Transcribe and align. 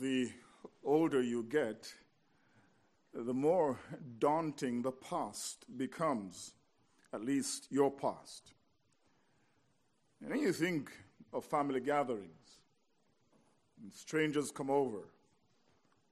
the 0.00 0.30
older 0.84 1.22
you 1.22 1.42
get, 1.44 1.92
the 3.14 3.34
more 3.34 3.78
daunting 4.18 4.82
the 4.82 4.92
past 4.92 5.64
becomes, 5.76 6.52
at 7.12 7.24
least 7.24 7.66
your 7.70 7.90
past. 7.90 8.54
And 10.22 10.32
then 10.32 10.40
you 10.40 10.52
think 10.52 10.90
of 11.32 11.44
family 11.44 11.80
gatherings, 11.80 12.60
and 13.82 13.92
strangers 13.92 14.50
come 14.50 14.70
over, 14.70 15.08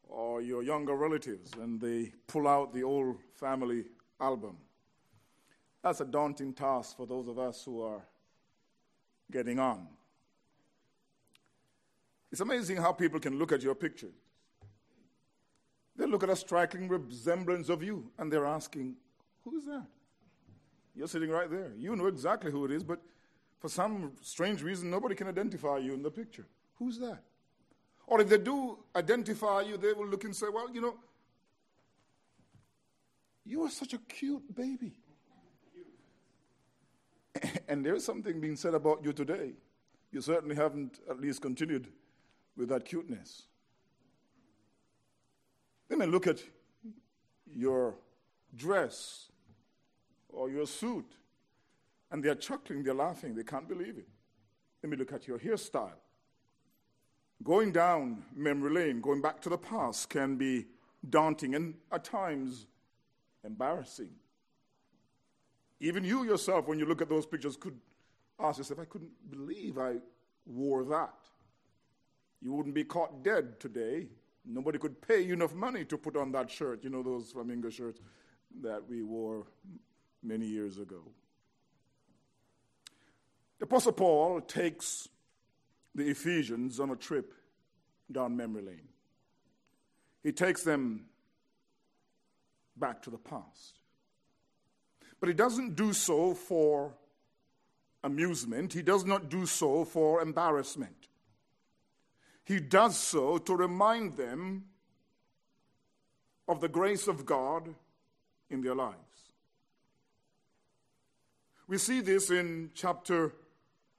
or 0.08 0.42
your 0.42 0.62
younger 0.62 0.96
relatives, 0.96 1.52
and 1.54 1.80
they 1.80 2.12
pull 2.26 2.48
out 2.48 2.74
the 2.74 2.82
old 2.82 3.16
family 3.34 3.84
album. 4.20 4.56
That's 5.82 6.00
a 6.00 6.04
daunting 6.04 6.52
task 6.52 6.96
for 6.96 7.06
those 7.06 7.28
of 7.28 7.38
us 7.38 7.64
who 7.64 7.80
are 7.82 8.02
getting 9.30 9.58
on. 9.58 9.86
It's 12.30 12.40
amazing 12.40 12.76
how 12.76 12.92
people 12.92 13.18
can 13.18 13.38
look 13.38 13.52
at 13.52 13.62
your 13.62 13.74
pictures. 13.74 14.14
They 15.96 16.06
look 16.06 16.22
at 16.22 16.30
a 16.30 16.36
striking 16.36 16.88
resemblance 16.88 17.68
of 17.68 17.82
you 17.82 18.10
and 18.18 18.32
they're 18.32 18.46
asking, 18.46 18.96
Who 19.44 19.56
is 19.56 19.66
that? 19.66 19.86
You're 20.94 21.08
sitting 21.08 21.30
right 21.30 21.50
there. 21.50 21.72
You 21.76 21.94
know 21.96 22.06
exactly 22.06 22.50
who 22.50 22.64
it 22.64 22.70
is, 22.70 22.84
but 22.84 23.00
for 23.58 23.68
some 23.68 24.12
strange 24.22 24.62
reason, 24.62 24.90
nobody 24.90 25.14
can 25.14 25.28
identify 25.28 25.78
you 25.78 25.92
in 25.92 26.02
the 26.02 26.10
picture. 26.10 26.46
Who's 26.76 26.98
that? 26.98 27.22
Or 28.06 28.20
if 28.20 28.28
they 28.28 28.38
do 28.38 28.78
identify 28.96 29.62
you, 29.62 29.76
they 29.76 29.92
will 29.92 30.06
look 30.06 30.24
and 30.24 30.34
say, 30.34 30.46
Well, 30.52 30.70
you 30.72 30.80
know, 30.80 30.96
you 33.44 33.62
are 33.64 33.70
such 33.70 33.92
a 33.92 33.98
cute 33.98 34.54
baby. 34.54 34.92
and 37.68 37.84
there's 37.84 38.04
something 38.04 38.40
being 38.40 38.56
said 38.56 38.74
about 38.74 39.04
you 39.04 39.12
today. 39.12 39.52
You 40.12 40.20
certainly 40.20 40.56
haven't 40.56 41.00
at 41.08 41.20
least 41.20 41.42
continued 41.42 41.88
with 42.60 42.68
that 42.68 42.84
cuteness. 42.84 43.44
They 45.88 45.96
may 45.96 46.06
look 46.06 46.26
at 46.26 46.40
your 47.50 47.94
dress 48.54 49.32
or 50.28 50.50
your 50.50 50.66
suit 50.66 51.06
and 52.10 52.22
they're 52.22 52.34
chuckling, 52.34 52.82
they're 52.82 52.94
laughing, 52.94 53.34
they 53.34 53.42
can't 53.42 53.66
believe 53.66 53.96
it. 53.96 54.06
Let 54.82 54.90
me 54.90 54.96
look 54.96 55.12
at 55.12 55.26
your 55.26 55.38
hairstyle. 55.38 55.98
Going 57.42 57.72
down 57.72 58.24
memory 58.36 58.72
lane, 58.72 59.00
going 59.00 59.22
back 59.22 59.40
to 59.42 59.48
the 59.48 59.58
past, 59.58 60.10
can 60.10 60.36
be 60.36 60.66
daunting 61.08 61.54
and 61.54 61.74
at 61.90 62.04
times 62.04 62.66
embarrassing. 63.42 64.10
Even 65.80 66.04
you 66.04 66.24
yourself, 66.24 66.68
when 66.68 66.78
you 66.78 66.84
look 66.84 67.00
at 67.00 67.08
those 67.08 67.24
pictures, 67.24 67.56
could 67.56 67.78
ask 68.38 68.58
yourself, 68.58 68.80
I 68.80 68.84
couldn't 68.84 69.12
believe 69.30 69.78
I 69.78 69.94
wore 70.44 70.84
that. 70.84 71.14
You 72.42 72.52
wouldn't 72.52 72.74
be 72.74 72.84
caught 72.84 73.22
dead 73.22 73.60
today. 73.60 74.08
Nobody 74.44 74.78
could 74.78 75.00
pay 75.00 75.20
you 75.20 75.34
enough 75.34 75.54
money 75.54 75.84
to 75.84 75.98
put 75.98 76.16
on 76.16 76.32
that 76.32 76.50
shirt, 76.50 76.82
you 76.82 76.90
know, 76.90 77.02
those 77.02 77.32
flamingo 77.32 77.70
shirts 77.70 78.00
that 78.62 78.82
we 78.88 79.02
wore 79.02 79.46
many 80.22 80.46
years 80.46 80.78
ago. 80.78 81.02
The 83.58 83.64
Apostle 83.64 83.92
Paul 83.92 84.40
takes 84.40 85.08
the 85.94 86.08
Ephesians 86.08 86.80
on 86.80 86.90
a 86.90 86.96
trip 86.96 87.34
down 88.10 88.36
memory 88.36 88.62
lane. 88.62 88.88
He 90.22 90.32
takes 90.32 90.62
them 90.62 91.06
back 92.76 93.02
to 93.02 93.10
the 93.10 93.18
past. 93.18 93.80
But 95.20 95.28
he 95.28 95.34
doesn't 95.34 95.76
do 95.76 95.92
so 95.92 96.34
for 96.34 96.94
amusement, 98.02 98.72
he 98.72 98.80
does 98.80 99.04
not 99.04 99.28
do 99.28 99.44
so 99.44 99.84
for 99.84 100.22
embarrassment. 100.22 101.08
He 102.50 102.58
does 102.58 102.96
so 102.96 103.38
to 103.38 103.54
remind 103.54 104.16
them 104.16 104.64
of 106.48 106.60
the 106.60 106.68
grace 106.68 107.06
of 107.06 107.24
God 107.24 107.72
in 108.50 108.60
their 108.60 108.74
lives. 108.74 108.96
We 111.68 111.78
see 111.78 112.00
this 112.00 112.28
in 112.28 112.72
chapter 112.74 113.32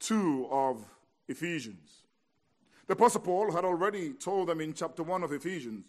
2 0.02 0.50
of 0.52 0.84
Ephesians. 1.30 2.02
The 2.88 2.94
Apostle 2.94 3.22
Paul 3.22 3.54
had 3.54 3.64
already 3.64 4.12
told 4.12 4.50
them 4.50 4.60
in 4.60 4.74
chapter 4.74 5.02
1 5.02 5.24
of 5.24 5.32
Ephesians 5.32 5.86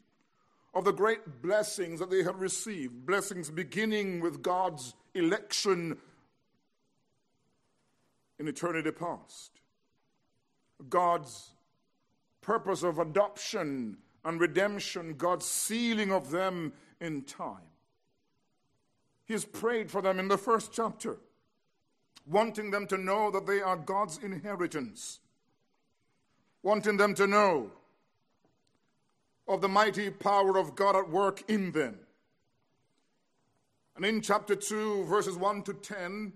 of 0.73 0.85
the 0.85 0.93
great 0.93 1.43
blessings 1.43 1.99
that 1.99 2.11
they 2.11 2.23
had 2.23 2.39
received, 2.39 3.05
blessings 3.05 3.51
beginning 3.51 4.21
with 4.21 4.41
God's 4.41 4.95
election 5.15 5.99
in 8.39 8.47
eternity 8.47 8.93
past, 8.93 9.51
God's 10.89 11.49
purpose 12.43 12.83
of 12.83 12.99
adoption 12.99 13.97
and 14.25 14.41
redemption, 14.41 15.15
God's 15.15 15.47
sealing 15.47 16.13
of 16.13 16.31
them 16.31 16.73
in 17.01 17.23
time. 17.23 17.71
He 19.25 19.33
has 19.33 19.45
prayed 19.45 19.91
for 19.91 20.03
them 20.03 20.19
in 20.19 20.29
the 20.29 20.37
first 20.37 20.73
chapter, 20.73 21.19
wanting 22.27 22.71
them 22.71 22.87
to 22.89 22.99
know 22.99 23.31
that 23.31 23.47
they 23.47 23.61
are 23.61 23.77
God's 23.77 24.19
inheritance, 24.19 25.21
wanting 26.63 26.97
them 26.97 27.15
to 27.15 27.27
know 27.27 27.71
of 29.49 29.61
the 29.61 29.69
mighty 29.69 30.11
power 30.11 30.59
of 30.59 30.75
God 30.75 30.97
at 30.97 31.09
work 31.09 31.43
in 31.49 31.73
them. 31.73 31.99
And 33.97 34.05
in 34.05 34.21
chapter 34.21 34.55
2, 34.55 35.05
verses 35.05 35.37
1 35.37 35.63
to 35.65 35.75
10, 35.75 36.33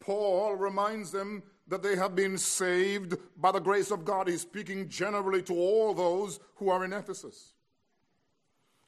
Paul 0.00 0.54
reminds 0.54 1.10
them 1.10 1.42
that 1.68 1.82
they 1.82 1.96
have 1.96 2.14
been 2.14 2.36
saved 2.36 3.16
by 3.36 3.50
the 3.52 3.60
grace 3.60 3.90
of 3.90 4.04
God. 4.04 4.28
He's 4.28 4.42
speaking 4.42 4.88
generally 4.88 5.42
to 5.42 5.54
all 5.54 5.94
those 5.94 6.40
who 6.56 6.68
are 6.68 6.84
in 6.84 6.92
Ephesus. 6.92 7.52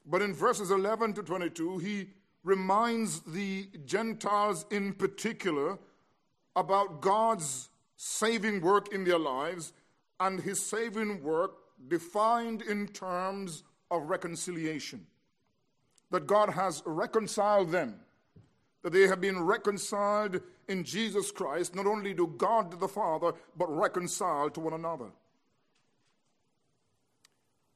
But 0.05 0.21
in 0.21 0.33
verses 0.33 0.71
11 0.71 1.13
to 1.13 1.23
22, 1.23 1.79
he 1.79 2.09
reminds 2.43 3.19
the 3.21 3.67
Gentiles 3.85 4.65
in 4.71 4.93
particular 4.93 5.77
about 6.55 7.01
God's 7.01 7.69
saving 7.97 8.61
work 8.61 8.93
in 8.93 9.03
their 9.03 9.19
lives 9.19 9.73
and 10.19 10.39
his 10.39 10.63
saving 10.63 11.23
work 11.23 11.51
defined 11.87 12.61
in 12.61 12.87
terms 12.87 13.63
of 13.91 14.09
reconciliation. 14.09 15.05
That 16.11 16.25
God 16.25 16.49
has 16.49 16.81
reconciled 16.85 17.71
them, 17.71 17.99
that 18.87 18.93
they 18.93 19.05
have 19.05 19.19
been 19.19 19.43
reconciled 19.43 20.39
in 20.69 20.81
Jesus 20.85 21.29
Christ, 21.29 21.75
not 21.75 21.85
only 21.85 22.15
to 22.15 22.25
God 22.25 22.79
the 22.79 22.87
Father, 22.87 23.33
but 23.57 23.65
reconciled 23.65 24.53
to 24.53 24.61
one 24.61 24.71
another. 24.71 25.09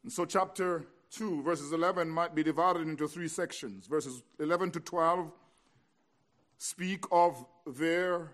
And 0.03 0.13
so, 0.13 0.23
chapter 0.23 0.85
2, 1.09 1.43
verses 1.43 1.73
11 1.73 2.09
might 2.09 2.33
be 2.33 2.43
divided 2.43 2.83
into 2.83 3.09
three 3.09 3.27
sections. 3.27 3.87
Verses 3.87 4.23
11 4.39 4.71
to 4.71 4.79
12 4.79 5.29
speak 6.57 7.03
of 7.11 7.45
their 7.67 8.31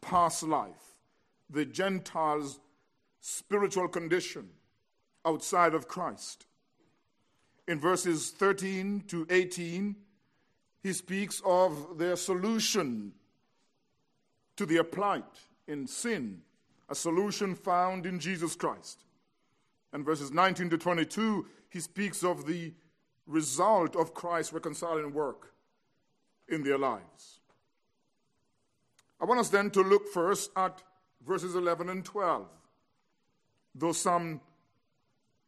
past 0.00 0.42
life, 0.42 0.96
the 1.48 1.64
Gentiles' 1.64 2.58
spiritual 3.20 3.86
condition 3.86 4.48
outside 5.24 5.74
of 5.74 5.86
Christ. 5.86 6.44
In 7.68 7.78
verses 7.78 8.30
13 8.30 9.04
to 9.06 9.28
18, 9.30 9.94
he 10.82 10.92
speaks 10.92 11.40
of 11.44 11.98
their 11.98 12.16
solution 12.16 13.12
to 14.56 14.66
their 14.66 14.84
plight 14.84 15.24
in 15.66 15.86
sin, 15.86 16.42
a 16.88 16.94
solution 16.94 17.54
found 17.54 18.04
in 18.04 18.18
Jesus 18.18 18.56
Christ. 18.56 19.04
And 19.92 20.04
verses 20.04 20.32
19 20.32 20.70
to 20.70 20.78
22, 20.78 21.46
he 21.70 21.80
speaks 21.80 22.24
of 22.24 22.46
the 22.46 22.72
result 23.26 23.94
of 23.94 24.14
Christ's 24.14 24.52
reconciling 24.52 25.12
work 25.12 25.52
in 26.48 26.64
their 26.64 26.78
lives. 26.78 27.40
I 29.20 29.24
want 29.24 29.40
us 29.40 29.50
then 29.50 29.70
to 29.70 29.82
look 29.82 30.08
first 30.08 30.50
at 30.56 30.82
verses 31.24 31.54
11 31.54 31.88
and 31.88 32.04
12. 32.04 32.46
Though 33.74 33.92
some 33.92 34.40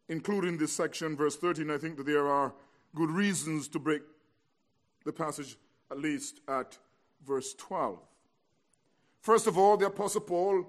include 0.07 0.45
in 0.45 0.57
this 0.57 0.71
section, 0.71 1.17
verse 1.17 1.35
13, 1.35 1.69
I 1.69 1.77
think 1.77 1.97
that 1.97 2.05
there 2.05 2.27
are 2.27 2.53
good 2.95 3.11
reasons 3.11 3.67
to 3.69 3.79
break 3.79 4.01
the 5.05 5.13
passage 5.13 5.57
at 5.91 5.99
least 5.99 6.41
at 6.47 6.77
verse 7.25 7.53
12. 7.53 7.99
First 9.21 9.47
of 9.47 9.57
all, 9.57 9.77
the 9.77 9.87
Apostle 9.87 10.21
Paul 10.21 10.65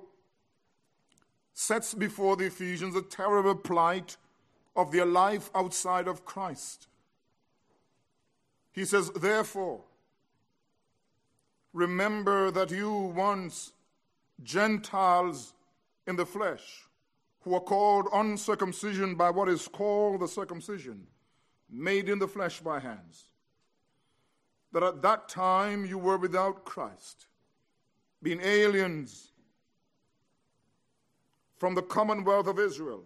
sets 1.53 1.95
before 1.95 2.37
the 2.37 2.47
Ephesians 2.47 2.95
the 2.95 3.03
terrible 3.03 3.55
plight 3.55 4.17
of 4.77 4.93
their 4.93 5.07
life 5.07 5.51
outside 5.55 6.07
of 6.07 6.25
Christ. 6.25 6.87
He 8.73 8.85
says, 8.85 9.11
Therefore, 9.11 9.81
remember 11.73 12.51
that 12.51 12.71
you 12.71 12.93
once 12.93 13.73
Gentiles 14.43 15.55
in 16.07 16.17
the 16.17 16.27
flesh, 16.27 16.85
who 17.41 17.55
are 17.55 17.61
called 17.61 18.09
uncircumcision 18.13 19.15
by 19.15 19.31
what 19.31 19.49
is 19.49 19.67
called 19.67 20.21
the 20.21 20.29
circumcision, 20.29 21.07
made 21.71 22.09
in 22.09 22.19
the 22.19 22.29
flesh 22.29 22.61
by 22.61 22.79
hands, 22.79 23.25
that 24.77 24.83
at 24.83 25.01
that 25.01 25.27
time 25.27 25.87
you 25.87 25.97
were 25.97 26.19
without 26.19 26.67
Christ 26.67 27.29
being 28.23 28.43
aliens 28.43 29.33
from 31.57 31.75
the 31.75 31.81
commonwealth 31.81 32.47
of 32.47 32.59
Israel 32.59 33.03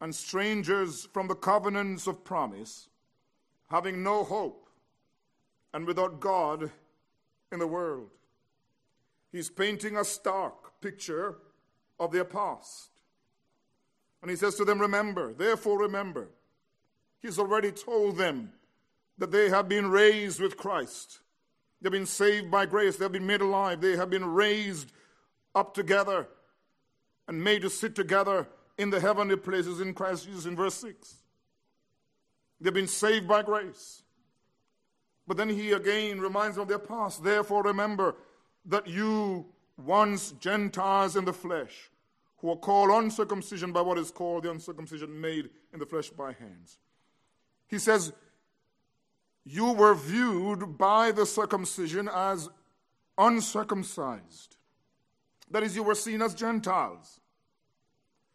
and 0.00 0.14
strangers 0.14 1.06
from 1.12 1.28
the 1.28 1.34
covenants 1.34 2.06
of 2.06 2.24
promise, 2.24 2.88
having 3.68 4.02
no 4.02 4.24
hope 4.24 4.70
and 5.74 5.86
without 5.86 6.20
God 6.20 6.70
in 7.52 7.58
the 7.58 7.66
world. 7.66 8.08
He's 9.32 9.50
painting 9.50 9.98
a 9.98 10.04
stark 10.06 10.80
picture 10.80 11.36
of 12.00 12.12
their 12.12 12.24
past. 12.24 12.88
And 14.22 14.30
he 14.30 14.38
says 14.38 14.54
to 14.54 14.64
them, 14.64 14.78
Remember, 14.78 15.34
therefore 15.34 15.78
remember. 15.78 16.30
He's 17.20 17.38
already 17.38 17.72
told 17.72 18.16
them 18.16 18.52
that 19.18 19.30
they 19.30 19.48
have 19.48 19.68
been 19.68 19.90
raised 19.90 20.40
with 20.40 20.56
Christ. 20.56 21.20
They've 21.80 21.92
been 21.92 22.06
saved 22.06 22.50
by 22.50 22.66
grace. 22.66 22.96
They've 22.96 23.10
been 23.10 23.26
made 23.26 23.40
alive. 23.40 23.80
They 23.80 23.96
have 23.96 24.10
been 24.10 24.24
raised 24.24 24.92
up 25.54 25.74
together 25.74 26.28
and 27.28 27.42
made 27.42 27.62
to 27.62 27.70
sit 27.70 27.94
together 27.94 28.48
in 28.78 28.90
the 28.90 29.00
heavenly 29.00 29.36
places 29.36 29.80
in 29.80 29.94
Christ 29.94 30.26
Jesus 30.26 30.46
in 30.46 30.56
verse 30.56 30.74
6. 30.74 31.16
They've 32.60 32.72
been 32.72 32.88
saved 32.88 33.26
by 33.28 33.42
grace. 33.42 34.02
But 35.26 35.36
then 35.36 35.48
he 35.48 35.72
again 35.72 36.20
reminds 36.20 36.56
them 36.56 36.62
of 36.62 36.68
their 36.68 36.78
past. 36.78 37.24
Therefore, 37.24 37.62
remember 37.62 38.16
that 38.66 38.86
you, 38.86 39.46
once 39.76 40.32
Gentiles 40.32 41.16
in 41.16 41.24
the 41.24 41.32
flesh, 41.32 41.90
who 42.38 42.50
are 42.50 42.56
called 42.56 42.90
uncircumcision 42.90 43.72
by 43.72 43.80
what 43.80 43.98
is 43.98 44.10
called 44.10 44.44
the 44.44 44.50
uncircumcision 44.50 45.20
made 45.20 45.50
in 45.72 45.78
the 45.78 45.86
flesh 45.86 46.10
by 46.10 46.32
hands. 46.32 46.78
He 47.66 47.78
says, 47.78 48.12
You 49.48 49.72
were 49.72 49.94
viewed 49.94 50.76
by 50.76 51.12
the 51.12 51.24
circumcision 51.24 52.10
as 52.12 52.48
uncircumcised. 53.16 54.56
That 55.52 55.62
is, 55.62 55.76
you 55.76 55.84
were 55.84 55.94
seen 55.94 56.20
as 56.20 56.34
Gentiles. 56.34 57.20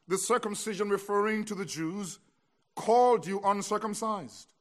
The 0.07 0.17
circumcision 0.17 0.89
referring 0.89 1.43
to 1.45 1.55
the 1.55 1.65
Jews 1.65 2.19
called 2.75 3.27
you 3.27 3.41
uncircumcised. 3.43 4.53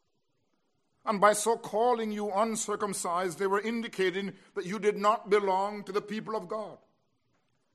And 1.07 1.21
by 1.21 1.35
so 1.35 1.57
calling 1.57 2.11
you 2.11 2.33
uncircumcised, 2.33 3.39
they 3.39 3.47
were 3.47 3.61
indicating 3.61 4.33
that 4.57 4.67
you 4.67 4.81
did 4.81 4.99
not 4.99 5.31
belong 5.31 5.85
to 5.85 5.93
the 5.93 6.03
people 6.03 6.35
of 6.35 6.49
God. 6.49 6.79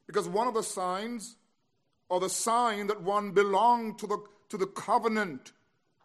Because 0.06 0.28
one 0.28 0.50
of 0.50 0.54
the 0.54 0.62
signs, 0.62 1.38
or 2.10 2.20
the 2.20 2.30
sign 2.30 2.88
that 2.88 3.02
one 3.02 3.32
belonged 3.32 4.00
to 4.00 4.08
the, 4.08 4.22
to 4.50 4.58
the 4.58 4.68
covenant 4.68 5.54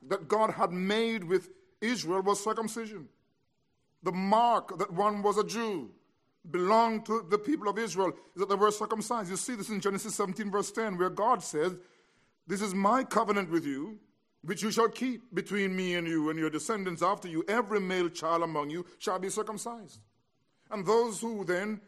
that 0.08 0.28
God 0.28 0.52
had 0.52 0.70
made 0.70 1.24
with 1.24 1.50
Israel, 1.80 2.22
was 2.22 2.42
circumcision. 2.42 3.08
The 4.02 4.12
mark 4.12 4.78
that 4.78 4.92
one 4.92 5.22
was 5.22 5.38
a 5.38 5.44
Jew, 5.44 5.90
belonged 6.50 7.06
to 7.06 7.26
the 7.28 7.38
people 7.38 7.68
of 7.68 7.78
Israel, 7.78 8.12
is 8.34 8.40
that 8.40 8.48
they 8.48 8.54
were 8.54 8.70
circumcised. 8.70 9.30
You 9.30 9.36
see 9.36 9.54
this 9.54 9.68
in 9.68 9.80
Genesis 9.80 10.14
17, 10.14 10.50
verse 10.50 10.70
10, 10.70 10.96
where 10.96 11.10
God 11.10 11.42
says, 11.42 11.76
This 12.46 12.62
is 12.62 12.74
my 12.74 13.04
covenant 13.04 13.50
with 13.50 13.66
you 13.66 13.98
which 14.42 14.62
you 14.62 14.70
shall 14.70 14.88
keep 14.88 15.34
between 15.34 15.76
me 15.76 15.94
and 15.96 16.06
you 16.06 16.30
and 16.30 16.38
your 16.38 16.50
descendants 16.50 17.02
after 17.02 17.28
you. 17.28 17.44
Every 17.48 17.80
male 17.80 18.08
child 18.08 18.42
among 18.42 18.70
you 18.70 18.86
shall 18.98 19.18
be 19.18 19.28
circumcised. 19.28 20.00
And 20.70 20.86
those 20.86 21.20
who 21.20 21.44
then 21.44 21.80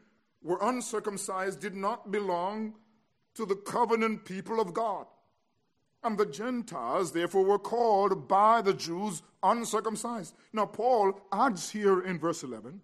were 0.43 0.59
uncircumcised 0.61 1.61
did 1.61 1.75
not 1.75 2.11
belong 2.11 2.75
to 3.35 3.47
the 3.47 3.55
covenant 3.55 4.25
people 4.25 4.61
of 4.61 4.75
God. 4.75 5.06
And 6.04 6.19
the 6.19 6.26
Gentiles, 6.26 7.12
therefore, 7.12 7.44
were 7.44 7.58
called 7.58 8.26
by 8.26 8.60
the 8.60 8.75
Jews 8.75 9.22
uncircumcised. 9.43 10.34
Now, 10.52 10.66
Paul 10.66 11.20
adds 11.32 11.70
here 11.70 12.02
in 12.02 12.19
verse 12.19 12.43
11 12.43 12.81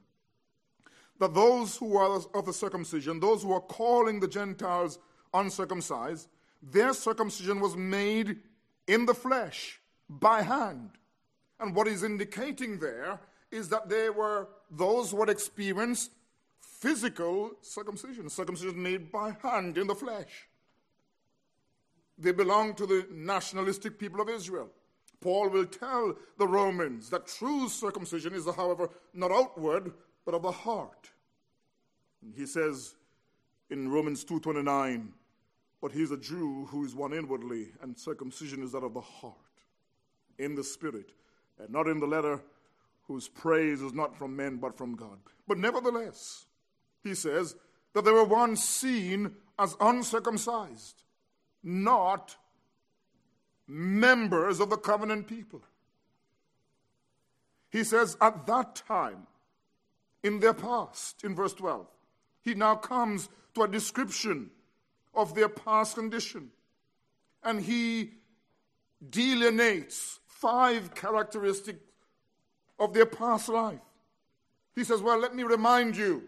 that 1.19 1.35
those 1.35 1.77
who 1.77 1.97
are 1.97 2.21
of 2.35 2.47
the 2.47 2.53
circumcision, 2.53 3.19
those 3.19 3.43
who 3.43 3.53
are 3.53 3.61
calling 3.61 4.21
the 4.21 4.29
Gentiles 4.29 4.99
uncircumcised, 5.35 6.29
their 6.63 6.93
circumcision 6.93 7.61
was 7.61 7.77
made 7.77 8.39
in 8.87 9.07
the 9.07 9.15
flesh 9.15 9.81
by 10.09 10.43
hand. 10.43 10.91
And 11.61 11.75
what 11.75 11.87
he's 11.87 12.03
indicating 12.05 12.79
there 12.79 13.21
is 13.51 13.69
that 13.71 13.89
they 13.89 14.11
were 14.11 14.49
those 14.71 15.11
who 15.11 15.21
had 15.21 15.29
experienced 15.29 16.13
physical 16.61 17.53
circumcision, 17.61 18.29
circumcision 18.29 18.81
made 18.81 19.11
by 19.11 19.37
hand 19.43 19.77
in 19.77 19.87
the 19.87 19.95
flesh. 19.95 20.48
They 22.19 22.33
belong 22.33 22.75
to 22.75 22.87
the 22.87 23.07
nationalistic 23.11 23.99
people 23.99 24.21
of 24.21 24.29
Israel. 24.29 24.71
Paul 25.21 25.49
will 25.49 25.67
tell 25.67 26.17
the 26.37 26.47
Romans 26.47 27.11
that 27.11 27.27
true 27.27 27.69
circumcision 27.69 28.35
is, 28.35 28.47
however, 28.47 28.91
not 29.15 29.33
outward, 29.33 29.93
but 30.25 30.35
of 30.35 30.43
the 30.43 30.53
heart. 30.53 31.11
He 32.35 32.47
says 32.47 32.95
in 33.71 33.91
Romans 33.91 34.25
2:29, 34.25 35.13
but 35.81 35.93
he's 35.93 36.11
a 36.11 36.17
Jew 36.17 36.67
who 36.67 36.85
is 36.85 36.95
one 36.95 37.13
inwardly, 37.13 37.73
and 37.81 37.97
circumcision 37.97 38.63
is 38.63 38.73
that 38.73 38.83
of 38.83 38.95
the 38.95 39.01
heart, 39.01 39.35
in 40.39 40.55
the 40.55 40.65
spirit, 40.65 41.13
and 41.59 41.71
not 41.71 41.87
in 41.87 42.01
the 42.01 42.07
letter, 42.07 42.43
whose 43.07 43.29
praise 43.29 43.81
is 43.81 43.93
not 43.93 44.17
from 44.17 44.37
men 44.37 44.57
but 44.57 44.77
from 44.77 44.95
God. 44.95 45.19
But 45.47 45.59
nevertheless, 45.59 46.47
he 47.03 47.15
says 47.15 47.57
that 47.95 48.05
they 48.05 48.13
were 48.13 48.25
once 48.25 48.63
seen 48.63 49.37
as 49.59 49.77
uncircumcised, 49.81 51.03
not 51.63 52.37
members 53.67 54.61
of 54.61 54.71
the 54.71 54.77
covenant 54.77 55.27
people. 55.27 55.63
He 57.71 57.85
says, 57.85 58.17
at 58.21 58.47
that 58.47 58.77
time, 58.87 59.27
in 60.23 60.41
their 60.41 60.55
past, 60.55 61.23
in 61.23 61.35
verse 61.35 61.55
12, 61.55 61.87
he 62.43 62.55
now 62.55 62.75
comes 62.75 63.29
to 63.55 63.63
a 63.63 63.69
description 63.69 64.51
of 65.15 65.35
their 65.35 65.49
past 65.49 65.95
condition. 65.95 66.51
And 67.43 67.61
he 67.61 68.13
delineates 69.11 70.19
five 70.27 70.95
characteristics 70.95 71.81
of 72.79 72.95
their 72.95 73.07
past 73.07 73.49
life. 73.49 73.81
He 74.75 74.85
says, 74.85 75.03
Well, 75.03 75.19
let 75.19 75.35
me 75.35 75.43
remind 75.43 75.97
you 75.97 76.25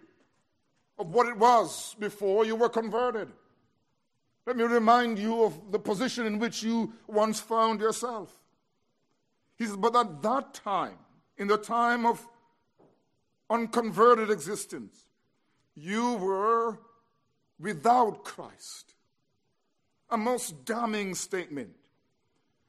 of 0.99 1.09
what 1.09 1.29
it 1.29 1.37
was 1.37 1.95
before 1.99 2.45
you 2.45 2.57
were 2.57 2.69
converted. 2.69 3.29
Let 4.51 4.57
me 4.57 4.65
remind 4.65 5.17
you 5.21 5.45
of 5.45 5.71
the 5.71 5.79
position 5.79 6.27
in 6.27 6.41
which 6.41 6.61
you 6.61 6.93
once 7.07 7.39
found 7.39 7.79
yourself. 7.79 8.37
He 9.57 9.65
says, 9.65 9.77
But 9.77 9.95
at 9.95 10.23
that 10.23 10.55
time, 10.55 10.99
in 11.39 11.47
the 11.47 11.57
time 11.57 12.05
of 12.05 12.27
unconverted 13.49 14.29
existence, 14.29 15.05
you 15.77 16.15
were 16.15 16.81
without 17.61 18.25
Christ. 18.25 18.95
A 20.11 20.19
most 20.19 20.65
damning 20.65 21.15
statement, 21.15 21.77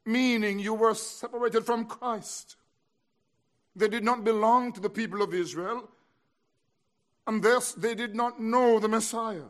meaning 0.06 0.60
you 0.60 0.76
were 0.76 0.94
separated 0.94 1.66
from 1.66 1.86
Christ. 1.86 2.58
They 3.76 3.88
did 3.88 4.04
not 4.04 4.24
belong 4.24 4.72
to 4.74 4.80
the 4.80 4.92
people 4.92 5.24
of 5.24 5.34
Israel, 5.34 5.90
and 7.26 7.42
thus 7.42 7.72
they 7.72 7.96
did 7.96 8.14
not 8.14 8.40
know 8.40 8.78
the 8.78 8.88
Messiah. 8.88 9.50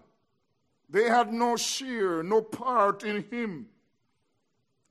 They 0.92 1.06
had 1.06 1.32
no 1.32 1.56
share, 1.56 2.22
no 2.22 2.42
part 2.42 3.04
in 3.04 3.24
him. 3.32 3.68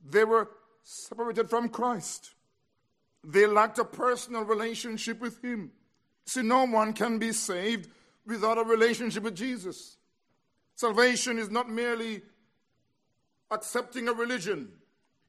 They 0.03 0.23
were 0.23 0.49
separated 0.81 1.49
from 1.49 1.69
Christ. 1.69 2.33
They 3.23 3.45
lacked 3.45 3.77
a 3.77 3.85
personal 3.85 4.43
relationship 4.43 5.21
with 5.21 5.43
him. 5.43 5.71
See, 6.25 6.41
no 6.41 6.65
one 6.65 6.93
can 6.93 7.19
be 7.19 7.31
saved 7.31 7.87
without 8.25 8.57
a 8.57 8.63
relationship 8.63 9.23
with 9.23 9.35
Jesus. 9.35 9.97
Salvation 10.75 11.37
is 11.37 11.51
not 11.51 11.69
merely 11.69 12.23
accepting 13.51 14.07
a 14.07 14.13
religion, 14.13 14.69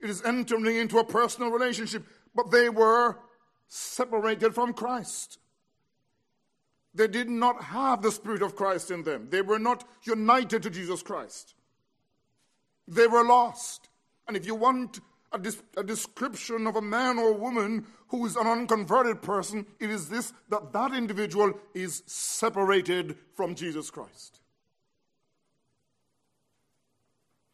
it 0.00 0.08
is 0.08 0.22
entering 0.24 0.76
into 0.76 0.98
a 0.98 1.04
personal 1.04 1.50
relationship. 1.50 2.04
But 2.34 2.50
they 2.50 2.70
were 2.70 3.18
separated 3.68 4.54
from 4.54 4.72
Christ. 4.72 5.38
They 6.94 7.08
did 7.08 7.28
not 7.28 7.62
have 7.64 8.02
the 8.02 8.12
Spirit 8.12 8.42
of 8.42 8.54
Christ 8.54 8.90
in 8.90 9.02
them. 9.02 9.28
They 9.30 9.42
were 9.42 9.58
not 9.58 9.84
united 10.02 10.62
to 10.62 10.70
Jesus 10.70 11.02
Christ. 11.02 11.54
They 12.86 13.06
were 13.06 13.24
lost. 13.24 13.88
And 14.28 14.36
if 14.36 14.46
you 14.46 14.54
want 14.54 15.00
a, 15.32 15.40
a, 15.78 15.82
description 15.82 16.66
of 16.66 16.76
a 16.76 16.82
man 16.82 17.18
or 17.18 17.32
woman 17.32 17.86
who 18.08 18.26
is 18.26 18.36
an 18.36 18.46
unconverted 18.46 19.22
person, 19.22 19.66
it 19.80 19.90
is 19.90 20.08
this 20.08 20.32
that 20.50 20.72
that 20.72 20.92
individual 20.92 21.54
is 21.74 22.02
separated 22.06 23.16
from 23.34 23.54
Jesus 23.54 23.90
Christ. 23.90 24.40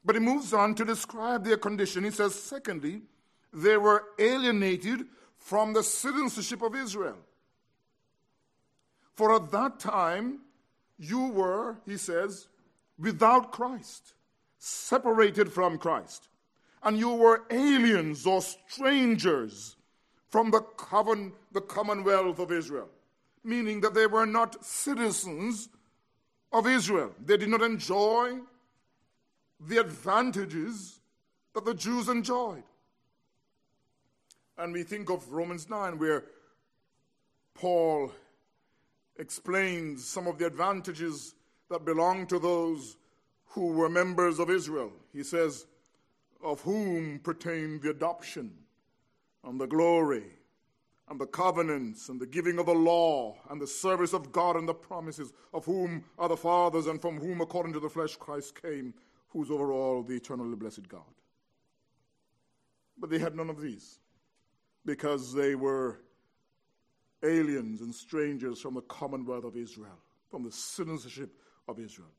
But 0.04 0.16
he 0.16 0.20
moves 0.20 0.52
on 0.52 0.74
to 0.76 0.84
describe 0.84 1.44
their 1.44 1.58
condition. 1.58 2.02
He 2.02 2.10
says, 2.10 2.34
secondly, 2.34 3.02
they 3.52 3.76
were 3.76 4.04
alienated 4.18 5.06
from 5.36 5.72
the 5.72 5.82
citizenship 5.82 6.62
of 6.62 6.74
Israel. 6.74 7.18
For 9.18 9.34
at 9.34 9.50
that 9.50 9.80
time, 9.80 10.42
you 10.96 11.26
were, 11.26 11.78
he 11.84 11.96
says, 11.96 12.46
without 12.96 13.50
Christ, 13.50 14.12
separated 14.60 15.52
from 15.52 15.76
Christ. 15.76 16.28
And 16.84 16.96
you 16.96 17.12
were 17.14 17.42
aliens 17.50 18.26
or 18.26 18.40
strangers 18.40 19.74
from 20.28 20.52
the, 20.52 20.60
coven, 20.60 21.32
the 21.50 21.60
commonwealth 21.60 22.38
of 22.38 22.52
Israel, 22.52 22.88
meaning 23.42 23.80
that 23.80 23.92
they 23.92 24.06
were 24.06 24.24
not 24.24 24.64
citizens 24.64 25.68
of 26.52 26.68
Israel. 26.68 27.12
They 27.18 27.38
did 27.38 27.48
not 27.48 27.62
enjoy 27.62 28.38
the 29.58 29.78
advantages 29.78 31.00
that 31.54 31.64
the 31.64 31.74
Jews 31.74 32.08
enjoyed. 32.08 32.62
And 34.56 34.72
we 34.72 34.84
think 34.84 35.10
of 35.10 35.32
Romans 35.32 35.68
9, 35.68 35.98
where 35.98 36.22
Paul 37.54 38.12
explains 39.18 40.04
some 40.04 40.26
of 40.26 40.38
the 40.38 40.46
advantages 40.46 41.34
that 41.70 41.84
belong 41.84 42.26
to 42.28 42.38
those 42.38 42.96
who 43.46 43.72
were 43.72 43.88
members 43.88 44.38
of 44.38 44.50
Israel. 44.50 44.92
He 45.12 45.22
says, 45.22 45.66
Of 46.42 46.60
whom 46.60 47.18
pertain 47.18 47.80
the 47.80 47.90
adoption 47.90 48.52
and 49.44 49.60
the 49.60 49.66
glory 49.66 50.24
and 51.08 51.18
the 51.18 51.26
covenants 51.26 52.08
and 52.08 52.20
the 52.20 52.26
giving 52.26 52.58
of 52.58 52.66
the 52.66 52.74
law 52.74 53.36
and 53.50 53.60
the 53.60 53.66
service 53.66 54.12
of 54.12 54.30
God 54.30 54.56
and 54.56 54.68
the 54.68 54.74
promises, 54.74 55.32
of 55.52 55.64
whom 55.64 56.04
are 56.18 56.28
the 56.28 56.36
fathers 56.36 56.86
and 56.86 57.00
from 57.00 57.18
whom, 57.18 57.40
according 57.40 57.72
to 57.72 57.80
the 57.80 57.88
flesh, 57.88 58.16
Christ 58.16 58.60
came, 58.60 58.94
who's 59.30 59.50
over 59.50 59.72
all 59.72 60.02
the 60.02 60.16
eternally 60.16 60.56
blessed 60.56 60.88
God. 60.88 61.02
But 62.98 63.10
they 63.10 63.18
had 63.18 63.34
none 63.34 63.50
of 63.50 63.60
these 63.60 64.00
because 64.84 65.32
they 65.32 65.54
were 65.54 66.00
aliens 67.22 67.80
and 67.80 67.94
strangers 67.94 68.60
from 68.60 68.74
the 68.74 68.82
commonwealth 68.82 69.44
of 69.44 69.56
Israel, 69.56 69.98
from 70.30 70.44
the 70.44 70.52
citizenship 70.52 71.30
of 71.66 71.78
Israel. 71.78 72.10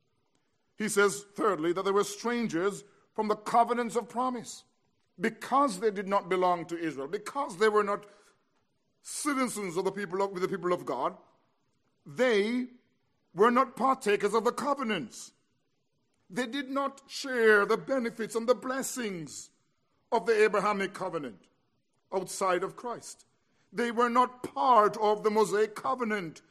He 0.77 0.87
says, 0.87 1.25
thirdly, 1.35 1.73
that 1.73 1.85
they 1.85 1.91
were 1.91 2.03
strangers 2.03 2.83
from 3.13 3.27
the 3.27 3.35
covenants 3.35 3.95
of 3.95 4.09
promise 4.09 4.63
because 5.19 5.79
they 5.79 5.91
did 5.91 6.07
not 6.07 6.29
belong 6.29 6.65
to 6.65 6.77
Israel, 6.77 7.07
because 7.07 7.57
they 7.57 7.69
were 7.69 7.83
not 7.83 8.05
citizens 9.01 9.77
of 9.77 9.85
the 9.85 9.91
people 9.91 10.21
of, 10.21 10.39
the 10.39 10.47
people 10.47 10.71
of 10.71 10.85
God, 10.85 11.15
they 12.05 12.67
were 13.33 13.51
not 13.51 13.75
partakers 13.75 14.33
of 14.33 14.43
the 14.43 14.51
covenants. 14.51 15.31
They 16.29 16.45
did 16.45 16.69
not 16.69 17.01
share 17.07 17.65
the 17.65 17.77
benefits 17.77 18.35
and 18.35 18.47
the 18.47 18.55
blessings 18.55 19.49
of 20.11 20.25
the 20.25 20.43
Abrahamic 20.43 20.93
covenant 20.93 21.39
outside 22.13 22.63
of 22.63 22.75
Christ. 22.75 23.25
They 23.71 23.91
were 23.91 24.09
not 24.09 24.43
part 24.43 24.97
of 24.97 25.23
the 25.23 25.29
Mosaic 25.29 25.75
covenant. 25.75 26.41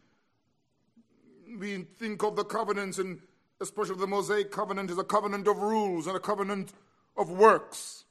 We 1.59 1.85
think 1.99 2.23
of 2.23 2.37
the 2.37 2.45
covenants, 2.45 2.99
and 2.99 3.21
especially 3.61 3.97
the 3.97 4.07
Mosaic 4.07 4.51
covenant, 4.51 4.91
as 4.91 4.99
a 4.99 5.05
covenant 5.05 5.49
of 5.49 5.59
rules 5.59 6.07
and 6.07 6.17
a 6.17 6.21
covenant 6.21 6.73
of 7.17 7.31
works. 7.31 8.05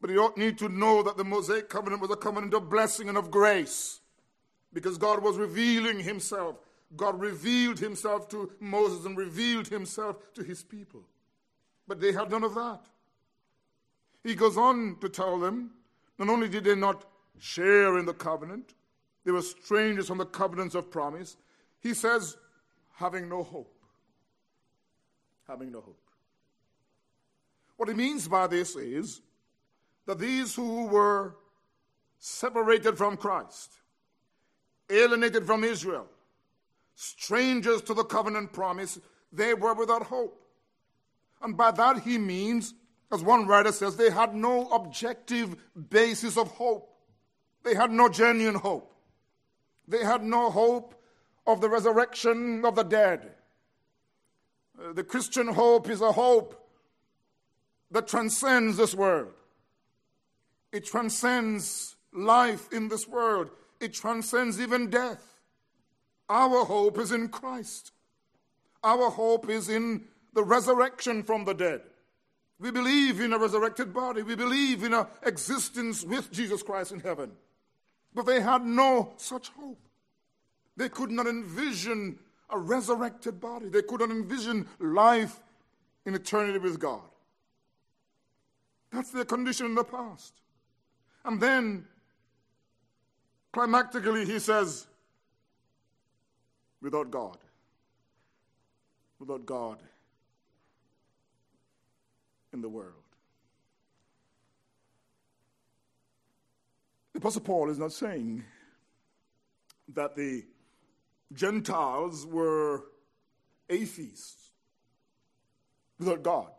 But 0.00 0.10
you 0.10 0.22
ought 0.22 0.36
need 0.36 0.58
to 0.58 0.68
know 0.68 1.02
that 1.02 1.16
the 1.16 1.24
Mosaic 1.24 1.70
covenant 1.70 2.02
was 2.02 2.10
a 2.10 2.16
covenant 2.16 2.52
of 2.52 2.68
blessing 2.68 3.08
and 3.08 3.16
of 3.16 3.30
grace 3.30 4.00
because 4.74 4.98
God 4.98 5.22
was 5.22 5.38
revealing 5.38 6.00
himself. 6.00 6.56
God 6.94 7.18
revealed 7.18 7.78
himself 7.78 8.28
to 8.28 8.52
Moses 8.60 9.06
and 9.06 9.16
revealed 9.16 9.68
himself 9.68 10.32
to 10.34 10.42
his 10.42 10.62
people. 10.62 11.04
But 11.88 12.00
they 12.00 12.12
had 12.12 12.30
none 12.30 12.44
of 12.44 12.54
that. 12.54 12.80
He 14.22 14.34
goes 14.34 14.58
on 14.58 14.98
to 15.00 15.08
tell 15.08 15.38
them 15.38 15.70
not 16.18 16.28
only 16.28 16.48
did 16.48 16.64
they 16.64 16.74
not 16.74 17.04
share 17.38 17.98
in 17.98 18.06
the 18.06 18.14
covenant, 18.14 18.74
they 19.24 19.32
were 19.32 19.42
strangers 19.42 20.08
from 20.08 20.18
the 20.18 20.26
covenants 20.26 20.74
of 20.74 20.90
promise. 20.90 21.36
He 21.80 21.94
says, 21.94 22.36
having 22.94 23.28
no 23.28 23.42
hope. 23.42 23.74
Having 25.48 25.72
no 25.72 25.80
hope. 25.80 26.00
What 27.76 27.88
he 27.88 27.94
means 27.94 28.28
by 28.28 28.46
this 28.46 28.76
is 28.76 29.20
that 30.06 30.18
these 30.18 30.54
who 30.54 30.86
were 30.86 31.36
separated 32.18 32.96
from 32.96 33.16
Christ, 33.16 33.72
alienated 34.90 35.46
from 35.46 35.64
Israel, 35.64 36.06
strangers 36.94 37.82
to 37.82 37.94
the 37.94 38.04
covenant 38.04 38.52
promise, 38.52 38.98
they 39.32 39.54
were 39.54 39.74
without 39.74 40.04
hope. 40.04 40.40
And 41.42 41.56
by 41.56 41.72
that 41.72 42.00
he 42.02 42.16
means, 42.16 42.74
as 43.12 43.22
one 43.22 43.46
writer 43.46 43.72
says, 43.72 43.96
they 43.96 44.10
had 44.10 44.34
no 44.34 44.68
objective 44.68 45.56
basis 45.90 46.36
of 46.36 46.48
hope. 46.48 46.93
They 47.64 47.74
had 47.74 47.90
no 47.90 48.08
genuine 48.08 48.56
hope. 48.56 48.92
They 49.88 50.04
had 50.04 50.22
no 50.22 50.50
hope 50.50 50.94
of 51.46 51.60
the 51.60 51.68
resurrection 51.68 52.64
of 52.64 52.76
the 52.76 52.82
dead. 52.82 53.32
Uh, 54.78 54.92
the 54.92 55.04
Christian 55.04 55.48
hope 55.48 55.88
is 55.88 56.00
a 56.00 56.12
hope 56.12 56.60
that 57.90 58.06
transcends 58.06 58.76
this 58.76 58.94
world. 58.94 59.32
It 60.72 60.84
transcends 60.84 61.96
life 62.12 62.72
in 62.72 62.88
this 62.88 63.08
world, 63.08 63.50
it 63.80 63.94
transcends 63.94 64.60
even 64.60 64.90
death. 64.90 65.40
Our 66.28 66.64
hope 66.64 66.98
is 66.98 67.12
in 67.12 67.28
Christ. 67.28 67.92
Our 68.82 69.10
hope 69.10 69.48
is 69.48 69.68
in 69.68 70.04
the 70.32 70.42
resurrection 70.42 71.22
from 71.22 71.44
the 71.44 71.54
dead. 71.54 71.82
We 72.58 72.70
believe 72.70 73.20
in 73.20 73.32
a 73.32 73.38
resurrected 73.38 73.92
body. 73.92 74.22
We 74.22 74.36
believe 74.36 74.84
in 74.84 74.94
an 74.94 75.06
existence 75.22 76.02
with 76.02 76.32
Jesus 76.32 76.62
Christ 76.62 76.92
in 76.92 77.00
heaven. 77.00 77.32
But 78.14 78.26
they 78.26 78.40
had 78.40 78.64
no 78.64 79.12
such 79.16 79.48
hope. 79.50 79.80
They 80.76 80.88
could 80.88 81.10
not 81.10 81.26
envision 81.26 82.18
a 82.50 82.58
resurrected 82.58 83.40
body. 83.40 83.68
They 83.68 83.82
could 83.82 84.00
not 84.00 84.10
envision 84.10 84.68
life 84.78 85.40
in 86.06 86.14
eternity 86.14 86.58
with 86.58 86.78
God. 86.78 87.02
That's 88.92 89.10
their 89.10 89.24
condition 89.24 89.66
in 89.66 89.74
the 89.74 89.84
past. 89.84 90.34
And 91.24 91.40
then, 91.40 91.86
climactically, 93.52 94.24
he 94.26 94.38
says, 94.38 94.86
without 96.80 97.10
God. 97.10 97.38
Without 99.18 99.46
God 99.46 99.78
in 102.52 102.60
the 102.60 102.68
world. 102.68 103.03
The 107.14 107.18
Apostle 107.18 107.42
Paul 107.42 107.70
is 107.70 107.78
not 107.78 107.92
saying 107.92 108.42
that 109.94 110.16
the 110.16 110.44
Gentiles 111.32 112.26
were 112.26 112.86
atheists 113.70 114.50
without 115.98 116.24
God, 116.24 116.50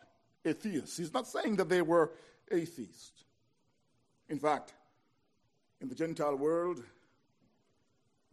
atheists. 0.46 0.96
He's 0.96 1.14
not 1.14 1.28
saying 1.28 1.58
that 1.58 1.68
they 1.68 1.82
were 1.82 2.14
atheists. 2.50 3.26
In 4.30 4.40
fact, 4.40 4.74
in 5.82 5.90
the 5.90 5.96
Gentile 5.96 6.38
world, 6.38 6.82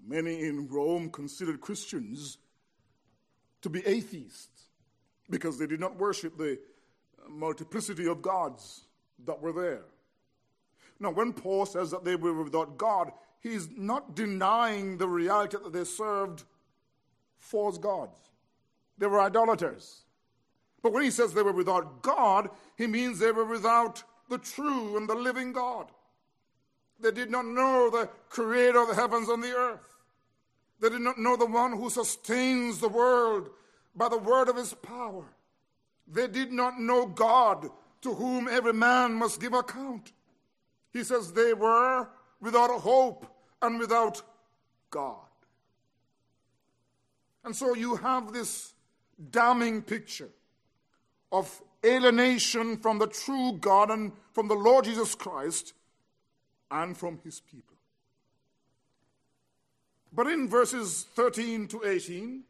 many 0.05 0.45
in 0.45 0.69
Rome 0.69 1.11
considered 1.11 1.61
Christians 1.61 2.39
to 3.63 3.69
be 3.69 3.85
atheists 3.85 4.69
because 5.29 5.59
they 5.59 5.67
did 5.67 5.81
not 5.81 5.97
worship 5.97 6.39
the 6.39 6.59
multiplicity 7.29 8.07
of 8.07 8.23
gods 8.23 8.85
that 9.25 9.41
were 9.41 9.53
there. 9.53 9.85
Now, 11.03 11.11
when 11.11 11.33
Paul 11.33 11.67
says 11.67 11.91
that 11.91 12.05
they 12.05 12.15
were 12.15 12.45
without 12.45 12.79
God, 12.79 13.11
he's 13.41 13.69
not 13.77 14.15
denying 14.15 14.99
the 14.99 15.09
reality 15.09 15.57
that 15.63 15.73
they 15.73 15.83
served 15.83 16.45
false 17.39 17.77
gods. 17.77 18.17
They 18.99 19.09
were 19.09 19.21
idolaters. 19.21 20.03
But 20.81 20.93
when 20.93 21.03
he 21.03 21.11
says 21.11 21.35
they 21.35 21.43
were 21.43 21.53
without 21.53 22.03
God, 22.03 22.51
he 22.79 22.87
means 22.87 23.19
they 23.19 23.33
were 23.33 23.45
without 23.45 24.05
the 24.29 24.39
true 24.39 24.97
and 24.97 25.09
the 25.09 25.17
living 25.17 25.53
God. 25.53 25.91
They 27.01 27.11
did 27.11 27.33
not 27.33 27.47
know 27.47 27.91
the 27.91 28.09
creator 28.29 28.81
of 28.81 28.89
the 28.89 28.95
heavens 28.95 29.29
and 29.29 29.43
the 29.43 29.57
earth. 29.57 29.97
They 30.81 30.89
did 30.89 31.01
not 31.01 31.19
know 31.19 31.37
the 31.37 31.47
one 31.47 31.73
who 31.73 31.91
sustains 31.91 32.79
the 32.79 32.89
world 32.89 33.51
by 33.97 34.09
the 34.09 34.19
word 34.19 34.49
of 34.49 34.57
his 34.57 34.73
power. 34.73 35.25
They 36.07 36.29
did 36.29 36.53
not 36.53 36.79
know 36.79 37.07
God 37.07 37.71
to 38.03 38.15
whom 38.15 38.47
every 38.47 38.73
man 38.73 39.15
must 39.15 39.41
give 39.41 39.53
account. 39.53 40.13
He 40.93 41.05
says 41.05 41.33
they 41.33 41.55
were 41.55 42.09
without 42.41 42.71
hope 42.81 43.27
and 43.61 43.79
without 43.79 44.23
God. 44.91 45.17
And 47.45 47.57
so 47.57 47.75
you 47.75 47.97
have 47.97 48.33
this 48.33 48.75
damning 49.31 49.83
picture 49.83 50.31
of 51.31 51.63
alienation 51.85 52.77
from 52.77 52.99
the 52.99 53.07
true 53.07 53.59
God 53.61 53.91
and 53.91 54.13
from 54.33 54.49
the 54.49 54.55
Lord 54.55 54.85
Jesus 54.85 55.15
Christ 55.15 55.73
and 56.71 56.97
from 56.97 57.19
his 57.25 57.41
people. 57.41 57.77
But 60.13 60.27
in 60.27 60.49
verses 60.49 61.07
13 61.15 61.69
to 61.69 61.85
18, 61.85 62.43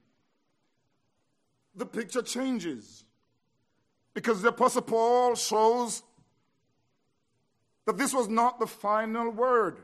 the 1.75 1.87
picture 1.87 2.23
changes 2.23 3.05
because 4.15 4.43
the 4.43 4.49
Apostle 4.49 4.83
Paul 4.83 5.35
shows 5.37 6.03
that 7.87 7.99
this 7.99 8.15
was 8.15 8.29
not 8.29 8.61
the 8.61 8.67
final 8.67 9.31
word. 9.31 9.79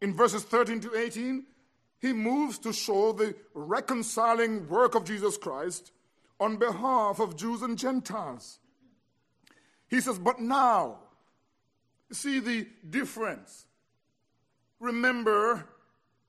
In 0.00 0.14
verses 0.14 0.42
13 0.44 0.80
to 0.80 0.96
18, 0.96 1.44
he 2.00 2.12
moves 2.12 2.58
to 2.60 2.72
show 2.72 3.12
the 3.12 3.34
reconciling 3.54 4.68
work 4.68 4.94
of 4.94 5.04
Jesus 5.04 5.36
Christ 5.36 5.92
on 6.38 6.56
behalf 6.56 7.20
of 7.20 7.36
Jews 7.36 7.62
and 7.62 7.76
Gentiles. 7.76 8.60
He 9.88 10.00
says, 10.00 10.18
But 10.18 10.40
now, 10.40 10.98
see 12.12 12.38
the 12.38 12.66
difference. 12.88 13.66
Remember, 14.78 15.66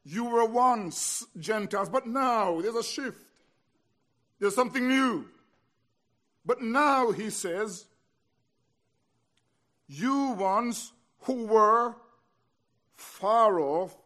you 0.03 0.25
were 0.25 0.45
once 0.45 1.25
Gentiles, 1.37 1.89
but 1.89 2.07
now 2.07 2.61
there's 2.61 2.75
a 2.75 2.83
shift. 2.83 3.21
There's 4.39 4.55
something 4.55 4.87
new. 4.87 5.25
But 6.45 6.61
now, 6.61 7.11
he 7.11 7.29
says, 7.29 7.85
You 9.89 10.33
ones 10.33 10.93
who 11.21 11.47
were 11.47 11.95
far 12.95 13.59
off 13.59 13.97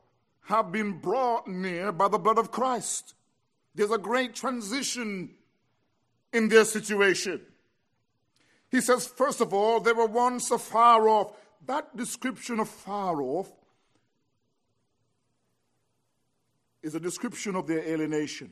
have 0.45 0.71
been 0.71 0.93
brought 0.99 1.45
near 1.45 1.91
by 1.91 2.07
the 2.07 2.17
blood 2.17 2.37
of 2.37 2.51
Christ. 2.51 3.13
There's 3.75 3.91
a 3.91 3.97
great 3.97 4.33
transition 4.33 5.31
in 6.31 6.47
their 6.47 6.63
situation. 6.63 7.41
He 8.71 8.81
says, 8.81 9.05
first 9.05 9.41
of 9.41 9.53
all, 9.53 9.81
they 9.81 9.93
were 9.93 10.07
once 10.07 10.49
afar 10.51 11.07
off. 11.07 11.33
That 11.65 11.95
description 11.95 12.59
of 12.59 12.69
far 12.69 13.21
off 13.21 13.51
is 16.81 16.95
a 16.95 16.99
description 16.99 17.55
of 17.55 17.67
their 17.67 17.79
alienation. 17.79 18.51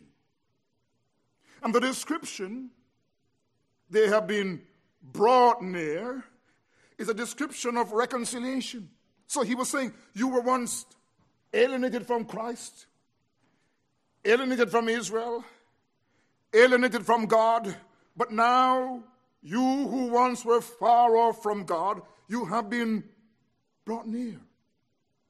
And 1.64 1.74
the 1.74 1.80
description, 1.80 2.72
they 3.90 4.08
have 4.08 4.28
been 4.28 4.62
brought 5.02 5.62
near, 5.62 6.24
is 7.02 7.10
a 7.10 7.14
description 7.14 7.78
of 7.78 7.92
reconciliation. 7.92 8.90
So 9.28 9.42
he 9.42 9.56
was 9.56 9.70
saying, 9.70 9.94
You 10.14 10.28
were 10.28 10.42
once 10.42 10.86
alienated 11.52 12.06
from 12.06 12.26
Christ, 12.26 12.86
alienated 14.24 14.70
from 14.70 14.88
Israel, 14.88 15.44
alienated 16.54 17.06
from 17.06 17.26
God, 17.26 17.76
but 18.16 18.32
now 18.32 19.04
you 19.42 19.60
who 19.60 20.08
once 20.08 20.46
were 20.46 20.62
far 20.62 21.18
off 21.18 21.42
from 21.42 21.64
God, 21.64 22.02
you 22.28 22.46
have 22.46 22.70
been 22.70 23.04
brought 23.84 24.08
near. 24.08 24.40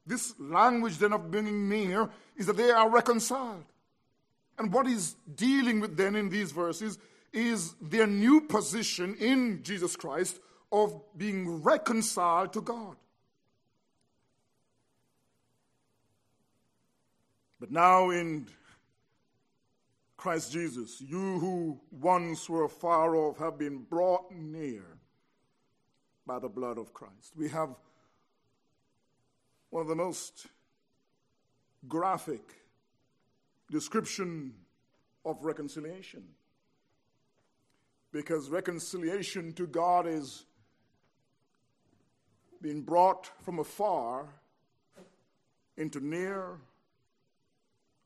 This 0.05 0.33
language 0.39 0.97
then 0.97 1.13
of 1.13 1.31
bringing 1.31 1.69
near 1.69 2.09
is 2.35 2.47
that 2.47 2.57
they 2.57 2.71
are 2.71 2.89
reconciled. 2.89 3.63
And 4.57 4.73
what 4.73 4.87
he's 4.87 5.15
dealing 5.35 5.79
with 5.79 5.95
then 5.95 6.15
in 6.15 6.29
these 6.29 6.51
verses 6.51 6.99
is 7.31 7.75
their 7.81 8.07
new 8.07 8.41
position 8.41 9.15
in 9.19 9.63
Jesus 9.63 9.95
Christ 9.95 10.39
of 10.71 11.01
being 11.17 11.61
reconciled 11.61 12.53
to 12.53 12.61
God. 12.61 12.95
But 17.59 17.71
now 17.71 18.09
in 18.09 18.47
Christ 20.17 20.51
Jesus, 20.51 21.01
you 21.01 21.39
who 21.39 21.79
once 21.91 22.49
were 22.49 22.67
far 22.67 23.15
off 23.15 23.37
have 23.37 23.57
been 23.57 23.79
brought 23.79 24.31
near 24.31 24.83
by 26.25 26.39
the 26.39 26.49
blood 26.49 26.77
of 26.77 26.93
Christ. 26.93 27.33
We 27.35 27.49
have 27.49 27.69
one 29.69 29.81
of 29.81 29.87
the 29.87 29.95
most 29.95 30.47
graphic 31.87 32.41
description 33.69 34.53
of 35.25 35.43
reconciliation 35.43 36.23
because 38.11 38.49
reconciliation 38.49 39.53
to 39.53 39.65
God 39.65 40.07
is 40.07 40.45
being 42.61 42.81
brought 42.81 43.29
from 43.43 43.59
afar 43.59 44.27
into 45.77 45.99
near 45.99 46.57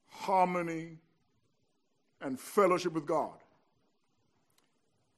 harmony 0.08 0.98
and 2.22 2.40
fellowship 2.40 2.94
with 2.94 3.06
God. 3.06 3.34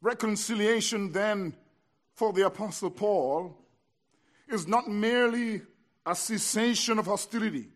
Reconciliation, 0.02 1.12
then, 1.12 1.56
for 2.14 2.34
the 2.34 2.46
Apostle 2.46 2.90
Paul, 2.90 3.56
is 4.48 4.68
not 4.68 4.88
merely 4.88 5.62
a 6.06 6.16
cessation 6.16 6.98
of 7.00 7.06
hostility, 7.06 7.68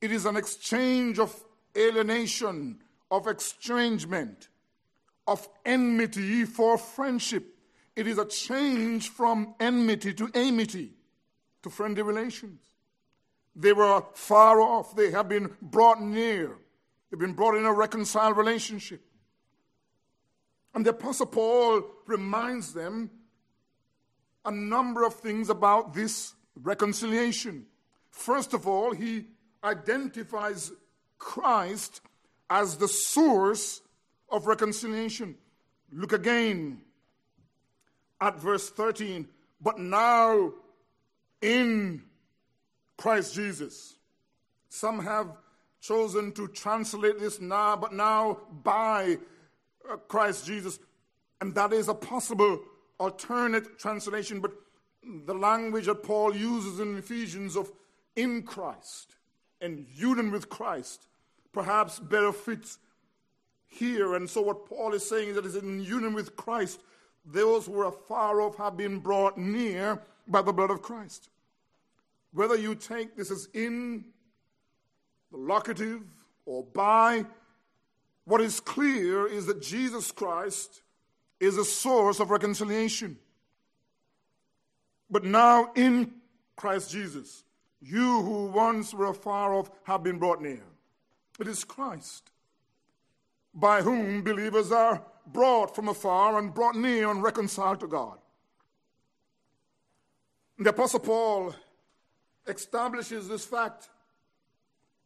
it 0.00 0.10
is 0.10 0.26
an 0.26 0.36
exchange 0.36 1.18
of 1.18 1.34
alienation, 1.76 2.80
of 3.10 3.26
estrangement, 3.28 4.48
of 5.26 5.48
enmity 5.64 6.44
for 6.44 6.76
friendship. 6.76 7.51
It 7.94 8.06
is 8.06 8.18
a 8.18 8.24
change 8.24 9.10
from 9.10 9.54
enmity 9.60 10.14
to 10.14 10.30
amity, 10.34 10.92
to 11.62 11.70
friendly 11.70 12.02
relations. 12.02 12.62
They 13.54 13.72
were 13.72 14.02
far 14.14 14.60
off, 14.60 14.96
they 14.96 15.10
have 15.10 15.28
been 15.28 15.54
brought 15.60 16.00
near, 16.00 16.56
they've 17.10 17.20
been 17.20 17.34
brought 17.34 17.56
in 17.56 17.66
a 17.66 17.72
reconciled 17.72 18.36
relationship. 18.36 19.02
And 20.74 20.86
the 20.86 20.90
Apostle 20.90 21.26
Paul 21.26 21.82
reminds 22.06 22.72
them 22.72 23.10
a 24.44 24.50
number 24.50 25.04
of 25.04 25.14
things 25.14 25.50
about 25.50 25.92
this 25.92 26.34
reconciliation. 26.56 27.66
First 28.10 28.54
of 28.54 28.66
all, 28.66 28.92
he 28.92 29.26
identifies 29.62 30.72
Christ 31.18 32.00
as 32.48 32.76
the 32.76 32.88
source 32.88 33.82
of 34.30 34.46
reconciliation. 34.46 35.36
Look 35.92 36.12
again 36.12 36.80
at 38.22 38.40
verse 38.40 38.70
13. 38.70 39.28
But 39.60 39.78
now 39.78 40.52
in 41.42 42.02
Christ 42.96 43.34
Jesus. 43.34 43.96
Some 44.68 45.00
have 45.00 45.36
chosen 45.80 46.32
to 46.32 46.46
translate 46.48 47.18
this 47.18 47.40
now, 47.40 47.76
but 47.76 47.92
now 47.92 48.38
by 48.62 49.18
uh, 49.90 49.96
Christ 49.96 50.46
Jesus. 50.46 50.78
And 51.40 51.54
that 51.56 51.72
is 51.72 51.88
a 51.88 51.94
possible 51.94 52.60
alternate 52.98 53.78
translation, 53.78 54.40
but 54.40 54.52
the 55.26 55.34
language 55.34 55.86
that 55.86 56.04
Paul 56.04 56.34
uses 56.34 56.78
in 56.78 56.96
Ephesians 56.96 57.56
of 57.56 57.70
in 58.14 58.44
Christ 58.44 59.16
and 59.60 59.86
union 59.92 60.30
with 60.30 60.48
Christ 60.48 61.08
perhaps 61.52 61.98
better 61.98 62.32
fits 62.32 62.78
here. 63.66 64.14
And 64.14 64.28
so, 64.28 64.42
what 64.42 64.66
Paul 64.66 64.94
is 64.94 65.08
saying 65.08 65.30
is 65.30 65.34
that 65.36 65.46
is 65.46 65.56
in 65.56 65.82
union 65.82 66.14
with 66.14 66.36
Christ, 66.36 66.80
those 67.24 67.66
who 67.66 67.80
are 67.80 67.92
far 67.92 68.40
off 68.40 68.56
have 68.56 68.76
been 68.76 68.98
brought 68.98 69.38
near 69.38 70.02
by 70.26 70.42
the 70.42 70.52
blood 70.52 70.70
of 70.70 70.82
Christ. 70.82 71.28
Whether 72.32 72.56
you 72.56 72.74
take 72.74 73.16
this 73.16 73.30
as 73.30 73.48
in 73.52 74.04
the 75.30 75.36
locative 75.36 76.02
or 76.46 76.64
by, 76.64 77.24
what 78.24 78.40
is 78.40 78.60
clear 78.60 79.26
is 79.26 79.46
that 79.46 79.62
Jesus 79.62 80.10
Christ 80.10 80.82
is 81.40 81.58
a 81.58 81.64
source 81.64 82.20
of 82.20 82.30
reconciliation. 82.30 83.18
But 85.10 85.24
now 85.24 85.72
in 85.74 86.12
Christ 86.56 86.90
Jesus, 86.90 87.44
you 87.80 88.22
who 88.22 88.46
once 88.46 88.94
were 88.94 89.12
far 89.12 89.54
off 89.54 89.70
have 89.84 90.02
been 90.02 90.18
brought 90.18 90.40
near. 90.40 90.62
It 91.38 91.48
is 91.48 91.64
Christ 91.64 92.30
by 93.54 93.82
whom 93.82 94.22
believers 94.22 94.72
are 94.72 95.04
brought 95.26 95.74
from 95.74 95.88
afar 95.88 96.38
and 96.38 96.54
brought 96.54 96.76
near 96.76 97.10
and 97.10 97.22
reconciled 97.22 97.80
to 97.80 97.86
God. 97.86 98.18
The 100.58 100.70
Apostle 100.70 101.00
Paul 101.00 101.54
establishes 102.46 103.28
this 103.28 103.44
fact 103.44 103.88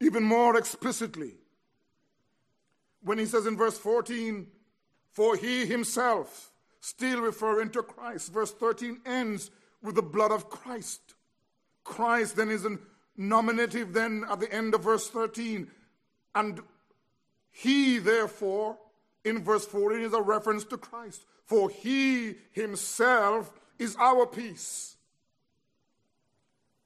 even 0.01 0.23
more 0.23 0.57
explicitly 0.57 1.35
when 3.03 3.19
he 3.19 3.27
says 3.27 3.47
in 3.47 3.57
verse 3.57 3.79
14, 3.79 4.47
For 5.13 5.37
he 5.37 5.65
himself, 5.65 6.53
still 6.81 7.21
referring 7.21 7.71
to 7.71 7.83
Christ, 7.83 8.33
verse 8.33 8.53
13 8.53 9.01
ends 9.07 9.51
with 9.83 9.95
the 9.95 10.03
blood 10.03 10.33
of 10.33 10.51
Christ. 10.51 11.15
Christ 11.85 12.37
then 12.37 12.51
is 12.51 12.65
a 12.65 12.79
nominative, 13.17 13.93
then 13.93 14.25
at 14.29 14.41
the 14.41 14.53
end 14.53 14.75
of 14.75 14.83
verse 14.83 15.09
13. 15.09 15.71
And 16.35 16.61
he, 17.51 17.99
therefore, 17.99 18.77
in 19.27 19.43
verse 19.43 19.67
14 19.67 20.01
is 20.01 20.15
a 20.15 20.23
reference 20.23 20.65
to 20.65 20.79
Christ. 20.79 21.27
For 21.45 21.69
he 21.69 22.37
himself 22.53 23.53
is 23.79 23.97
our 23.99 24.25
peace. 24.25 24.97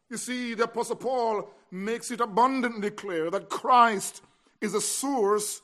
You 0.09 0.16
see, 0.16 0.55
the 0.55 0.64
Apostle 0.64 0.96
Paul 0.96 1.50
makes 1.70 2.11
it 2.11 2.20
abundantly 2.20 2.90
clear 2.90 3.31
that 3.31 3.50
Christ 3.50 4.22
is 4.61 4.74
a 4.74 4.81
source 4.81 5.61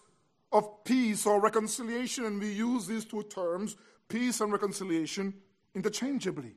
of 0.53 0.85
peace 0.85 1.27
or 1.27 1.41
reconciliation, 1.41 2.25
and 2.27 2.41
we 2.41 2.53
use 2.53 2.87
these 2.87 3.05
two 3.05 3.23
terms, 3.25 3.77
peace 4.09 4.41
and 4.41 4.53
reconciliation, 4.53 5.35
interchangeably. 5.75 6.53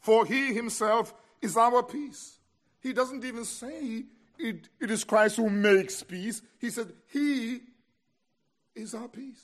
For 0.00 0.24
he 0.24 0.54
himself 0.54 1.12
is 1.42 1.56
our 1.56 1.82
peace. 1.82 2.38
He 2.80 2.92
doesn't 2.92 3.24
even 3.24 3.44
say 3.44 4.04
it, 4.38 4.68
it 4.80 4.90
is 4.90 5.04
Christ 5.04 5.36
who 5.36 5.50
makes 5.50 6.02
peace. 6.02 6.40
He 6.58 6.70
said, 6.70 6.92
He 7.08 7.60
is 8.76 8.94
our 8.94 9.08
peace. 9.08 9.42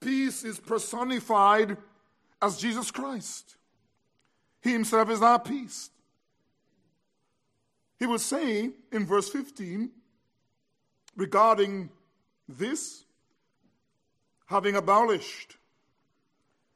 Peace 0.00 0.44
is 0.44 0.58
personified 0.58 1.76
as 2.42 2.58
Jesus 2.58 2.90
Christ. 2.90 3.56
He 4.62 4.72
himself 4.72 5.10
is 5.10 5.22
our 5.22 5.38
peace. 5.38 5.90
He 7.98 8.06
was 8.06 8.24
saying 8.24 8.72
in 8.92 9.06
verse 9.06 9.28
15 9.28 9.90
regarding 11.16 11.90
this, 12.48 13.04
having 14.46 14.74
abolished 14.74 15.56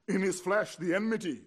in 0.06 0.20
his 0.20 0.40
flesh 0.40 0.76
the 0.76 0.94
enmity 0.94 1.40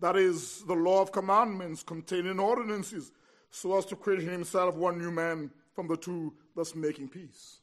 that 0.00 0.16
is 0.16 0.62
the 0.62 0.74
law 0.74 1.02
of 1.02 1.12
commandments 1.12 1.82
contained 1.82 2.28
in 2.28 2.38
ordinances, 2.38 3.10
so 3.50 3.76
as 3.76 3.84
to 3.86 3.96
create 3.96 4.22
in 4.22 4.28
himself 4.28 4.74
one 4.74 4.98
new 4.98 5.10
man 5.10 5.50
from 5.74 5.88
the 5.88 5.96
two, 5.96 6.32
thus 6.54 6.74
making 6.74 7.08
peace. 7.08 7.60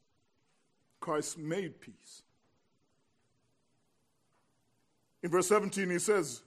Christ 1.06 1.38
made 1.38 1.80
peace. 1.80 2.24
In 5.22 5.30
verse 5.30 5.48
17, 5.50 5.92
he 5.92 6.00
says, 6.00 6.42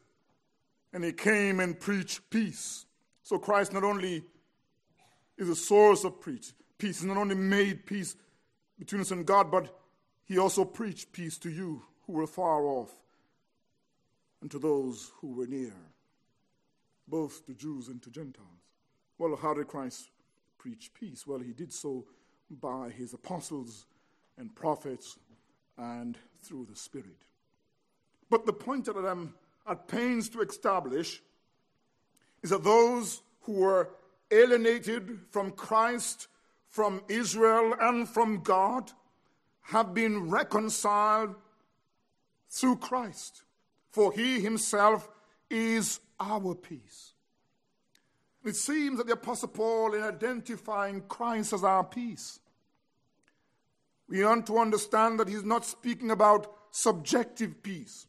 And 0.92 1.04
he 1.04 1.12
came 1.12 1.60
and 1.60 1.78
preached 1.78 2.28
peace. 2.28 2.84
So 3.22 3.38
Christ 3.38 3.72
not 3.72 3.84
only 3.84 4.24
is 5.36 5.48
a 5.48 5.54
source 5.54 6.02
of 6.02 6.20
peace, 6.20 6.54
peace, 6.76 7.00
he 7.00 7.06
not 7.06 7.18
only 7.18 7.36
made 7.36 7.86
peace 7.86 8.16
between 8.76 9.00
us 9.00 9.12
and 9.12 9.24
God, 9.24 9.48
but 9.48 9.78
he 10.24 10.38
also 10.38 10.64
preached 10.64 11.12
peace 11.12 11.38
to 11.38 11.50
you 11.50 11.84
who 12.04 12.14
were 12.14 12.26
far 12.26 12.64
off 12.64 12.90
and 14.40 14.50
to 14.50 14.58
those 14.58 15.12
who 15.20 15.34
were 15.34 15.46
near, 15.46 15.74
both 17.06 17.46
to 17.46 17.54
Jews 17.54 17.86
and 17.86 18.02
to 18.02 18.10
Gentiles. 18.10 18.72
Well, 19.18 19.36
how 19.36 19.54
did 19.54 19.68
Christ 19.68 20.10
preach 20.58 20.90
peace? 20.94 21.28
Well, 21.28 21.38
he 21.38 21.52
did 21.52 21.72
so 21.72 22.06
by 22.50 22.90
his 22.90 23.14
apostles 23.14 23.86
and 24.38 24.54
prophets 24.54 25.18
and 25.76 26.16
through 26.42 26.66
the 26.70 26.76
Spirit. 26.76 27.24
But 28.30 28.46
the 28.46 28.52
point 28.52 28.84
that 28.86 28.96
I'm 28.96 29.34
at 29.66 29.88
pains 29.88 30.28
to 30.30 30.40
establish 30.40 31.20
is 32.42 32.50
that 32.50 32.64
those 32.64 33.22
who 33.42 33.52
were 33.52 33.90
alienated 34.30 35.18
from 35.30 35.50
Christ, 35.52 36.28
from 36.68 37.02
Israel, 37.08 37.74
and 37.80 38.08
from 38.08 38.42
God 38.42 38.92
have 39.62 39.94
been 39.94 40.30
reconciled 40.30 41.34
through 42.50 42.76
Christ. 42.76 43.42
For 43.90 44.12
he 44.12 44.40
himself 44.40 45.08
is 45.50 46.00
our 46.20 46.54
peace. 46.54 47.12
It 48.44 48.56
seems 48.56 48.98
that 48.98 49.06
the 49.06 49.14
Apostle 49.14 49.48
Paul, 49.48 49.94
in 49.94 50.02
identifying 50.02 51.02
Christ 51.02 51.52
as 51.52 51.64
our 51.64 51.84
peace, 51.84 52.40
we 54.08 54.24
want 54.24 54.46
to 54.46 54.58
understand 54.58 55.20
that 55.20 55.28
he's 55.28 55.44
not 55.44 55.64
speaking 55.64 56.10
about 56.10 56.52
subjective 56.70 57.62
peace. 57.62 58.06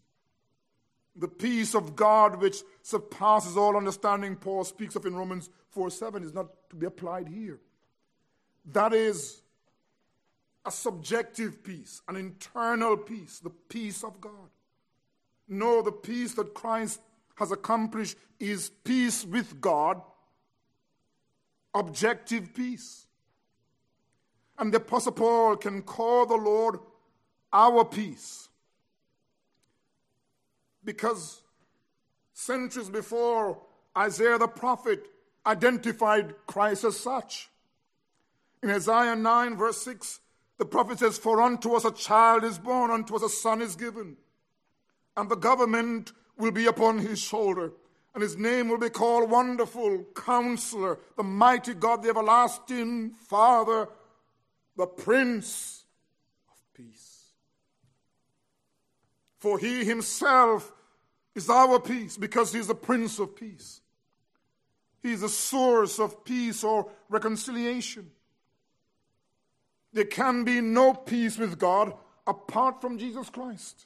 The 1.16 1.28
peace 1.28 1.76
of 1.76 1.96
God 1.96 2.42
which 2.42 2.64
surpasses 2.82 3.58
all 3.58 3.76
understanding, 3.76 4.36
Paul 4.36 4.64
speaks 4.64 4.96
of 4.96 5.06
in 5.06 5.16
Romans 5.16 5.50
4 5.72 5.90
7, 5.90 6.24
is 6.24 6.34
not 6.34 6.48
to 6.70 6.76
be 6.76 6.86
applied 6.86 7.28
here. 7.28 7.60
That 8.72 8.94
is 8.94 9.42
a 10.66 10.72
subjective 10.72 11.64
peace, 11.64 12.02
an 12.08 12.16
internal 12.16 12.96
peace, 12.96 13.40
the 13.40 13.50
peace 13.50 14.04
of 14.04 14.22
God. 14.22 14.50
No, 15.48 15.82
the 15.82 15.92
peace 15.92 16.36
that 16.36 16.54
Christ 16.54 17.02
has 17.36 17.52
accomplished 17.52 18.18
is 18.40 18.70
peace 18.84 19.26
with 19.26 19.60
God, 19.60 20.02
objective 21.74 22.54
peace. 22.54 23.08
And 24.60 24.74
the 24.74 24.78
Apostle 24.78 25.14
Paul 25.14 25.56
can 25.56 25.82
call 25.82 26.26
the 26.26 26.36
Lord 26.36 26.80
our 27.52 27.86
peace. 27.86 28.50
Because 30.84 31.42
centuries 32.34 32.90
before, 32.90 33.58
Isaiah 33.98 34.38
the 34.38 34.48
prophet 34.48 35.08
identified 35.46 36.36
Christ 36.46 36.84
as 36.84 36.98
such. 36.98 37.50
In 38.62 38.70
Isaiah 38.70 39.16
9, 39.16 39.56
verse 39.56 39.82
6, 39.84 40.20
the 40.58 40.66
prophet 40.66 41.00
says, 41.00 41.18
For 41.18 41.42
unto 41.42 41.74
us 41.74 41.86
a 41.86 41.92
child 41.92 42.44
is 42.44 42.60
born, 42.60 42.92
unto 42.92 43.16
us 43.16 43.24
a 43.24 43.30
son 43.30 43.62
is 43.62 43.76
given, 43.76 44.18
and 45.16 45.30
the 45.30 45.36
government 45.36 46.12
will 46.38 46.52
be 46.52 46.66
upon 46.66 47.00
his 47.00 47.20
shoulder, 47.20 47.72
and 48.14 48.22
his 48.22 48.38
name 48.38 48.68
will 48.68 48.78
be 48.78 48.90
called 48.90 49.30
Wonderful 49.30 50.06
Counselor, 50.16 51.00
the 51.16 51.24
Mighty 51.24 51.74
God, 51.74 52.04
the 52.04 52.10
Everlasting 52.10 53.12
Father, 53.12 53.88
the 54.80 54.88
Prince 54.88 55.84
of 56.50 56.56
Peace. 56.74 57.26
For 59.38 59.60
he 59.60 59.84
himself 59.84 60.72
is 61.36 61.50
our 61.50 61.82
peace 61.82 62.16
because 62.16 62.54
he 62.54 62.60
is 62.60 62.68
the 62.68 62.76
Prince 62.76 63.20
of 63.20 63.36
Peace. 63.36 63.82
He 65.04 65.12
is 65.12 65.20
the 65.20 65.28
source 65.28 66.00
of 66.00 66.24
peace 66.24 66.64
or 66.64 66.90
reconciliation. 67.10 68.10
There 69.92 70.06
can 70.06 70.46
be 70.46 70.62
no 70.62 70.94
peace 70.94 71.38
with 71.38 71.60
God 71.60 71.94
apart 72.26 72.80
from 72.80 72.98
Jesus 72.98 73.30
Christ. 73.30 73.86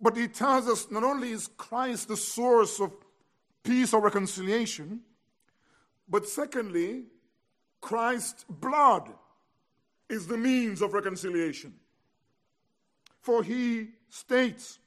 But 0.00 0.16
he 0.16 0.28
tells 0.28 0.68
us 0.68 0.92
not 0.92 1.02
only 1.02 1.32
is 1.32 1.48
Christ 1.56 2.06
the 2.06 2.16
source 2.16 2.78
of 2.80 2.92
peace 3.64 3.92
or 3.92 4.00
reconciliation, 4.00 5.00
but 6.08 6.28
secondly, 6.28 7.06
Christ's 7.84 8.46
blood 8.48 9.10
is 10.08 10.26
the 10.26 10.38
means 10.38 10.80
of 10.80 10.94
reconciliation. 10.94 11.74
For 13.20 13.42
he 13.42 13.88
states 14.08 14.78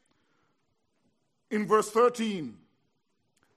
in 1.51 1.67
verse 1.67 1.91
13, 1.91 2.57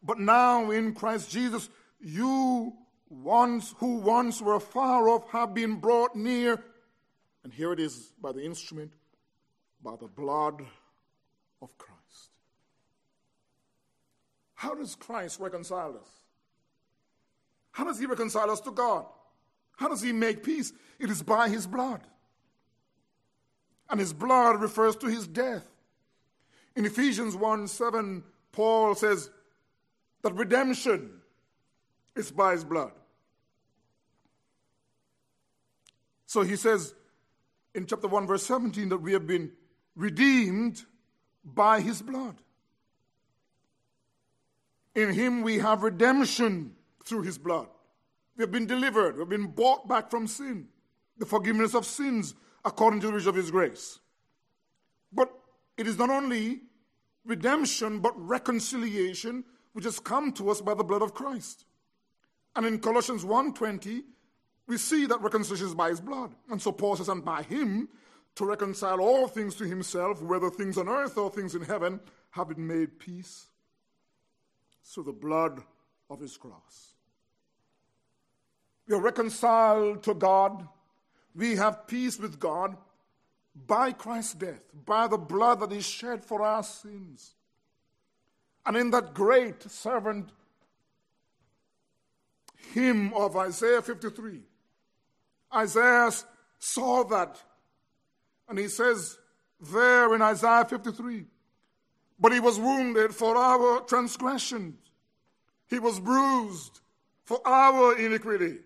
But 0.03 0.19
now 0.19 0.71
in 0.71 0.93
Christ 0.93 1.31
Jesus, 1.31 1.71
you 2.03 2.75
once 3.09 3.75
who 3.79 3.97
once 4.01 4.43
were 4.43 4.61
far 4.61 5.09
off 5.09 5.31
have 5.31 5.55
been 5.55 5.77
brought 5.77 6.15
near. 6.15 6.63
And 7.43 7.51
here 7.51 7.73
it 7.73 7.81
is 7.81 8.13
by 8.21 8.33
the 8.33 8.45
instrument, 8.45 8.93
by 9.83 9.97
the 9.97 10.07
blood 10.07 10.61
of 11.63 11.79
Christ. 11.79 12.29
How 14.55 14.75
does 14.75 14.97
Christ 14.97 15.41
reconcile 15.41 15.97
us? 15.97 16.11
How 17.71 17.85
does 17.85 17.99
he 17.99 18.05
reconcile 18.05 18.51
us 18.51 18.61
to 18.61 18.71
God? 18.71 19.07
How 19.81 19.89
does 19.89 20.03
he 20.03 20.13
make 20.13 20.43
peace? 20.45 20.75
It 20.99 21.09
is 21.09 21.23
by 21.23 21.49
his 21.49 21.67
blood. 21.67 22.03
And 23.89 23.99
his 23.99 24.13
blood 24.13 24.61
refers 24.61 24.95
to 24.97 25.07
his 25.07 25.27
death. 25.27 25.65
In 26.77 26.85
Ephesians 26.85 27.35
1 27.35 27.67
7, 27.67 28.23
Paul 28.53 28.95
says 28.95 29.31
that 30.21 30.35
redemption 30.35 31.23
is 32.15 32.31
by 32.31 32.53
his 32.53 32.63
blood. 32.63 32.93
So 36.27 36.43
he 36.43 36.57
says 36.57 36.95
in 37.75 37.87
chapter 37.87 38.07
1, 38.07 38.27
verse 38.27 38.45
17, 38.45 38.91
that 38.91 38.99
we 38.99 39.15
have 39.15 39.27
been 39.27 39.51
redeemed 39.97 40.85
by 41.43 41.81
his 41.81 42.03
blood. 42.03 42.37
In 44.95 45.15
him 45.15 45.41
we 45.41 45.59
have 45.59 45.83
redemption 45.83 46.75
through 47.03 47.23
his 47.23 47.39
blood. 47.39 47.69
We 48.41 48.45
have 48.45 48.53
been 48.53 48.65
delivered, 48.65 49.17
we 49.17 49.21
have 49.21 49.29
been 49.29 49.49
bought 49.49 49.87
back 49.87 50.11
from 50.11 50.27
sin, 50.27 50.69
the 51.19 51.27
forgiveness 51.27 51.75
of 51.75 51.85
sins 51.85 52.35
according 52.65 53.01
to 53.01 53.09
the 53.09 53.13
riches 53.13 53.27
of 53.27 53.35
his 53.35 53.51
grace. 53.51 53.99
But 55.13 55.31
it 55.77 55.87
is 55.87 55.99
not 55.99 56.09
only 56.09 56.63
redemption, 57.27 57.99
but 57.99 58.15
reconciliation, 58.17 59.45
which 59.75 59.85
has 59.85 59.99
come 59.99 60.33
to 60.33 60.49
us 60.49 60.63
by 60.63 60.73
the 60.73 60.83
blood 60.83 61.03
of 61.03 61.13
Christ. 61.13 61.67
And 62.57 62.65
in 62.65 62.79
Colossians 62.79 63.27
1:20, 63.27 64.05
we 64.67 64.79
see 64.79 65.05
that 65.05 65.21
reconciliation 65.21 65.67
is 65.67 65.75
by 65.75 65.91
his 65.91 66.01
blood. 66.01 66.35
And 66.49 66.63
so 66.63 66.73
Paul 66.73 66.97
says, 66.97 67.11
and 67.11 67.23
by 67.23 67.43
him 67.43 67.91
to 68.37 68.47
reconcile 68.47 69.03
all 69.03 69.29
things 69.29 69.55
to 69.57 69.65
himself, 69.65 70.23
whether 70.23 70.49
things 70.49 70.79
on 70.79 70.89
earth 70.89 71.19
or 71.19 71.31
things 71.31 71.55
in 71.55 71.61
heaven, 71.61 72.01
have 72.31 72.49
been 72.49 72.67
made 72.67 72.99
peace 72.99 73.49
through 74.83 75.05
the 75.05 75.13
blood 75.13 75.63
of 76.09 76.21
his 76.21 76.39
cross. 76.39 76.95
We 78.91 78.97
are 78.97 79.01
reconciled 79.01 80.03
to 80.03 80.15
God. 80.15 80.67
We 81.37 81.55
have 81.55 81.87
peace 81.87 82.19
with 82.19 82.41
God 82.41 82.77
by 83.55 83.93
Christ's 83.93 84.35
death, 84.35 84.65
by 84.85 85.07
the 85.07 85.17
blood 85.17 85.61
that 85.61 85.71
is 85.71 85.87
shed 85.87 86.25
for 86.25 86.43
our 86.43 86.65
sins. 86.65 87.37
And 88.67 88.77
in 88.77 88.91
that 88.91 89.15
great 89.15 89.63
servant 89.71 90.31
hymn 92.75 93.13
of 93.15 93.37
Isaiah 93.37 93.81
53, 93.81 94.41
Isaiah 95.55 96.11
saw 96.59 97.05
that. 97.05 97.41
And 98.49 98.59
he 98.59 98.67
says 98.67 99.19
there 99.61 100.13
in 100.17 100.21
Isaiah 100.21 100.65
53 100.65 101.27
But 102.19 102.33
he 102.33 102.41
was 102.41 102.59
wounded 102.59 103.15
for 103.15 103.37
our 103.37 103.83
transgressions, 103.83 104.75
he 105.69 105.79
was 105.79 106.01
bruised 106.01 106.81
for 107.25 107.41
our 107.47 107.97
iniquity. 107.97 108.59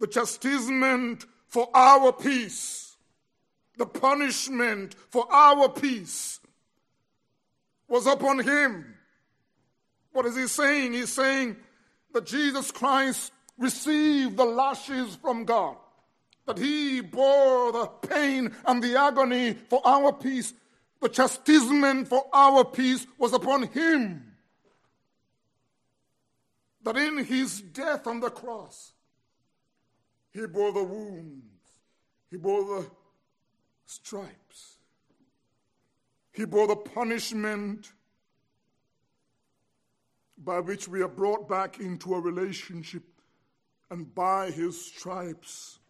The 0.00 0.06
chastisement 0.06 1.26
for 1.48 1.68
our 1.74 2.12
peace, 2.12 2.96
the 3.76 3.86
punishment 3.86 4.94
for 5.10 5.26
our 5.32 5.68
peace 5.68 6.40
was 7.88 8.06
upon 8.06 8.40
him. 8.40 8.94
What 10.12 10.26
is 10.26 10.36
he 10.36 10.46
saying? 10.46 10.92
He's 10.92 11.12
saying 11.12 11.56
that 12.12 12.26
Jesus 12.26 12.70
Christ 12.70 13.32
received 13.56 14.36
the 14.36 14.44
lashes 14.44 15.16
from 15.16 15.44
God, 15.44 15.76
that 16.46 16.58
he 16.58 17.00
bore 17.00 17.72
the 17.72 17.86
pain 17.86 18.54
and 18.66 18.82
the 18.82 18.96
agony 18.96 19.54
for 19.68 19.80
our 19.84 20.12
peace. 20.12 20.54
The 21.00 21.08
chastisement 21.08 22.08
for 22.08 22.26
our 22.32 22.64
peace 22.64 23.06
was 23.18 23.32
upon 23.32 23.64
him. 23.64 24.32
That 26.82 26.96
in 26.96 27.24
his 27.24 27.60
death 27.60 28.06
on 28.06 28.20
the 28.20 28.30
cross, 28.30 28.92
he 30.38 30.46
bore 30.46 30.72
the 30.72 30.84
wounds, 30.84 31.42
he 32.30 32.36
bore 32.36 32.64
the 32.64 32.86
stripes, 33.86 34.78
He 36.32 36.44
bore 36.44 36.68
the 36.68 36.76
punishment 36.76 37.90
by 40.36 40.60
which 40.60 40.86
we 40.86 41.02
are 41.02 41.08
brought 41.08 41.48
back 41.48 41.80
into 41.80 42.14
a 42.14 42.20
relationship, 42.20 43.02
and 43.90 44.14
by 44.14 44.52
his 44.52 44.80
stripes 44.86 45.80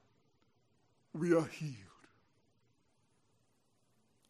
we 1.13 1.35
are 1.35 1.45
healed. 1.45 1.75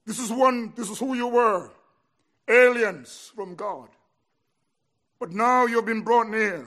This 0.04 0.18
is 0.18 0.33
one, 0.33 0.72
this 0.74 0.90
is 0.90 0.98
who 0.98 1.14
you 1.14 1.28
were 1.28 1.70
aliens 2.48 3.31
from 3.37 3.54
God. 3.54 3.88
But 5.20 5.33
now 5.33 5.66
you've 5.66 5.87
been 5.87 6.02
brought 6.02 6.28
near 6.28 6.66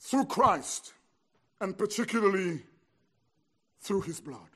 through 0.00 0.24
Christ, 0.24 0.94
and 1.60 1.76
particularly 1.76 2.62
through 3.80 4.02
his 4.02 4.20
blood. 4.20 4.48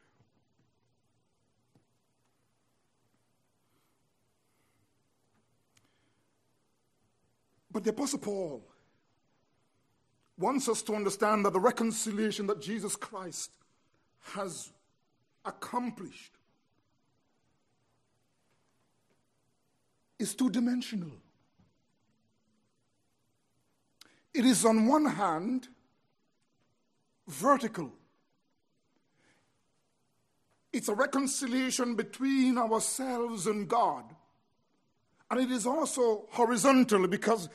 But 7.71 7.85
the 7.85 7.91
Apostle 7.91 8.19
Paul 8.19 8.63
wants 10.37 10.69
us 10.69 10.83
to 10.83 10.95
understand 10.95 11.45
that 11.45 11.53
the 11.53 11.61
reconciliation 11.61 12.47
that 12.49 12.61
Jesus 12.61 12.97
Christ 12.97 13.51
has 14.35 14.71
accomplished 15.45 16.33
is 20.19 20.35
two 20.35 20.51
dimensional. 20.51 21.13
It 24.35 24.45
is, 24.45 24.65
on 24.65 24.87
one 24.87 25.07
hand, 25.07 25.69
vertical. 27.33 27.93
It's 30.73 30.89
a 30.89 30.95
reconciliation 30.95 31.97
between 31.97 32.57
ourselves 32.57 33.47
and 33.47 33.69
God. 33.69 34.05
And 35.31 35.41
it 35.41 35.51
is 35.51 35.67
also 35.67 36.27
horizontal 36.31 37.09
because 37.09 37.49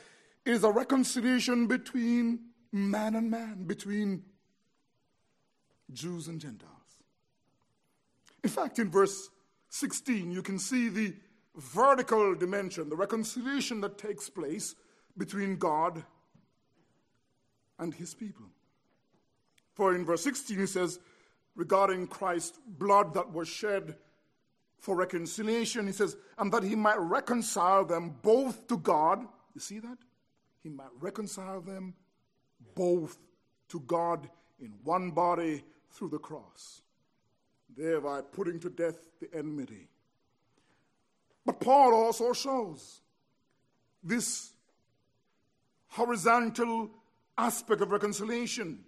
it 0.46 0.52
is 0.52 0.64
a 0.64 0.72
reconciliation 0.72 1.68
between 1.68 2.40
man 2.72 3.16
and 3.16 3.30
man, 3.30 3.64
between 3.66 4.24
Jews 5.92 6.28
and 6.28 6.40
Gentiles. 6.40 6.72
In 8.44 8.50
fact, 8.50 8.80
in 8.80 8.90
verse 8.90 9.30
16, 9.70 10.32
you 10.32 10.42
can 10.42 10.60
see 10.60 10.90
the 10.90 11.14
vertical 11.56 12.36
dimension, 12.36 12.90
the 12.90 12.96
reconciliation 12.96 13.82
that 13.82 13.98
takes 13.98 14.30
place 14.30 14.76
between 15.18 15.58
God 15.58 16.04
and 17.80 17.94
his 17.94 18.14
people. 18.14 18.46
For 19.78 19.94
in 19.94 20.06
verse 20.06 20.24
16, 20.24 20.58
he 20.58 20.66
says, 20.66 21.00
regarding 21.56 22.08
Christ's 22.08 22.58
blood 22.68 23.14
that 23.14 23.32
was 23.32 23.48
shed 23.48 23.96
for 24.80 24.96
reconciliation, 24.96 25.86
he 25.86 25.94
says, 25.94 26.18
and 26.40 26.52
that 26.52 26.64
he 26.64 26.74
might 26.74 27.00
reconcile 27.00 27.86
them 27.86 28.16
both 28.24 28.68
to 28.70 28.78
God. 28.78 29.20
You 29.54 29.62
see 29.62 29.78
that? 29.78 30.00
He 30.64 30.70
might 30.70 30.90
reconcile 31.00 31.62
them 31.62 31.94
both 32.74 33.20
to 33.70 33.80
God 33.82 34.28
in 34.60 34.74
one 34.84 35.12
body 35.12 35.64
through 35.92 36.10
the 36.10 36.18
cross, 36.18 36.82
thereby 37.78 38.22
putting 38.22 38.60
to 38.62 38.72
death 38.72 38.98
the 39.20 39.32
enmity. 39.32 39.90
But 41.46 41.60
Paul 41.60 41.94
also 41.94 42.34
shows 42.34 43.02
this 44.04 44.54
horizontal 45.90 46.90
aspect 47.38 47.82
of 47.82 47.92
reconciliation 47.92 48.84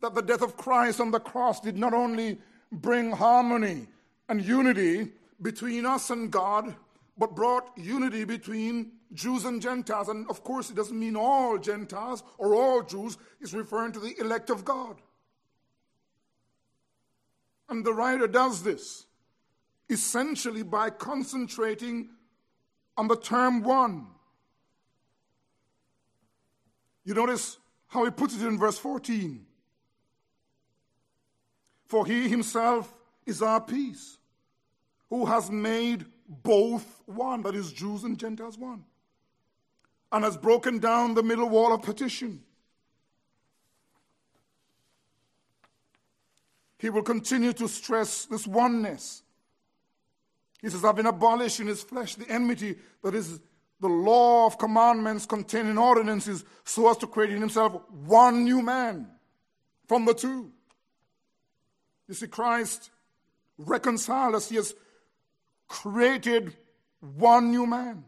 that 0.00 0.14
the 0.14 0.22
death 0.22 0.42
of 0.42 0.56
Christ 0.56 1.00
on 1.00 1.10
the 1.10 1.20
cross 1.20 1.60
did 1.60 1.76
not 1.76 1.92
only 1.92 2.38
bring 2.70 3.10
harmony 3.10 3.86
and 4.28 4.44
unity 4.44 5.08
between 5.40 5.86
us 5.86 6.10
and 6.10 6.30
God, 6.30 6.74
but 7.16 7.34
brought 7.34 7.70
unity 7.76 8.24
between 8.24 8.92
Jews 9.12 9.44
and 9.44 9.60
Gentiles. 9.60 10.08
And 10.08 10.28
of 10.30 10.44
course, 10.44 10.70
it 10.70 10.76
doesn't 10.76 10.98
mean 10.98 11.16
all 11.16 11.58
Gentiles 11.58 12.22
or 12.36 12.54
all 12.54 12.82
Jews, 12.82 13.18
it's 13.40 13.52
referring 13.52 13.92
to 13.92 14.00
the 14.00 14.14
elect 14.20 14.50
of 14.50 14.64
God. 14.64 14.96
And 17.68 17.84
the 17.84 17.92
writer 17.92 18.26
does 18.26 18.62
this 18.62 19.04
essentially 19.90 20.62
by 20.62 20.90
concentrating 20.90 22.10
on 22.96 23.08
the 23.08 23.16
term 23.16 23.62
one. 23.62 24.06
You 27.04 27.14
notice 27.14 27.56
how 27.86 28.04
he 28.04 28.10
puts 28.10 28.36
it 28.36 28.46
in 28.46 28.58
verse 28.58 28.78
14. 28.78 29.46
For 31.88 32.04
he 32.04 32.28
himself 32.28 32.94
is 33.26 33.42
our 33.42 33.60
peace, 33.60 34.18
who 35.08 35.24
has 35.26 35.50
made 35.50 36.04
both 36.28 37.02
one, 37.06 37.42
that 37.42 37.54
is, 37.54 37.72
Jews 37.72 38.04
and 38.04 38.18
Gentiles 38.18 38.58
one, 38.58 38.84
and 40.12 40.22
has 40.22 40.36
broken 40.36 40.78
down 40.78 41.14
the 41.14 41.22
middle 41.22 41.48
wall 41.48 41.72
of 41.72 41.82
partition. 41.82 42.42
He 46.78 46.90
will 46.90 47.02
continue 47.02 47.52
to 47.54 47.66
stress 47.66 48.26
this 48.26 48.46
oneness. 48.46 49.22
He 50.60 50.68
says, 50.68 50.82
Having 50.82 51.06
abolished 51.06 51.60
in 51.60 51.66
his 51.66 51.82
flesh 51.82 52.14
the 52.14 52.30
enmity 52.30 52.76
that 53.02 53.14
is 53.14 53.40
the 53.80 53.88
law 53.88 54.46
of 54.46 54.58
commandments 54.58 55.24
contained 55.24 55.68
in 55.68 55.78
ordinances, 55.78 56.44
so 56.64 56.90
as 56.90 56.98
to 56.98 57.06
create 57.06 57.32
in 57.32 57.40
himself 57.40 57.80
one 57.90 58.44
new 58.44 58.60
man 58.60 59.08
from 59.86 60.04
the 60.04 60.14
two. 60.14 60.52
You 62.08 62.14
see, 62.14 62.26
Christ 62.26 62.90
reconciled 63.58 64.34
us. 64.34 64.48
He 64.48 64.56
has 64.56 64.74
created 65.68 66.56
one 67.00 67.50
new 67.50 67.66
man. 67.66 68.04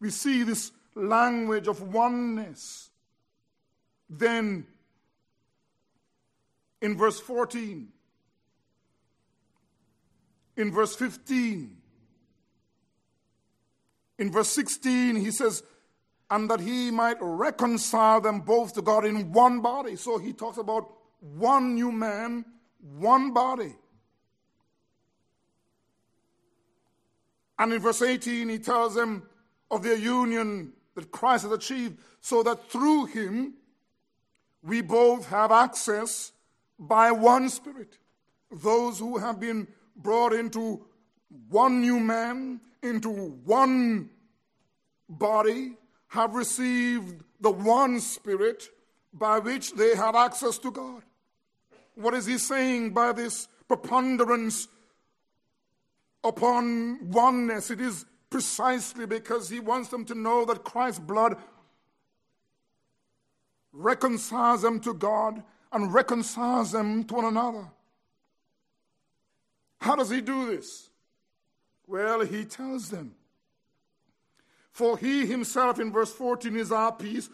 We 0.00 0.10
see 0.10 0.42
this 0.42 0.72
language 0.94 1.68
of 1.68 1.80
oneness. 1.80 2.90
Then, 4.10 4.66
in 6.82 6.96
verse 6.96 7.20
14, 7.20 7.88
in 10.56 10.72
verse 10.72 10.94
15, 10.94 11.76
in 14.18 14.30
verse 14.30 14.48
16, 14.50 15.16
he 15.16 15.30
says, 15.30 15.62
and 16.30 16.50
that 16.50 16.60
he 16.60 16.90
might 16.90 17.16
reconcile 17.20 18.20
them 18.20 18.40
both 18.40 18.74
to 18.74 18.82
God 18.82 19.04
in 19.04 19.32
one 19.32 19.60
body. 19.60 19.96
So 19.96 20.18
he 20.18 20.32
talks 20.32 20.58
about 20.58 20.90
one 21.20 21.74
new 21.74 21.92
man, 21.92 22.44
one 22.84 23.32
body. 23.32 23.74
And 27.58 27.72
in 27.72 27.80
verse 27.80 28.02
18, 28.02 28.48
he 28.48 28.58
tells 28.58 28.94
them 28.94 29.22
of 29.70 29.82
their 29.82 29.96
union 29.96 30.72
that 30.94 31.10
Christ 31.10 31.44
has 31.44 31.52
achieved, 31.52 31.98
so 32.20 32.42
that 32.42 32.70
through 32.70 33.06
him 33.06 33.54
we 34.62 34.80
both 34.80 35.28
have 35.28 35.50
access 35.50 36.32
by 36.78 37.10
one 37.10 37.48
Spirit. 37.48 37.98
Those 38.50 38.98
who 38.98 39.18
have 39.18 39.40
been 39.40 39.66
brought 39.96 40.32
into 40.32 40.84
one 41.48 41.80
new 41.80 41.98
man, 41.98 42.60
into 42.82 43.10
one 43.10 44.10
body, 45.08 45.76
have 46.08 46.34
received 46.34 47.22
the 47.40 47.50
one 47.50 48.00
Spirit 48.00 48.68
by 49.12 49.38
which 49.38 49.72
they 49.74 49.94
have 49.94 50.14
access 50.14 50.58
to 50.58 50.70
God. 50.70 51.02
What 51.94 52.14
is 52.14 52.26
he 52.26 52.38
saying 52.38 52.90
by 52.90 53.12
this 53.12 53.48
preponderance 53.68 54.68
upon 56.22 57.10
oneness? 57.10 57.70
It 57.70 57.80
is 57.80 58.04
precisely 58.30 59.06
because 59.06 59.48
he 59.48 59.60
wants 59.60 59.90
them 59.90 60.04
to 60.06 60.14
know 60.14 60.44
that 60.44 60.64
Christ's 60.64 61.00
blood 61.00 61.36
reconciles 63.72 64.62
them 64.62 64.80
to 64.80 64.94
God 64.94 65.42
and 65.72 65.92
reconciles 65.92 66.72
them 66.72 67.04
to 67.04 67.14
one 67.14 67.24
another. 67.24 67.70
How 69.80 69.96
does 69.96 70.10
he 70.10 70.20
do 70.20 70.46
this? 70.46 70.88
Well, 71.86 72.22
he 72.22 72.44
tells 72.44 72.88
them. 72.90 73.14
For 74.70 74.96
he 74.96 75.26
himself, 75.26 75.78
in 75.78 75.92
verse 75.92 76.12
14, 76.12 76.56
is 76.56 76.72
our 76.72 76.92
peace, 76.92 77.28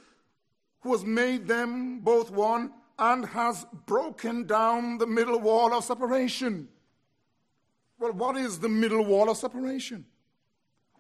who 0.81 0.93
has 0.93 1.05
made 1.05 1.47
them 1.47 2.01
both 2.01 2.31
one 2.31 2.73
and 3.01 3.27
has 3.27 3.67
broken 3.87 4.47
down 4.47 4.99
the 4.99 5.07
middle 5.07 5.41
wall 5.41 5.75
of 5.75 5.83
separation. 5.83 6.69
Well, 7.99 8.13
what 8.13 8.37
is 8.37 8.61
the 8.61 8.69
middle 8.69 9.05
wall 9.05 9.31
of 9.31 9.37
separation? 9.37 10.05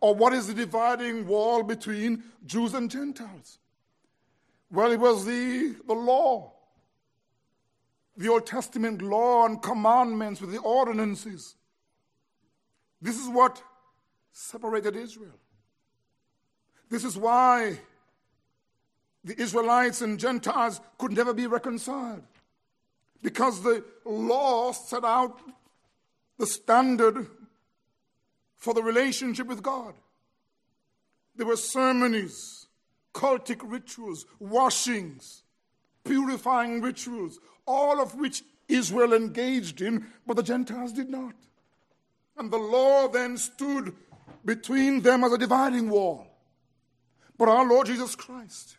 Or 0.00 0.14
what 0.14 0.32
is 0.32 0.48
the 0.48 0.54
dividing 0.54 1.26
wall 1.26 1.62
between 1.62 2.24
Jews 2.46 2.74
and 2.74 2.90
Gentiles? 2.90 3.58
Well, 4.70 4.90
it 4.90 4.98
was 4.98 5.24
the, 5.24 5.76
the 5.86 5.94
law 5.94 6.54
the 8.20 8.28
Old 8.28 8.44
Testament 8.44 9.00
law 9.00 9.46
and 9.46 9.62
commandments 9.62 10.42
with 10.42 10.52
the 10.52 10.58
ordinances. 10.58 11.56
This 13.00 13.18
is 13.18 13.30
what 13.30 13.62
separated 14.30 14.94
Israel. 14.94 15.38
This 16.90 17.02
is 17.02 17.16
why 17.16 17.80
the 19.24 19.40
Israelites 19.40 20.00
and 20.00 20.18
Gentiles 20.18 20.80
could 20.98 21.12
never 21.12 21.35
be 21.35 21.46
reconciled. 21.46 22.22
Because 23.22 23.62
the 23.62 23.85
law 24.04 24.72
set 24.72 25.04
out 25.04 25.40
the 26.38 26.46
standard 26.46 27.26
for 28.56 28.72
the 28.72 28.83
relationship 28.83 29.46
with 29.46 29.62
God. 29.62 29.94
There 31.37 31.46
were 31.46 31.56
ceremonies, 31.56 32.66
cultic 33.12 33.61
rituals, 33.62 34.24
washings, 34.38 35.42
purifying 36.04 36.80
rituals, 36.80 37.38
all 37.66 38.00
of 38.00 38.14
which 38.14 38.42
Israel 38.68 39.12
engaged 39.12 39.83
in, 39.83 40.06
but 40.26 40.37
the 40.37 40.42
Gentiles 40.42 40.92
did 40.92 41.11
not. 41.11 41.35
And 42.37 42.50
the 42.50 42.59
law 42.59 43.09
then 43.09 43.37
stood 43.37 43.94
between 44.44 45.02
them 45.02 45.24
as 45.24 45.33
a 45.33 45.38
dividing 45.38 45.90
wall. 45.90 46.26
But 47.37 47.48
our 47.48 47.68
Lord 47.68 47.87
Jesus 47.87 48.14
Christ 48.14 48.76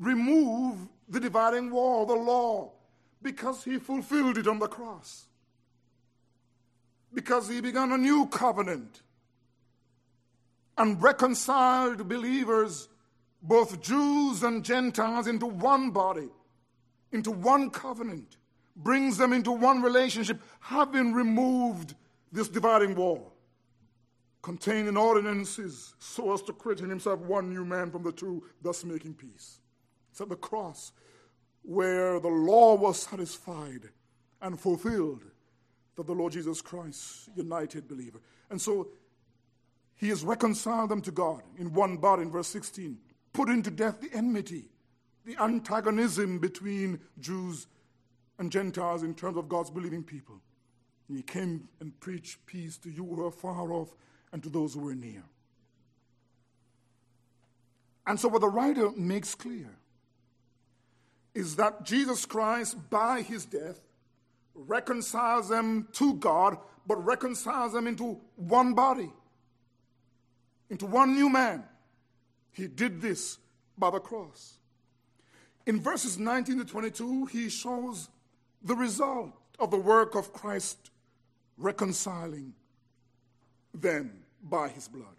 removed 0.00 0.88
the 1.08 1.20
dividing 1.20 1.70
wall, 1.70 2.06
the 2.06 2.14
law, 2.14 2.72
because 3.22 3.62
he 3.62 3.78
fulfilled 3.78 4.38
it 4.38 4.48
on 4.48 4.58
the 4.58 4.66
cross. 4.66 5.26
Because 7.12 7.48
he 7.48 7.60
began 7.60 7.92
a 7.92 7.98
new 7.98 8.26
covenant 8.26 9.02
and 10.78 11.00
reconciled 11.02 12.08
believers, 12.08 12.88
both 13.42 13.80
Jews 13.80 14.42
and 14.42 14.64
Gentiles, 14.64 15.26
into 15.26 15.46
one 15.46 15.90
body, 15.90 16.30
into 17.12 17.30
one 17.30 17.70
covenant, 17.70 18.36
brings 18.76 19.18
them 19.18 19.32
into 19.32 19.50
one 19.52 19.82
relationship, 19.82 20.40
having 20.60 21.12
removed 21.12 21.94
this 22.32 22.48
dividing 22.48 22.94
wall 22.94 23.34
containing 24.42 24.96
ordinances 24.96 25.94
so 25.98 26.32
as 26.32 26.42
to 26.42 26.52
create 26.52 26.80
in 26.80 26.88
himself 26.88 27.20
one 27.20 27.50
new 27.50 27.64
man 27.64 27.90
from 27.90 28.02
the 28.02 28.12
two, 28.12 28.42
thus 28.62 28.84
making 28.84 29.14
peace. 29.14 29.59
At 30.20 30.28
the 30.28 30.36
cross 30.36 30.92
where 31.62 32.20
the 32.20 32.28
law 32.28 32.74
was 32.74 33.02
satisfied 33.02 33.88
and 34.40 34.58
fulfilled 34.58 35.24
that 35.96 36.06
the 36.06 36.14
Lord 36.14 36.32
Jesus 36.32 36.60
Christ 36.62 37.28
united 37.34 37.88
believer. 37.88 38.20
And 38.50 38.60
so 38.60 38.88
he 39.96 40.08
has 40.08 40.24
reconciled 40.24 40.90
them 40.90 41.02
to 41.02 41.10
God 41.10 41.42
in 41.58 41.74
one 41.74 41.98
body 41.98 42.22
in 42.22 42.30
verse 42.30 42.48
16, 42.48 42.98
putting 43.32 43.62
to 43.62 43.70
death 43.70 44.00
the 44.00 44.10
enmity, 44.16 44.64
the 45.26 45.36
antagonism 45.42 46.38
between 46.38 47.00
Jews 47.18 47.66
and 48.38 48.50
Gentiles 48.50 49.02
in 49.02 49.14
terms 49.14 49.36
of 49.36 49.48
God's 49.48 49.70
believing 49.70 50.02
people. 50.02 50.40
And 51.08 51.16
he 51.16 51.22
came 51.22 51.68
and 51.80 51.98
preached 52.00 52.46
peace 52.46 52.78
to 52.78 52.90
you 52.90 53.04
who 53.04 53.26
are 53.26 53.30
far 53.30 53.72
off 53.72 53.94
and 54.32 54.42
to 54.42 54.48
those 54.48 54.74
who 54.74 54.88
are 54.88 54.94
near. 54.94 55.22
And 58.06 58.18
so, 58.18 58.28
what 58.28 58.40
the 58.40 58.48
writer 58.48 58.90
makes 58.92 59.34
clear 59.34 59.68
is 61.34 61.56
that 61.56 61.84
Jesus 61.84 62.26
Christ, 62.26 62.76
by 62.90 63.22
his 63.22 63.44
death, 63.44 63.80
reconciles 64.54 65.48
them 65.48 65.88
to 65.92 66.14
God, 66.14 66.58
but 66.86 67.04
reconciles 67.04 67.72
them 67.72 67.86
into 67.86 68.20
one 68.36 68.74
body, 68.74 69.10
into 70.68 70.86
one 70.86 71.14
new 71.14 71.28
man. 71.28 71.64
He 72.52 72.66
did 72.66 73.00
this 73.00 73.38
by 73.78 73.90
the 73.90 74.00
cross. 74.00 74.58
In 75.66 75.80
verses 75.80 76.18
19 76.18 76.58
to 76.58 76.64
22, 76.64 77.26
he 77.26 77.48
shows 77.48 78.08
the 78.62 78.74
result 78.74 79.32
of 79.58 79.70
the 79.70 79.78
work 79.78 80.14
of 80.14 80.32
Christ 80.32 80.90
reconciling 81.56 82.54
them 83.74 84.24
by 84.42 84.68
his 84.68 84.88
blood. 84.88 85.16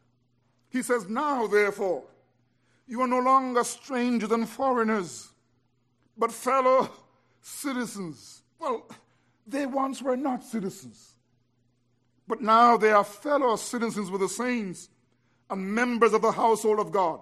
He 0.70 0.82
says, 0.82 1.08
Now, 1.08 1.48
therefore, 1.48 2.04
you 2.88 3.02
are 3.02 3.08
no 3.08 3.20
longer 3.20 3.64
strangers 3.64 4.32
and 4.32 4.48
foreigners, 4.48 5.31
but 6.18 6.32
fellow 6.32 6.90
citizens. 7.42 8.44
Well, 8.60 8.90
they 9.48 9.66
once 9.66 10.02
were 10.02 10.18
not 10.18 10.44
citizens, 10.44 11.16
but 12.28 12.42
now 12.42 12.78
they 12.78 12.92
are 12.92 13.04
fellow 13.04 13.56
citizens 13.56 14.12
with 14.12 14.22
the 14.22 14.30
saints 14.30 14.90
and 15.50 15.74
members 15.74 16.14
of 16.14 16.22
the 16.22 16.32
household 16.32 16.80
of 16.80 16.92
God, 16.92 17.20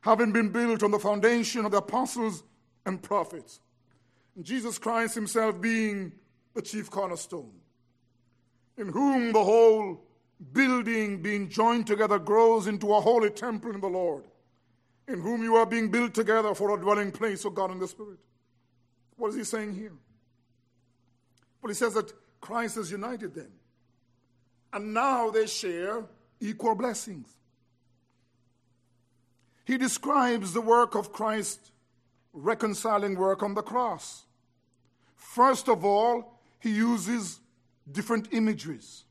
having 0.00 0.32
been 0.32 0.50
built 0.50 0.82
on 0.82 0.90
the 0.90 0.98
foundation 0.98 1.64
of 1.64 1.72
the 1.72 1.78
apostles 1.78 2.42
and 2.86 3.02
prophets. 3.02 3.60
And 4.36 4.44
Jesus 4.44 4.78
Christ 4.78 5.14
himself 5.14 5.60
being 5.60 6.12
the 6.54 6.62
chief 6.62 6.90
cornerstone, 6.90 7.52
in 8.76 8.88
whom 8.88 9.32
the 9.32 9.44
whole 9.44 10.04
building 10.52 11.20
being 11.20 11.48
joined 11.48 11.86
together 11.86 12.18
grows 12.18 12.68
into 12.68 12.94
a 12.94 13.00
holy 13.00 13.30
temple 13.30 13.72
in 13.72 13.80
the 13.80 13.88
Lord, 13.88 14.24
in 15.08 15.20
whom 15.20 15.42
you 15.42 15.56
are 15.56 15.66
being 15.66 15.90
built 15.90 16.14
together 16.14 16.54
for 16.54 16.76
a 16.76 16.80
dwelling 16.80 17.10
place 17.10 17.44
of 17.44 17.54
God 17.54 17.70
in 17.70 17.78
the 17.78 17.88
Spirit. 17.88 18.18
What 19.16 19.30
is 19.30 19.36
he 19.36 19.44
saying 19.44 19.74
here? 19.74 19.92
Well, 21.60 21.68
he 21.68 21.74
says 21.74 21.94
that 21.94 22.12
Christ 22.40 22.76
has 22.76 22.90
united 22.90 23.34
them. 23.34 23.50
And 24.72 24.94
now 24.94 25.30
they 25.30 25.46
share 25.46 26.04
equal 26.40 26.74
blessings. 26.74 27.26
He 29.64 29.76
describes 29.76 30.52
the 30.52 30.60
work 30.60 30.94
of 30.94 31.12
Christ 31.12 31.72
reconciling 32.32 33.16
work 33.16 33.42
on 33.42 33.54
the 33.54 33.62
cross. 33.62 34.24
First 35.16 35.68
of 35.68 35.84
all, 35.84 36.40
he 36.60 36.70
uses 36.70 37.40
different 37.90 38.28
imageries 38.32 39.04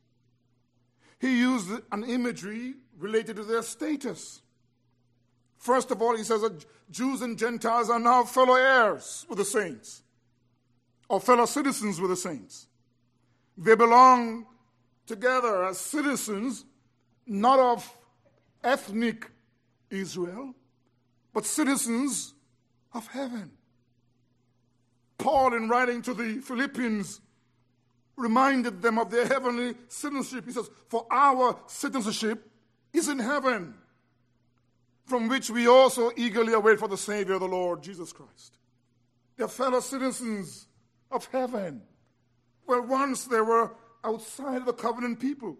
he 1.18 1.40
used 1.40 1.70
an 1.90 2.04
imagery 2.04 2.74
related 2.96 3.36
to 3.36 3.44
their 3.44 3.62
status. 3.62 4.40
First 5.58 5.90
of 5.90 6.00
all, 6.00 6.16
he 6.16 6.24
says 6.24 6.42
that 6.42 6.64
Jews 6.90 7.20
and 7.20 7.36
Gentiles 7.36 7.90
are 7.90 7.98
now 7.98 8.24
fellow 8.24 8.54
heirs 8.54 9.26
with 9.28 9.38
the 9.38 9.44
saints, 9.44 10.02
or 11.08 11.20
fellow 11.20 11.46
citizens 11.46 12.00
with 12.00 12.10
the 12.10 12.16
saints. 12.16 12.68
They 13.56 13.74
belong 13.74 14.46
together 15.06 15.64
as 15.64 15.78
citizens, 15.78 16.64
not 17.26 17.58
of 17.58 17.92
ethnic 18.62 19.30
Israel, 19.90 20.54
but 21.34 21.44
citizens 21.44 22.34
of 22.92 23.06
heaven. 23.08 23.50
Paul, 25.18 25.54
in 25.54 25.68
writing 25.68 26.00
to 26.02 26.14
the 26.14 26.38
Philippians, 26.38 27.20
reminded 28.16 28.80
them 28.80 28.98
of 28.98 29.10
their 29.10 29.26
heavenly 29.26 29.74
citizenship. 29.88 30.44
He 30.46 30.52
says, 30.52 30.70
For 30.88 31.06
our 31.10 31.58
citizenship 31.66 32.48
is 32.92 33.08
in 33.08 33.18
heaven, 33.18 33.74
from 35.08 35.28
which 35.28 35.50
we 35.50 35.66
also 35.66 36.10
eagerly 36.16 36.52
await 36.52 36.78
for 36.78 36.88
the 36.88 36.96
Savior, 36.96 37.38
the 37.38 37.46
Lord 37.46 37.82
Jesus 37.82 38.12
Christ. 38.12 38.58
They're 39.36 39.48
fellow 39.48 39.80
citizens 39.80 40.66
of 41.10 41.26
heaven. 41.26 41.82
Well, 42.66 42.82
once 42.82 43.24
they 43.24 43.40
were 43.40 43.74
outside 44.04 44.66
the 44.66 44.72
covenant 44.72 45.20
people, 45.20 45.56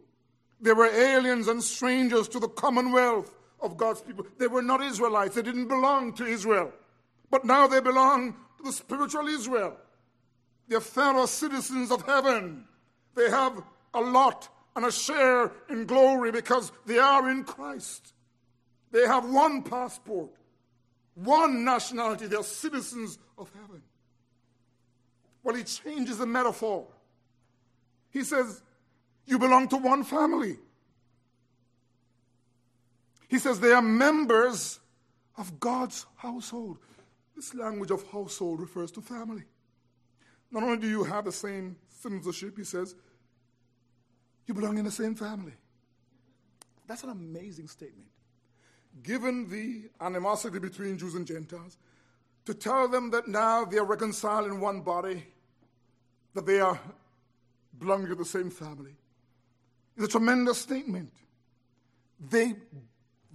they 0.61 0.73
were 0.73 0.87
aliens 0.87 1.49
and 1.49 1.63
strangers 1.63 2.29
to 2.29 2.41
the 2.41 2.49
commonwealth 2.49 3.33
of 3.61 3.77
God's 3.77 4.03
people. 4.03 4.27
They 4.39 4.49
were 4.49 4.63
not 4.63 4.83
Israelites, 4.83 5.35
they 5.35 5.43
didn't 5.43 5.69
belong 5.69 6.13
to 6.15 6.27
Israel. 6.27 6.73
But 7.31 7.45
now 7.45 7.67
they 7.67 7.81
belong 7.81 8.35
to 8.59 8.63
the 8.65 8.73
spiritual 8.73 9.29
Israel. 9.29 9.77
They're 10.69 10.81
fellow 10.81 11.27
citizens 11.27 11.91
of 11.91 12.03
heaven. 12.03 12.65
They 13.15 13.31
have 13.31 13.63
a 13.95 14.01
lot 14.01 14.49
and 14.77 14.85
a 14.85 14.93
share 14.93 15.53
in 15.71 15.87
glory 15.87 16.31
because 16.31 16.73
they 16.87 16.99
are 16.99 17.29
in 17.31 17.45
Christ. 17.45 18.13
They 18.90 19.07
have 19.07 19.29
one 19.29 19.62
passport, 19.62 20.31
one 21.14 21.64
nationality. 21.64 22.27
They're 22.27 22.42
citizens 22.42 23.18
of 23.37 23.51
heaven. 23.55 23.83
Well, 25.42 25.55
he 25.55 25.64
changes 25.64 26.18
the 26.18 26.27
metaphor. 26.27 26.87
He 28.11 28.24
says, 28.24 28.62
You 29.27 29.38
belong 29.38 29.68
to 29.68 29.77
one 29.77 30.05
family. 30.05 30.59
He 33.29 33.38
says 33.38 33.61
they 33.61 33.72
are 33.72 33.83
members 33.83 34.81
of 35.37 35.61
God's 35.61 36.07
household. 36.16 36.79
This 37.37 37.55
language 37.55 37.90
of 37.90 38.09
household 38.11 38.61
refers 38.61 38.91
to 38.93 39.03
family. 39.03 39.45
Not 40.51 40.62
only 40.62 40.78
do 40.78 40.89
you 40.89 41.05
have 41.05 41.26
the 41.26 41.32
same 41.32 41.76
citizenship, 41.91 42.57
he 42.57 42.64
says, 42.64 42.95
you 44.49 44.55
belong 44.55 44.78
in 44.78 44.84
the 44.86 44.91
same 44.91 45.14
family. 45.14 45.53
That's 46.86 47.05
an 47.05 47.11
amazing 47.11 47.68
statement. 47.68 48.09
Given 49.03 49.49
the 49.49 49.90
animosity 50.01 50.59
between 50.59 50.99
Jews 50.99 51.14
and 51.14 51.26
Gentiles, 51.26 51.76
to 52.46 52.55
tell 52.55 52.88
them 52.88 53.11
that 53.11 53.28
now 53.28 53.64
they 53.64 53.78
are 53.78 53.84
reconciled 53.84 54.46
in 54.46 54.61
one 54.61 54.80
body, 54.80 55.24
that 56.34 56.46
they 56.46 56.61
are 56.61 56.80
belonging 57.78 58.09
to 58.09 58.14
the 58.14 58.24
same 58.24 58.51
family, 58.51 58.96
is 59.96 60.05
a 60.05 60.09
tremendous 60.09 60.59
statement. 60.59 61.12
They, 62.30 62.55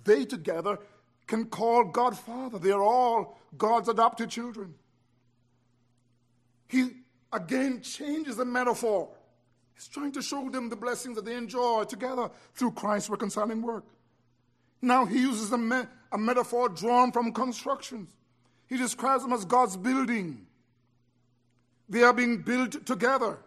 they 0.03 0.25
together 0.25 0.79
can 1.27 1.45
call 1.45 1.85
God 1.85 2.17
Father. 2.17 2.57
They 2.59 2.71
are 2.71 2.81
all 2.81 3.39
God's 3.57 3.89
adopted 3.89 4.29
children. 4.29 4.73
He 6.67 6.89
again 7.31 7.81
changes 7.81 8.35
the 8.37 8.45
metaphor. 8.45 9.09
He's 9.75 9.87
trying 9.87 10.11
to 10.13 10.21
show 10.21 10.49
them 10.49 10.69
the 10.69 10.75
blessings 10.75 11.15
that 11.15 11.25
they 11.25 11.35
enjoy 11.35 11.83
together 11.83 12.29
through 12.53 12.71
Christ's 12.71 13.09
reconciling 13.09 13.61
work. 13.61 13.85
Now 14.83 15.05
he 15.05 15.21
uses 15.21 15.49
a, 15.53 15.57
me- 15.57 15.87
a 16.11 16.17
metaphor 16.17 16.67
drawn 16.67 17.13
from 17.13 17.31
constructions. 17.31 18.13
He 18.67 18.75
describes 18.75 19.23
them 19.23 19.31
as 19.31 19.45
God's 19.45 19.77
building. 19.77 20.45
They 21.87 22.03
are 22.03 22.11
being 22.11 22.41
built 22.41 22.85
together. 22.85 23.37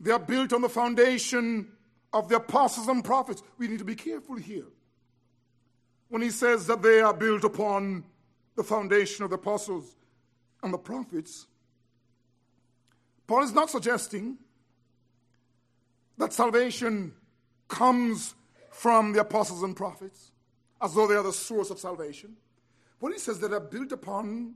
They 0.00 0.10
are 0.10 0.18
built 0.18 0.54
on 0.54 0.62
the 0.62 0.68
foundation 0.70 1.68
of 2.14 2.30
the 2.30 2.36
apostles 2.36 2.88
and 2.88 3.04
prophets. 3.04 3.42
We 3.58 3.68
need 3.68 3.80
to 3.80 3.84
be 3.84 3.94
careful 3.94 4.36
here. 4.36 4.64
When 6.08 6.22
he 6.22 6.30
says 6.30 6.66
that 6.68 6.80
they 6.80 7.02
are 7.02 7.12
built 7.12 7.44
upon 7.44 8.04
the 8.56 8.64
foundation 8.64 9.24
of 9.24 9.30
the 9.30 9.36
apostles 9.36 9.94
and 10.62 10.72
the 10.72 10.78
prophets, 10.78 11.46
Paul 13.26 13.42
is 13.42 13.52
not 13.52 13.68
suggesting 13.68 14.38
that 16.16 16.32
salvation 16.32 17.12
comes 17.68 18.34
from 18.80 19.12
the 19.12 19.20
apostles 19.20 19.62
and 19.62 19.76
prophets 19.76 20.32
as 20.80 20.94
though 20.94 21.06
they 21.06 21.14
are 21.14 21.22
the 21.22 21.34
source 21.34 21.68
of 21.68 21.78
salvation. 21.78 22.34
What 22.98 23.12
he 23.12 23.18
says 23.18 23.38
that 23.40 23.52
are 23.52 23.60
built 23.60 23.92
upon 23.92 24.54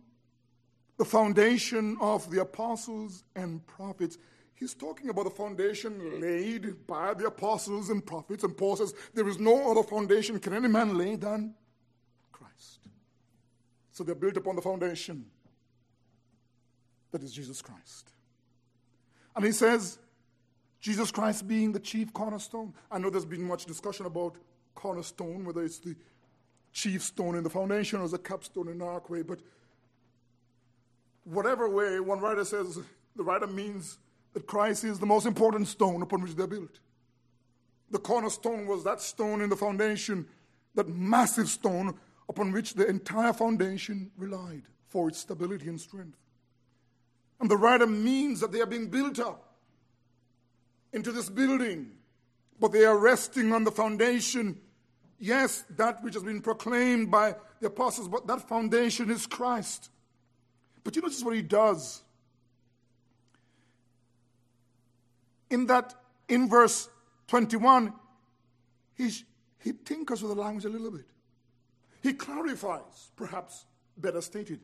the 0.97 1.05
foundation 1.05 1.99
of 2.01 2.31
the 2.31 2.41
apostles 2.41 3.25
and 3.37 3.66
prophets. 3.66 4.16
He's 4.55 4.72
talking 4.72 5.11
about 5.11 5.25
the 5.25 5.31
foundation 5.31 6.22
laid 6.22 6.87
by 6.87 7.12
the 7.12 7.27
apostles 7.27 7.91
and 7.91 8.05
prophets, 8.05 8.45
and 8.45 8.57
Paul 8.57 8.77
says, 8.77 8.95
There 9.12 9.29
is 9.29 9.39
no 9.39 9.70
other 9.70 9.83
foundation 9.83 10.39
can 10.39 10.55
any 10.55 10.68
man 10.68 10.97
lay 10.97 11.16
than 11.16 11.55
Christ. 12.33 12.89
So 13.93 14.05
they're 14.05 14.14
built 14.14 14.39
upon 14.39 14.57
the 14.57 14.62
foundation 14.62 15.27
that 17.11 17.22
is 17.22 17.31
Jesus 17.31 17.61
Christ. 17.61 18.11
And 19.37 19.45
he 19.45 19.53
says, 19.53 19.99
Jesus 20.85 21.11
Christ 21.11 21.49
being 21.49 21.72
the 21.72 21.80
chief 21.80 22.12
cornerstone. 22.12 22.74
I 22.91 22.99
know 22.99 23.09
there's 23.09 23.24
been 23.24 23.43
much 23.43 23.64
discussion 23.64 24.05
about 24.05 24.37
cornerstone, 24.74 25.47
whether 25.47 25.62
it's 25.62 25.78
the 25.78 25.97
chief 26.74 27.03
stone 27.03 27.37
in 27.37 27.43
the 27.43 27.49
foundation 27.49 28.03
or 28.03 28.09
the 28.09 28.18
capstone 28.18 28.68
in 28.68 28.76
the 28.76 28.85
archway, 28.85 29.22
but 29.22 29.39
whatever 31.24 31.70
way, 31.70 32.01
one 32.01 32.20
writer 32.20 32.45
says 32.45 32.78
the 33.16 33.22
writer 33.22 33.47
means 33.47 33.97
that 34.35 34.47
Christ 34.47 34.85
is 34.85 34.99
the 34.99 35.07
most 35.07 35.24
important 35.24 35.68
stone 35.68 36.03
upon 36.03 36.20
which 36.20 36.35
they're 36.35 36.47
built. 36.47 36.80
The 37.91 37.99
cornerstone 37.99 38.66
was 38.66 38.85
that 38.85 39.01
stone 39.01 39.41
in 39.41 39.49
the 39.49 39.57
foundation, 39.57 40.26
that 40.74 40.91
massive 40.91 41.49
stone 41.49 41.95
upon 42.28 42.53
which 42.53 42.74
the 42.74 42.87
entire 42.87 43.32
foundation 43.32 44.11
relied 44.18 44.64
for 44.89 45.09
its 45.09 45.20
stability 45.20 45.66
and 45.66 45.80
strength. 45.80 46.18
And 47.41 47.51
the 47.51 47.57
writer 47.57 47.87
means 47.87 48.41
that 48.41 48.53
they 48.53 48.61
are 48.61 48.66
being 48.66 48.91
built 48.91 49.18
up 49.18 49.53
into 50.95 51.12
this 51.12 51.28
building, 51.28 51.90
but 52.61 52.72
they 52.72 52.84
are 52.84 52.97
resting 52.97 53.53
on 53.53 53.64
the 53.64 53.72
foundation. 53.72 54.59
Yes, 55.18 55.64
that 55.70 56.03
which 56.03 56.14
has 56.14 56.22
been 56.22 56.40
proclaimed 56.40 57.11
by 57.11 57.34
the 57.61 57.66
apostles, 57.66 58.09
but 58.09 58.26
that 58.28 58.49
foundation 58.49 59.11
is 59.11 59.26
Christ. 59.26 59.90
But 60.84 60.95
you 60.95 61.03
notice 61.03 61.22
what 61.22 61.34
he 61.34 61.42
does. 61.42 62.03
In 65.51 65.66
that, 65.66 65.95
in 66.28 66.49
verse 66.49 66.88
21, 67.28 67.92
he, 68.97 69.11
he 69.59 69.72
tinkers 69.72 70.22
with 70.22 70.34
the 70.34 70.40
language 70.40 70.64
a 70.64 70.68
little 70.68 70.90
bit. 70.90 71.07
He 72.03 72.12
clarifies, 72.12 73.11
perhaps 73.16 73.64
better 73.97 74.20
stated. 74.20 74.61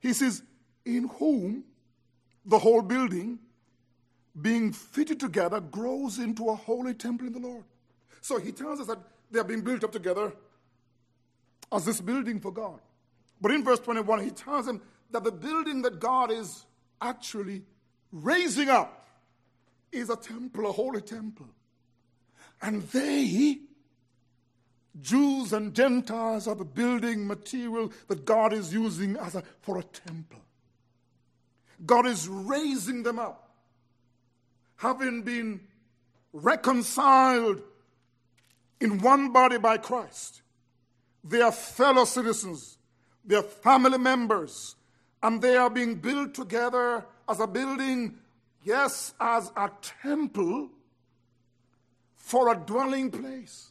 He 0.00 0.12
says, 0.12 0.42
In 0.84 1.08
whom 1.08 1.64
the 2.44 2.58
whole 2.58 2.82
building, 2.82 3.38
being 4.40 4.72
fitted 4.72 5.20
together, 5.20 5.60
grows 5.60 6.18
into 6.18 6.48
a 6.48 6.54
holy 6.54 6.94
temple 6.94 7.26
in 7.26 7.32
the 7.32 7.38
Lord. 7.38 7.64
So 8.20 8.38
he 8.38 8.52
tells 8.52 8.80
us 8.80 8.86
that 8.86 8.98
they 9.30 9.38
are 9.38 9.44
being 9.44 9.62
built 9.62 9.84
up 9.84 9.92
together 9.92 10.32
as 11.70 11.84
this 11.84 12.00
building 12.00 12.40
for 12.40 12.52
God. 12.52 12.80
But 13.40 13.50
in 13.50 13.64
verse 13.64 13.80
21, 13.80 14.22
he 14.22 14.30
tells 14.30 14.66
them 14.66 14.80
that 15.10 15.24
the 15.24 15.32
building 15.32 15.82
that 15.82 15.98
God 16.00 16.30
is 16.30 16.64
actually 17.00 17.62
raising 18.12 18.68
up 18.68 19.08
is 19.90 20.08
a 20.08 20.16
temple, 20.16 20.68
a 20.68 20.72
holy 20.72 21.02
temple. 21.02 21.48
And 22.62 22.82
they, 22.90 23.58
Jews 25.00 25.52
and 25.52 25.74
Gentiles, 25.74 26.46
are 26.46 26.54
the 26.54 26.64
building 26.64 27.26
material 27.26 27.92
that 28.08 28.24
God 28.24 28.52
is 28.52 28.72
using 28.72 29.16
as 29.16 29.34
a, 29.34 29.42
for 29.60 29.78
a 29.78 29.82
temple. 29.82 30.40
God 31.84 32.06
is 32.06 32.28
raising 32.28 33.02
them 33.02 33.18
up, 33.18 33.50
having 34.82 35.22
been 35.22 35.60
reconciled 36.32 37.62
in 38.80 38.98
one 38.98 39.32
body 39.32 39.58
by 39.58 39.78
Christ. 39.78 40.42
They 41.24 41.40
are 41.40 41.52
fellow 41.52 42.04
citizens 42.04 42.78
they're 43.24 43.42
family 43.42 43.98
members, 43.98 44.74
and 45.22 45.40
they 45.40 45.56
are 45.56 45.70
being 45.70 45.96
built 45.96 46.34
together 46.34 47.04
as 47.28 47.40
a 47.40 47.46
building, 47.46 48.18
yes, 48.64 49.14
as 49.20 49.52
a 49.56 49.70
temple 50.02 50.70
for 52.16 52.52
a 52.52 52.56
dwelling 52.56 53.10
place. 53.10 53.70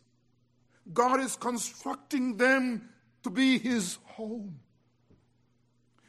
God 0.94 1.20
is 1.20 1.36
constructing 1.36 2.38
them 2.38 2.90
to 3.24 3.30
be 3.30 3.58
his 3.58 3.98
home. 4.06 4.60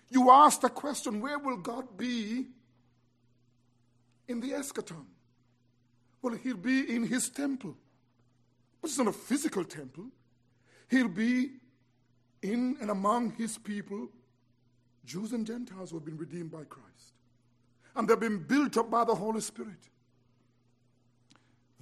You 0.09 0.31
ask 0.31 0.61
the 0.61 0.69
question 0.69 1.21
where 1.21 1.39
will 1.39 1.57
God 1.57 1.97
be 1.97 2.47
in 4.29 4.41
the 4.41 4.51
eschaton? 4.51 5.07
Well, 6.21 6.35
he'll 6.35 6.57
be 6.57 6.95
in 6.95 7.05
his 7.05 7.29
temple. 7.29 7.77
But 8.81 8.89
it's 8.91 8.99
not 8.99 9.09
a 9.09 9.13
physical 9.13 9.65
temple. 9.65 10.07
He'll 10.89 11.09
be 11.09 11.51
in 12.43 12.77
and 12.81 12.91
among 12.91 13.33
his 13.33 13.59
people, 13.59 14.09
Jews 15.05 15.33
and 15.33 15.47
Gentiles 15.47 15.91
who 15.91 15.97
have 15.97 16.05
been 16.05 16.19
redeemed 16.19 16.51
by 16.51 16.65
Christ. 16.65 17.15
And 17.95 18.09
they've 18.09 18.19
been 18.19 18.39
built 18.39 18.77
up 18.77 18.91
by 18.91 19.05
the 19.05 19.15
Holy 19.15 19.41
Spirit. 19.41 19.79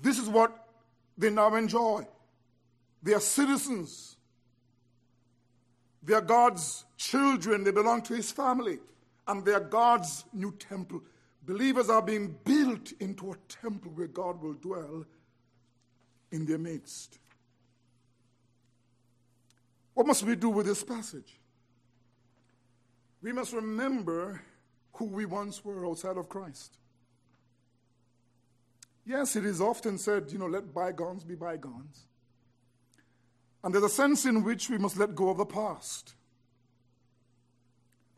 This 0.01 0.19
is 0.19 0.29
what 0.29 0.53
they 1.17 1.31
now 1.31 1.55
enjoy. 1.55 2.07
They 3.03 3.15
are 3.15 3.21
citizens. 3.21 4.17
They 6.03 6.15
are 6.15 6.21
God's 6.21 6.85
children. 6.97 7.65
They 7.65 7.71
belong 7.71 8.03
to 8.03 8.15
his 8.15 8.33
family. 8.33 8.79
And 9.27 9.45
they 9.45 9.53
are 9.53 9.61
God's 9.61 10.25
new 10.33 10.53
temple. 10.53 11.03
Believers 11.43 11.89
are 11.89 12.03
being 12.03 12.37
built 12.45 12.93
into 13.01 13.33
a 13.33 13.37
temple 13.49 13.93
where 13.95 14.07
God 14.07 14.43
will 14.43 14.55
dwell 14.55 15.05
in 16.31 16.47
their 16.47 16.59
midst. 16.59 17.19
What 19.95 20.07
must 20.07 20.23
we 20.23 20.37
do 20.37 20.49
with 20.51 20.67
this 20.67 20.85
passage? 20.85 21.39
We 23.23 23.33
must 23.33 23.53
remember 23.53 24.43
who 24.95 25.07
we 25.07 25.27
once 25.27 25.65
were 25.65 25.87
outside 25.87 26.17
of 26.17 26.29
Christ. 26.29 26.79
Yes, 29.05 29.35
it 29.35 29.45
is 29.45 29.61
often 29.61 29.99
said, 29.99 30.31
you 30.31 30.39
know, 30.39 30.47
let 30.47 30.73
bygones 30.73 31.25
be 31.25 31.35
bygones. 31.35 32.07
And 33.63 33.75
there's 33.75 33.85
a 33.85 33.89
sense 33.89 34.25
in 34.25 34.45
which 34.45 34.71
we 34.71 34.79
must 34.79 34.97
let 34.97 35.15
go 35.15 35.31
of 35.31 35.39
the 35.39 35.47
past. 35.47 36.15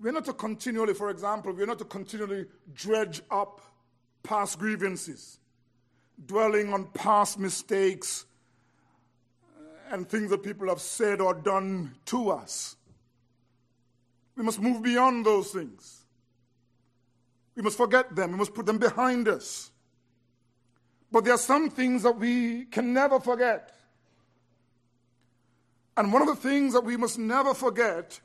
We're 0.02 0.10
not 0.10 0.24
to 0.24 0.32
continually, 0.32 0.94
for 0.94 1.10
example, 1.10 1.52
we're 1.52 1.64
not 1.64 1.78
to 1.78 1.84
continually 1.84 2.46
dredge 2.74 3.22
up 3.30 3.60
past 4.24 4.58
grievances, 4.58 5.38
dwelling 6.26 6.72
on 6.72 6.86
past 6.86 7.38
mistakes, 7.38 8.26
uh, 9.56 9.94
and 9.94 10.08
things 10.08 10.30
that 10.30 10.42
people 10.42 10.68
have 10.68 10.80
said 10.80 11.20
or 11.20 11.34
done 11.34 11.94
to 12.06 12.30
us. 12.30 12.74
We 14.36 14.42
must 14.42 14.60
move 14.60 14.82
beyond 14.82 15.24
those 15.24 15.52
things. 15.52 16.00
We 17.54 17.62
must 17.62 17.76
forget 17.76 18.12
them. 18.16 18.32
We 18.32 18.38
must 18.38 18.54
put 18.54 18.66
them 18.66 18.78
behind 18.78 19.28
us. 19.28 19.70
But 21.12 21.24
there 21.24 21.34
are 21.34 21.38
some 21.38 21.70
things 21.70 22.02
that 22.02 22.18
we 22.18 22.64
can 22.64 22.92
never 22.92 23.20
forget. 23.20 23.72
And 25.96 26.12
one 26.12 26.22
of 26.22 26.28
the 26.28 26.34
things 26.34 26.72
that 26.72 26.82
we 26.82 26.96
must 26.96 27.20
never 27.20 27.54
forget 27.54 28.18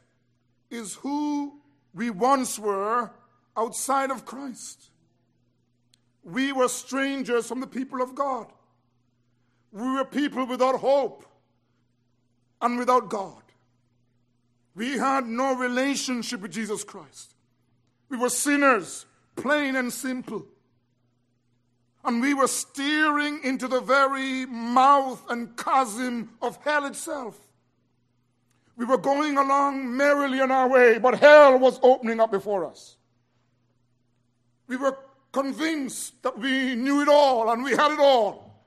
is 0.72 0.96
who 0.96 1.57
we 1.98 2.12
once 2.12 2.60
were 2.60 3.10
outside 3.58 4.12
of 4.12 4.24
Christ. 4.24 4.92
We 6.24 6.54
were 6.54 6.68
strangers 6.68 7.48
from 7.48 7.60
the 7.60 7.68
people 7.68 8.04
of 8.04 8.14
God. 8.14 8.46
We 9.72 9.82
were 9.82 10.06
people 10.06 10.46
without 10.46 10.80
hope 10.80 11.26
and 12.62 12.78
without 12.78 13.10
God. 13.10 13.42
We 14.76 15.00
had 15.00 15.26
no 15.26 15.56
relationship 15.56 16.42
with 16.42 16.52
Jesus 16.52 16.84
Christ. 16.84 17.34
We 18.10 18.18
were 18.18 18.30
sinners, 18.30 19.08
plain 19.36 19.76
and 19.76 19.92
simple. 19.92 20.46
And 22.04 22.22
we 22.22 22.36
were 22.36 22.48
steering 22.48 23.44
into 23.44 23.68
the 23.68 23.82
very 23.82 24.46
mouth 24.46 25.24
and 25.32 25.58
chasm 25.58 26.30
of 26.44 26.58
hell 26.58 26.86
itself. 26.86 27.47
We 28.78 28.86
were 28.86 29.00
going 29.00 29.38
along 29.38 29.98
merrily 29.98 30.40
on 30.40 30.52
our 30.52 30.70
way, 30.70 31.00
but 31.00 31.20
hell 31.20 31.58
was 31.58 31.80
opening 31.82 32.20
up 32.20 32.32
before 32.32 32.66
us. 32.66 32.96
We 34.68 34.78
were 34.78 34.96
convinced 35.32 36.22
that 36.22 36.38
we 36.38 36.76
knew 36.76 37.02
it 37.02 37.08
all 37.08 37.50
and 37.50 37.64
we 37.64 37.72
had 37.72 37.92
it 37.92 38.00
all. 38.00 38.66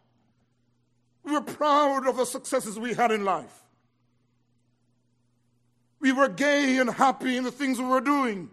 We 1.23 1.33
were 1.33 1.41
proud 1.41 2.09
of 2.09 2.17
the 2.17 2.25
successes 2.25 2.79
we 2.79 2.93
had 2.93 3.13
in 3.13 3.25
life. 3.25 3.63
We 6.01 6.13
were 6.13 6.29
gay 6.29 6.79
and 6.79 6.91
happy 6.91 7.37
in 7.37 7.45
the 7.45 7.53
things 7.53 7.79
we 7.79 7.85
were 7.85 8.01
doing. 8.01 8.51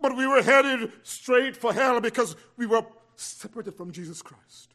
But 0.00 0.16
we 0.16 0.26
were 0.26 0.42
headed 0.42 0.92
straight 1.02 1.56
for 1.56 1.74
hell 1.74 2.00
because 2.00 2.36
we 2.56 2.64
were 2.66 2.84
separated 3.16 3.74
from 3.74 3.92
Jesus 3.92 4.22
Christ. 4.22 4.72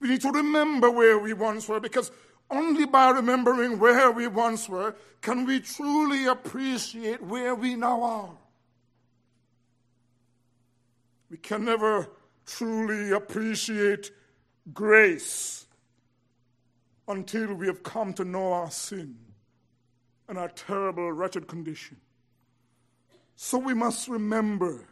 We 0.00 0.08
need 0.08 0.22
to 0.22 0.30
remember 0.30 0.90
where 0.90 1.18
we 1.18 1.34
once 1.34 1.68
were 1.68 1.80
because 1.80 2.10
only 2.50 2.86
by 2.86 3.10
remembering 3.10 3.78
where 3.78 4.10
we 4.10 4.26
once 4.26 4.68
were 4.68 4.94
can 5.20 5.46
we 5.46 5.60
truly 5.60 6.26
appreciate 6.26 7.22
where 7.22 7.54
we 7.54 7.76
now 7.76 8.02
are. 8.02 8.30
We 11.30 11.36
can 11.36 11.64
never 11.64 12.08
truly 12.46 13.12
appreciate 13.12 14.10
grace 14.74 15.66
until 17.06 17.54
we 17.54 17.66
have 17.66 17.82
come 17.82 18.12
to 18.14 18.24
know 18.24 18.52
our 18.52 18.70
sin 18.70 19.16
and 20.28 20.38
our 20.38 20.48
terrible, 20.48 21.12
wretched 21.12 21.46
condition. 21.46 21.98
So 23.36 23.58
we 23.58 23.74
must 23.74 24.08
remember 24.08 24.86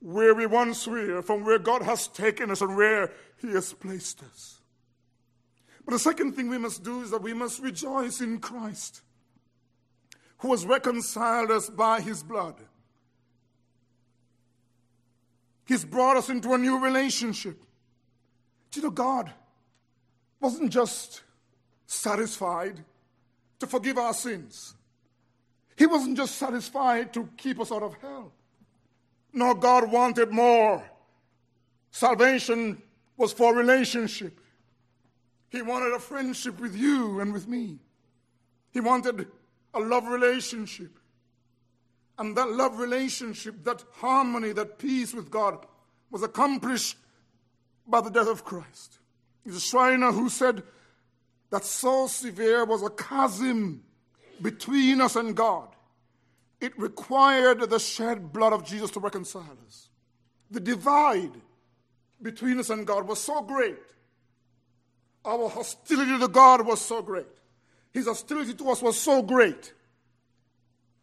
where 0.00 0.34
we 0.34 0.46
once 0.46 0.86
were, 0.86 1.22
from 1.22 1.44
where 1.44 1.58
God 1.58 1.82
has 1.82 2.08
taken 2.08 2.50
us 2.50 2.60
and 2.60 2.76
where 2.76 3.12
He 3.40 3.48
has 3.52 3.72
placed 3.72 4.22
us. 4.22 4.61
But 5.84 5.92
the 5.92 5.98
second 5.98 6.34
thing 6.34 6.48
we 6.48 6.58
must 6.58 6.82
do 6.82 7.02
is 7.02 7.10
that 7.10 7.22
we 7.22 7.34
must 7.34 7.60
rejoice 7.60 8.20
in 8.20 8.38
Christ, 8.38 9.02
who 10.38 10.52
has 10.52 10.64
reconciled 10.64 11.50
us 11.50 11.68
by 11.68 12.00
His 12.00 12.22
blood. 12.22 12.56
He's 15.66 15.84
brought 15.84 16.16
us 16.16 16.28
into 16.28 16.52
a 16.52 16.58
new 16.58 16.78
relationship. 16.78 17.62
Do 18.70 18.80
you 18.80 18.86
know, 18.86 18.90
God 18.90 19.32
wasn't 20.40 20.70
just 20.70 21.22
satisfied 21.86 22.84
to 23.58 23.66
forgive 23.66 23.98
our 23.98 24.14
sins, 24.14 24.74
He 25.76 25.86
wasn't 25.86 26.16
just 26.16 26.36
satisfied 26.36 27.12
to 27.14 27.28
keep 27.36 27.60
us 27.60 27.72
out 27.72 27.82
of 27.82 27.94
hell. 28.00 28.32
No, 29.32 29.54
God 29.54 29.90
wanted 29.90 30.30
more. 30.30 30.84
Salvation 31.90 32.82
was 33.16 33.32
for 33.32 33.54
relationship. 33.54 34.41
He 35.52 35.60
wanted 35.60 35.92
a 35.92 35.98
friendship 35.98 36.58
with 36.58 36.74
you 36.74 37.20
and 37.20 37.30
with 37.30 37.46
me. 37.46 37.78
He 38.70 38.80
wanted 38.80 39.28
a 39.74 39.80
love 39.80 40.08
relationship. 40.08 40.98
And 42.18 42.34
that 42.38 42.50
love 42.50 42.78
relationship, 42.78 43.62
that 43.64 43.84
harmony, 43.96 44.52
that 44.54 44.78
peace 44.78 45.12
with 45.12 45.30
God 45.30 45.66
was 46.10 46.22
accomplished 46.22 46.96
by 47.86 48.00
the 48.00 48.08
death 48.08 48.28
of 48.28 48.44
Christ. 48.44 48.98
He's 49.44 49.56
a 49.56 49.60
Schreiner 49.60 50.10
who 50.10 50.30
said 50.30 50.62
that 51.50 51.66
so 51.66 52.06
severe 52.06 52.64
was 52.64 52.82
a 52.82 52.88
chasm 52.88 53.82
between 54.40 55.02
us 55.02 55.16
and 55.16 55.36
God. 55.36 55.68
It 56.62 56.78
required 56.78 57.60
the 57.68 57.78
shed 57.78 58.32
blood 58.32 58.54
of 58.54 58.64
Jesus 58.64 58.90
to 58.92 59.00
reconcile 59.00 59.58
us. 59.66 59.90
The 60.50 60.60
divide 60.60 61.32
between 62.22 62.58
us 62.58 62.70
and 62.70 62.86
God 62.86 63.06
was 63.06 63.20
so 63.20 63.42
great. 63.42 63.76
Our 65.24 65.48
hostility 65.48 66.18
to 66.18 66.28
God 66.28 66.66
was 66.66 66.80
so 66.80 67.02
great. 67.02 67.26
His 67.92 68.06
hostility 68.06 68.54
to 68.54 68.70
us 68.70 68.82
was 68.82 68.98
so 68.98 69.22
great 69.22 69.72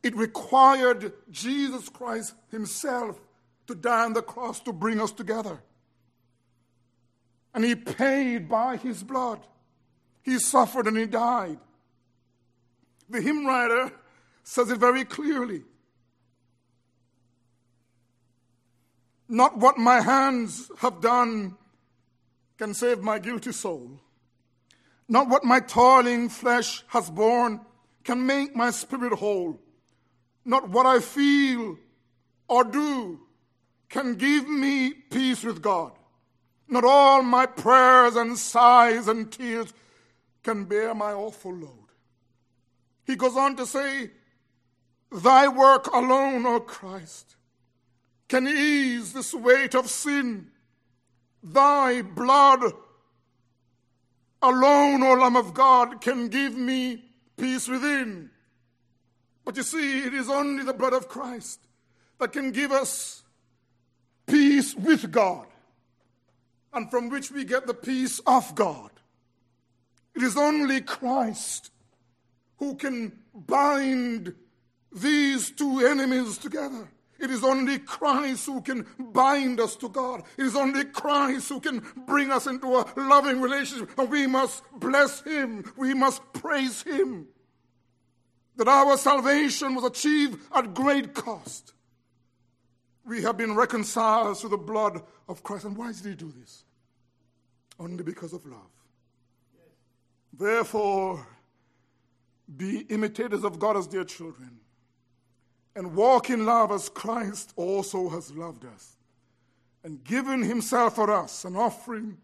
it 0.01 0.15
required 0.15 1.13
Jesus 1.29 1.89
Christ 1.89 2.33
Himself 2.51 3.19
to 3.67 3.75
die 3.75 4.05
on 4.05 4.13
the 4.13 4.21
cross 4.21 4.59
to 4.61 4.73
bring 4.73 5.01
us 5.01 5.11
together. 5.11 5.61
And 7.53 7.63
He 7.63 7.75
paid 7.75 8.47
by 8.47 8.77
His 8.77 9.03
blood. 9.03 9.45
He 10.21 10.39
suffered 10.39 10.87
and 10.87 10.97
He 10.97 11.05
died. 11.05 11.59
The 13.09 13.21
hymn 13.21 13.45
writer 13.45 13.91
says 14.43 14.69
it 14.69 14.77
very 14.77 15.03
clearly. 15.03 15.63
Not 19.27 19.57
what 19.57 19.77
my 19.77 20.01
hands 20.01 20.71
have 20.79 21.01
done 21.01 21.55
can 22.57 22.73
save 22.73 23.01
my 23.01 23.19
guilty 23.19 23.51
soul. 23.51 23.99
Not 25.09 25.27
what 25.27 25.43
my 25.43 25.59
toiling 25.59 26.29
flesh 26.29 26.85
has 26.87 27.09
borne 27.09 27.59
can 28.05 28.25
make 28.25 28.55
my 28.55 28.69
spirit 28.71 29.11
whole 29.13 29.59
not 30.49 30.69
what 30.69 30.87
I 30.87 30.99
feel 30.99 31.77
or 32.47 32.63
do 32.63 33.19
can 33.87 34.15
give 34.15 34.49
me 34.49 34.91
peace 34.91 35.43
with 35.43 35.61
God. 35.61 35.91
Not 36.67 36.83
all 36.83 37.21
my 37.21 37.45
prayers 37.45 38.15
and 38.15 38.37
sighs 38.37 39.07
and 39.07 39.31
tears 39.31 39.71
can 40.43 40.65
bear 40.65 40.95
my 40.95 41.13
awful 41.13 41.53
load. 41.53 41.89
He 43.05 43.15
goes 43.15 43.37
on 43.37 43.55
to 43.57 43.65
say, 43.65 44.09
Thy 45.11 45.47
work 45.47 45.87
alone, 45.87 46.45
O 46.47 46.59
Christ, 46.59 47.35
can 48.27 48.47
ease 48.47 49.13
this 49.13 49.33
weight 49.33 49.75
of 49.75 49.87
sin. 49.87 50.49
Thy 51.43 52.01
blood 52.01 52.73
alone, 54.41 55.03
O 55.03 55.13
Lamb 55.13 55.35
of 55.35 55.53
God, 55.53 56.01
can 56.01 56.27
give 56.27 56.55
me 56.55 57.03
peace 57.37 57.67
within. 57.67 58.29
But 59.45 59.57
you 59.57 59.63
see, 59.63 59.99
it 60.03 60.13
is 60.13 60.29
only 60.29 60.63
the 60.63 60.73
blood 60.73 60.93
of 60.93 61.07
Christ 61.07 61.59
that 62.19 62.33
can 62.33 62.51
give 62.51 62.71
us 62.71 63.23
peace 64.27 64.75
with 64.75 65.11
God 65.11 65.47
and 66.73 66.89
from 66.91 67.09
which 67.09 67.31
we 67.31 67.43
get 67.43 67.65
the 67.65 67.73
peace 67.73 68.19
of 68.27 68.53
God. 68.55 68.91
It 70.15 70.23
is 70.23 70.37
only 70.37 70.81
Christ 70.81 71.71
who 72.57 72.75
can 72.75 73.17
bind 73.33 74.35
these 74.91 75.51
two 75.51 75.85
enemies 75.85 76.37
together. 76.37 76.89
It 77.19 77.29
is 77.31 77.43
only 77.43 77.79
Christ 77.79 78.45
who 78.45 78.61
can 78.61 78.85
bind 78.97 79.59
us 79.59 79.75
to 79.77 79.89
God. 79.89 80.23
It 80.37 80.45
is 80.45 80.55
only 80.55 80.85
Christ 80.85 81.49
who 81.49 81.59
can 81.59 81.83
bring 82.07 82.31
us 82.31 82.47
into 82.47 82.77
a 82.77 82.85
loving 82.95 83.41
relationship. 83.41 83.97
And 83.97 84.09
we 84.09 84.25
must 84.27 84.63
bless 84.73 85.21
Him. 85.21 85.71
We 85.75 85.93
must 85.93 86.21
praise 86.33 86.81
Him 86.83 87.27
that 88.59 88.67
our 88.67 88.97
salvation 88.97 89.73
was 89.73 89.85
achieved 89.85 90.39
at 90.53 90.73
great 90.73 91.13
cost. 91.13 91.73
We 93.05 93.23
have 93.23 93.37
been 93.37 93.55
reconciled 93.55 94.37
through 94.37 94.49
the 94.49 94.57
blood 94.57 95.01
of 95.27 95.43
Christ. 95.43 95.65
And 95.65 95.77
why 95.77 95.93
did 95.93 96.05
he 96.05 96.13
do 96.13 96.31
this? 96.37 96.63
Only 97.79 98.03
because 98.03 98.33
of 98.33 98.45
love. 98.45 98.69
Therefore, 100.33 101.25
be 102.55 102.81
imitators 102.89 103.43
of 103.43 103.59
God 103.59 103.77
as 103.77 103.87
dear 103.87 104.03
children, 104.03 104.59
and 105.75 105.95
walk 105.95 106.29
in 106.29 106.45
love 106.45 106.71
as 106.71 106.89
Christ 106.89 107.53
also 107.55 108.09
has 108.09 108.31
loved 108.31 108.65
us, 108.65 108.97
and 109.83 110.03
given 110.03 110.41
himself 110.41 110.95
for 110.95 111.11
us, 111.11 111.45
an 111.45 111.55
offering 111.55 112.17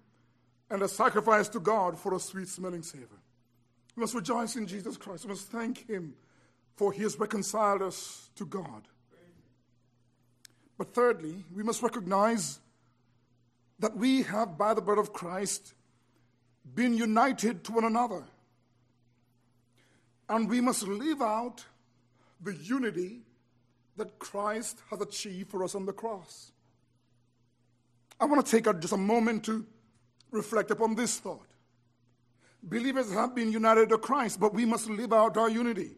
and 0.70 0.82
a 0.82 0.88
sacrifice 0.88 1.48
to 1.50 1.60
God 1.60 1.98
for 1.98 2.14
a 2.16 2.20
sweet 2.20 2.48
smelling 2.48 2.84
savor. 2.84 3.22
We 3.96 4.02
must 4.02 4.14
rejoice 4.14 4.56
in 4.56 4.68
Jesus 4.68 4.98
Christ. 4.98 5.24
We 5.24 5.30
must 5.30 5.48
thank 5.48 5.88
him 5.90 6.16
for 6.76 6.92
he 6.92 7.04
has 7.04 7.18
reconciled 7.18 7.82
us 7.82 8.30
to 8.36 8.46
God. 8.46 8.88
But 10.78 10.94
thirdly, 10.94 11.46
we 11.56 11.64
must 11.64 11.82
recognize 11.82 12.60
that 13.80 13.96
we 13.96 14.24
have, 14.24 14.58
by 14.58 14.74
the 14.74 14.82
blood 14.82 14.98
of 14.98 15.14
Christ, 15.14 15.74
been 16.74 16.98
united 16.98 17.64
to 17.66 17.72
one 17.72 17.86
another. 17.86 18.24
And 20.28 20.50
we 20.50 20.60
must 20.60 20.84
live 20.84 21.22
out 21.22 21.66
the 22.42 22.56
unity 22.56 23.22
that 23.98 24.20
Christ 24.20 24.82
has 24.90 25.02
achieved 25.02 25.50
for 25.50 25.64
us 25.64 25.76
on 25.76 25.86
the 25.86 25.94
cross. 25.94 26.52
I 28.20 28.26
want 28.26 28.46
to 28.46 28.52
take 28.52 28.66
just 28.80 28.94
a 28.94 28.98
moment 28.98 29.44
to 29.46 29.66
reflect 30.32 30.72
upon 30.72 30.96
this 30.96 31.20
thought. 31.20 31.48
Believers 32.64 33.12
have 33.14 33.36
been 33.36 33.52
united 33.52 33.90
to 33.90 33.98
Christ, 33.98 34.40
but 34.40 34.54
we 34.54 34.66
must 34.66 34.90
live 34.90 35.14
out 35.14 35.38
our 35.38 35.50
unity. 35.50 35.92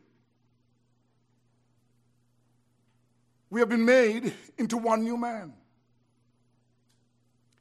We 3.49 3.61
have 3.61 3.69
been 3.69 3.85
made 3.85 4.33
into 4.57 4.77
one 4.77 5.03
new 5.03 5.15
man. 5.15 5.53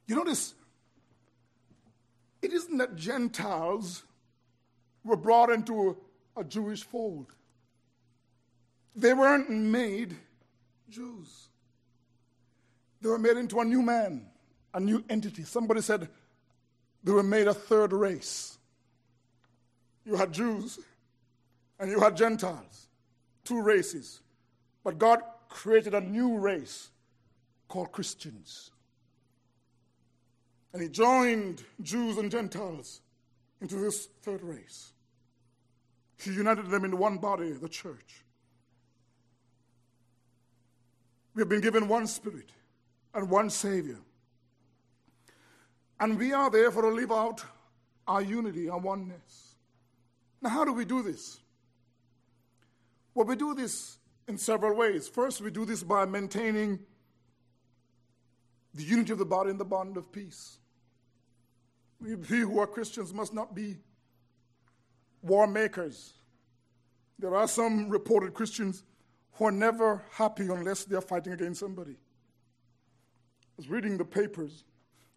You 0.07 0.15
notice, 0.15 0.53
it 2.41 2.51
isn't 2.51 2.77
that 2.77 2.95
Gentiles 2.95 4.03
were 5.03 5.15
brought 5.15 5.49
into 5.49 5.97
a, 6.35 6.43
Jewish 6.43 6.83
fold, 6.83 7.33
they 8.95 9.13
weren't 9.13 9.49
made 9.49 10.15
Jews. 10.89 11.49
They 13.01 13.09
were 13.09 13.19
made 13.19 13.37
into 13.37 13.59
a 13.59 13.65
new 13.65 13.81
man, 13.81 14.25
a 14.73 14.79
new 14.79 15.03
entity. 15.09 15.43
Somebody 15.43 15.81
said 15.81 16.07
they 17.03 17.11
were 17.11 17.23
made 17.23 17.47
a 17.47 17.53
third 17.53 17.93
race. 17.93 18.57
You 20.05 20.15
had 20.15 20.31
Jews 20.31 20.79
and 21.79 21.91
you 21.91 21.99
had 21.99 22.17
Gentiles, 22.17 22.87
two 23.43 23.61
races. 23.61 24.21
But 24.83 24.97
God 24.97 25.21
created 25.49 25.93
a 25.93 26.01
new 26.01 26.37
race 26.37 26.89
called 27.67 27.91
Christians. 27.91 28.71
And 30.73 30.81
he 30.81 30.89
joined 30.89 31.63
Jews 31.81 32.17
and 32.17 32.31
Gentiles 32.31 33.01
into 33.61 33.75
this 33.75 34.07
third 34.21 34.43
race. 34.43 34.91
He 36.19 36.31
united 36.33 36.69
them 36.69 36.85
in 36.85 36.97
one 36.97 37.17
body, 37.17 37.51
the 37.51 37.69
church. 37.69 38.23
We 41.37 41.41
have 41.41 41.49
been 41.49 41.61
given 41.61 41.87
one 41.87 42.07
spirit 42.07 42.49
and 43.13 43.29
one 43.29 43.51
Savior. 43.51 43.99
And 45.99 46.17
we 46.17 46.33
are 46.33 46.49
therefore 46.49 46.81
to 46.81 46.87
live 46.87 47.11
out 47.11 47.45
our 48.07 48.23
unity, 48.23 48.67
our 48.69 48.79
oneness. 48.79 49.53
Now, 50.41 50.49
how 50.49 50.65
do 50.65 50.73
we 50.73 50.83
do 50.83 51.03
this? 51.03 51.39
Well, 53.13 53.27
we 53.27 53.35
do 53.35 53.53
this 53.53 53.99
in 54.27 54.39
several 54.39 54.75
ways. 54.75 55.07
First, 55.07 55.39
we 55.41 55.51
do 55.51 55.63
this 55.63 55.83
by 55.83 56.05
maintaining 56.05 56.79
the 58.73 58.83
unity 58.83 59.11
of 59.11 59.19
the 59.19 59.25
body 59.25 59.51
in 59.51 59.59
the 59.59 59.65
bond 59.65 59.95
of 59.95 60.11
peace. 60.11 60.57
We, 62.01 62.15
we 62.15 62.39
who 62.39 62.57
are 62.57 62.65
Christians 62.65 63.13
must 63.13 63.35
not 63.35 63.53
be 63.53 63.77
war 65.21 65.45
makers. 65.45 66.13
There 67.19 67.35
are 67.35 67.47
some 67.47 67.89
reported 67.89 68.33
Christians 68.33 68.81
who 69.37 69.45
are 69.45 69.51
never 69.51 70.03
happy 70.11 70.47
unless 70.47 70.85
they 70.85 70.95
are 70.95 71.01
fighting 71.01 71.33
against 71.33 71.59
somebody. 71.59 71.91
I 71.91 73.53
was 73.57 73.69
reading 73.69 73.97
the 73.97 74.05
papers, 74.05 74.63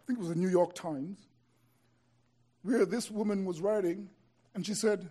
I 0.00 0.06
think 0.06 0.18
it 0.18 0.20
was 0.20 0.28
the 0.28 0.34
New 0.34 0.48
York 0.48 0.74
Times, 0.74 1.18
where 2.62 2.84
this 2.84 3.10
woman 3.10 3.44
was 3.44 3.60
writing, 3.60 4.10
and 4.54 4.64
she 4.64 4.74
said, 4.74 5.08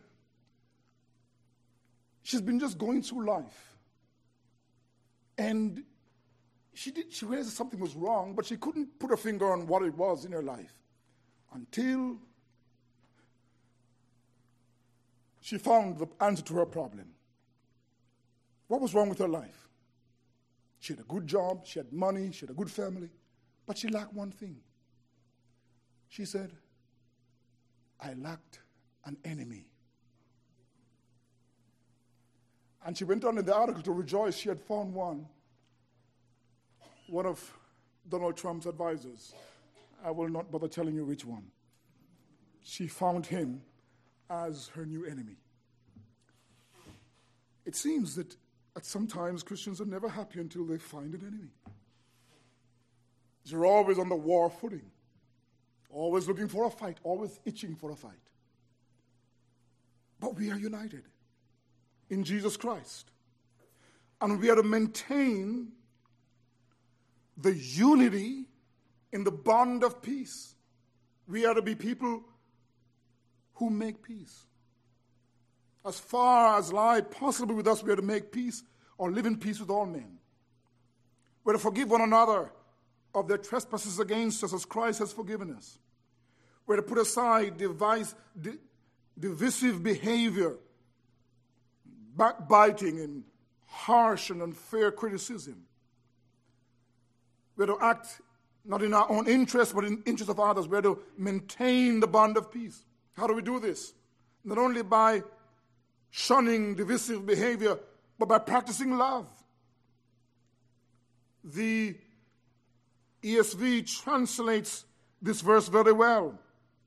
She's 2.22 2.42
been 2.42 2.60
just 2.60 2.78
going 2.78 3.02
through 3.02 3.26
life. 3.26 3.74
And 5.38 5.84
she, 6.76 6.92
did, 6.92 7.12
she 7.12 7.26
realized 7.26 7.50
something 7.54 7.80
was 7.80 7.96
wrong, 7.96 8.36
but 8.36 8.46
she 8.46 8.58
couldn't 8.58 9.00
put 9.00 9.12
a 9.12 9.18
finger 9.18 9.52
on 9.52 9.66
what 9.66 9.82
it 9.82 9.96
was 9.96 10.26
in 10.26 10.32
her 10.34 10.44
life 10.44 10.74
until 11.54 12.18
she 15.42 15.58
found 15.58 15.98
the 15.98 16.08
answer 16.22 16.44
to 16.44 16.54
her 16.56 16.66
problem. 16.68 17.08
What 18.70 18.82
was 18.82 18.94
wrong 18.94 19.10
with 19.10 19.18
her 19.18 19.28
life? 19.28 19.68
She 20.80 20.94
had 20.94 21.00
a 21.02 21.08
good 21.08 21.26
job, 21.26 21.66
she 21.66 21.80
had 21.80 21.92
money, 21.92 22.32
she 22.32 22.42
had 22.42 22.52
a 22.52 22.54
good 22.54 22.70
family, 22.70 23.10
but 23.66 23.78
she 23.78 23.90
lacked 23.90 24.14
one 24.14 24.32
thing. 24.32 24.58
She 26.08 26.24
said, 26.24 26.52
I 28.00 28.14
lacked 28.14 28.60
an 29.06 29.18
enemy. 29.26 29.66
And 32.86 32.96
she 32.96 33.04
went 33.04 33.26
on 33.26 33.40
in 33.40 33.46
the 33.46 33.56
article 33.56 33.82
to 33.82 33.92
rejoice 33.92 34.38
she 34.38 34.50
had 34.50 34.62
found 34.62 34.94
one, 34.94 35.26
one 37.08 37.26
of 37.26 37.52
Donald 38.08 38.38
Trump's 38.38 38.68
advisors. 38.68 39.34
I 40.06 40.12
will 40.12 40.30
not 40.30 40.52
bother 40.52 40.68
telling 40.68 40.94
you 40.94 41.06
which 41.06 41.26
one. 41.26 41.48
She 42.62 42.86
found 42.88 43.26
him 43.26 43.64
as 44.30 44.68
her 44.76 44.86
new 44.86 45.06
enemy. 45.06 45.38
It 47.66 47.76
seems 47.76 48.16
that 48.16 48.36
at 48.76 48.86
sometimes 48.86 49.44
Christians 49.44 49.82
are 49.82 49.86
never 49.86 50.08
happy 50.08 50.40
until 50.40 50.66
they 50.66 50.78
find 50.78 51.14
an 51.14 51.22
enemy. 51.22 51.52
They're 53.46 53.66
always 53.66 53.98
on 53.98 54.10
the 54.10 54.16
war 54.16 54.50
footing, 54.50 54.92
always 55.90 56.28
looking 56.28 56.48
for 56.48 56.66
a 56.66 56.70
fight, 56.70 56.98
always 57.04 57.40
itching 57.46 57.76
for 57.76 57.92
a 57.92 57.96
fight. 57.96 58.14
But 60.20 60.36
we 60.36 60.52
are 60.52 60.58
united 60.58 61.04
in 62.10 62.24
Jesus 62.24 62.58
Christ. 62.58 63.12
And 64.22 64.40
we 64.40 64.50
are 64.50 64.56
to 64.56 64.64
maintain 64.64 65.72
the 67.38 67.56
unity 67.56 68.46
in 69.14 69.24
the 69.24 69.32
bond 69.32 69.84
of 69.84 70.02
peace. 70.02 70.56
We 71.28 71.46
are 71.46 71.54
to 71.54 71.62
be 71.62 71.74
people 71.74 72.22
who 73.56 73.70
make 73.70 74.04
peace. 74.04 74.46
As 75.90 76.00
far 76.00 76.60
as 76.60 76.72
lie 76.72 77.02
possible 77.02 77.56
with 77.56 77.68
us, 77.68 77.82
we 77.82 77.92
are 77.92 77.96
to 77.96 78.04
make 78.04 78.32
peace 78.32 78.62
or 79.00 79.12
live 79.12 79.26
in 79.26 79.38
peace 79.38 79.60
with 79.60 79.72
all 79.72 79.88
men. 79.88 80.20
We're 81.44 81.54
to 81.54 81.60
forgive 81.60 81.90
one 81.90 82.02
another 82.02 82.52
of 83.16 83.28
their 83.28 83.40
trespasses 83.40 84.00
against 84.00 84.44
us 84.44 84.54
as 84.54 84.66
Christ 84.66 85.00
has 85.00 85.12
forgiven 85.12 85.52
us. 85.52 85.80
We're 86.68 86.76
to 86.76 86.84
put 86.84 87.00
aside 87.00 87.58
device, 87.58 88.14
di- 88.40 88.60
divisive 89.18 89.82
behavior, 89.82 90.58
backbiting, 92.16 93.00
and 93.00 93.24
harsh 93.66 94.30
and 94.30 94.44
unfair 94.44 94.92
criticism. 94.92 95.66
We're 97.58 97.66
to 97.66 97.80
act 97.82 98.22
not 98.64 98.84
in 98.84 98.94
our 98.94 99.10
own 99.10 99.28
interest, 99.28 99.74
but 99.74 99.86
in 99.86 99.96
the 99.96 100.04
interest 100.08 100.30
of 100.30 100.40
others. 100.40 100.68
We're 100.68 100.84
to 100.84 101.00
maintain 101.18 102.00
the 102.00 102.06
bond 102.06 102.38
of 102.38 102.52
peace. 102.52 102.86
How 103.14 103.26
do 103.26 103.34
we 103.34 103.42
do 103.42 103.60
this? 103.60 103.96
Not 104.44 104.60
only 104.60 104.84
by 104.84 105.24
shunning 106.12 106.76
divisive 106.76 107.26
behavior, 107.26 107.78
but 108.18 108.28
by 108.28 108.38
practicing 108.40 108.98
love. 108.98 109.28
The 111.44 111.96
ESV 113.24 114.02
translates 114.02 114.86
this 115.22 115.42
verse 115.42 115.68
very 115.68 115.94
well 115.94 116.38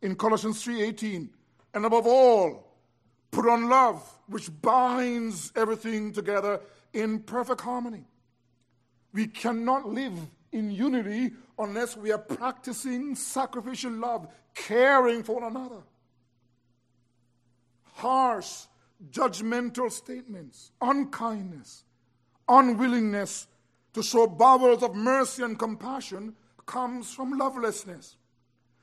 in 0.00 0.16
Colossians 0.16 0.62
3:18. 0.62 1.30
And 1.74 1.86
above 1.86 2.06
all, 2.06 2.76
put 3.30 3.48
on 3.48 3.68
love, 3.68 4.02
which 4.26 4.50
binds 4.60 5.52
everything 5.56 6.12
together 6.12 6.60
in 6.92 7.20
perfect 7.20 7.62
harmony. 7.62 8.04
We 9.12 9.26
cannot 9.26 9.88
live 9.88 10.18
in 10.52 10.70
unity 10.70 11.32
unless 11.58 11.96
we 11.96 12.12
are 12.12 12.18
practicing 12.18 13.14
sacrificial 13.14 13.92
love, 13.92 14.28
caring 14.54 15.22
for 15.22 15.40
one 15.40 15.44
another 15.44 15.82
harsh, 18.02 18.66
judgmental 19.10 19.90
statements, 19.90 20.72
unkindness, 20.80 21.84
unwillingness 22.48 23.46
to 23.94 24.02
show 24.02 24.26
bowels 24.26 24.82
of 24.82 24.94
mercy 24.94 25.42
and 25.42 25.58
compassion 25.58 26.34
comes 26.66 27.12
from 27.12 27.38
lovelessness. 27.38 28.16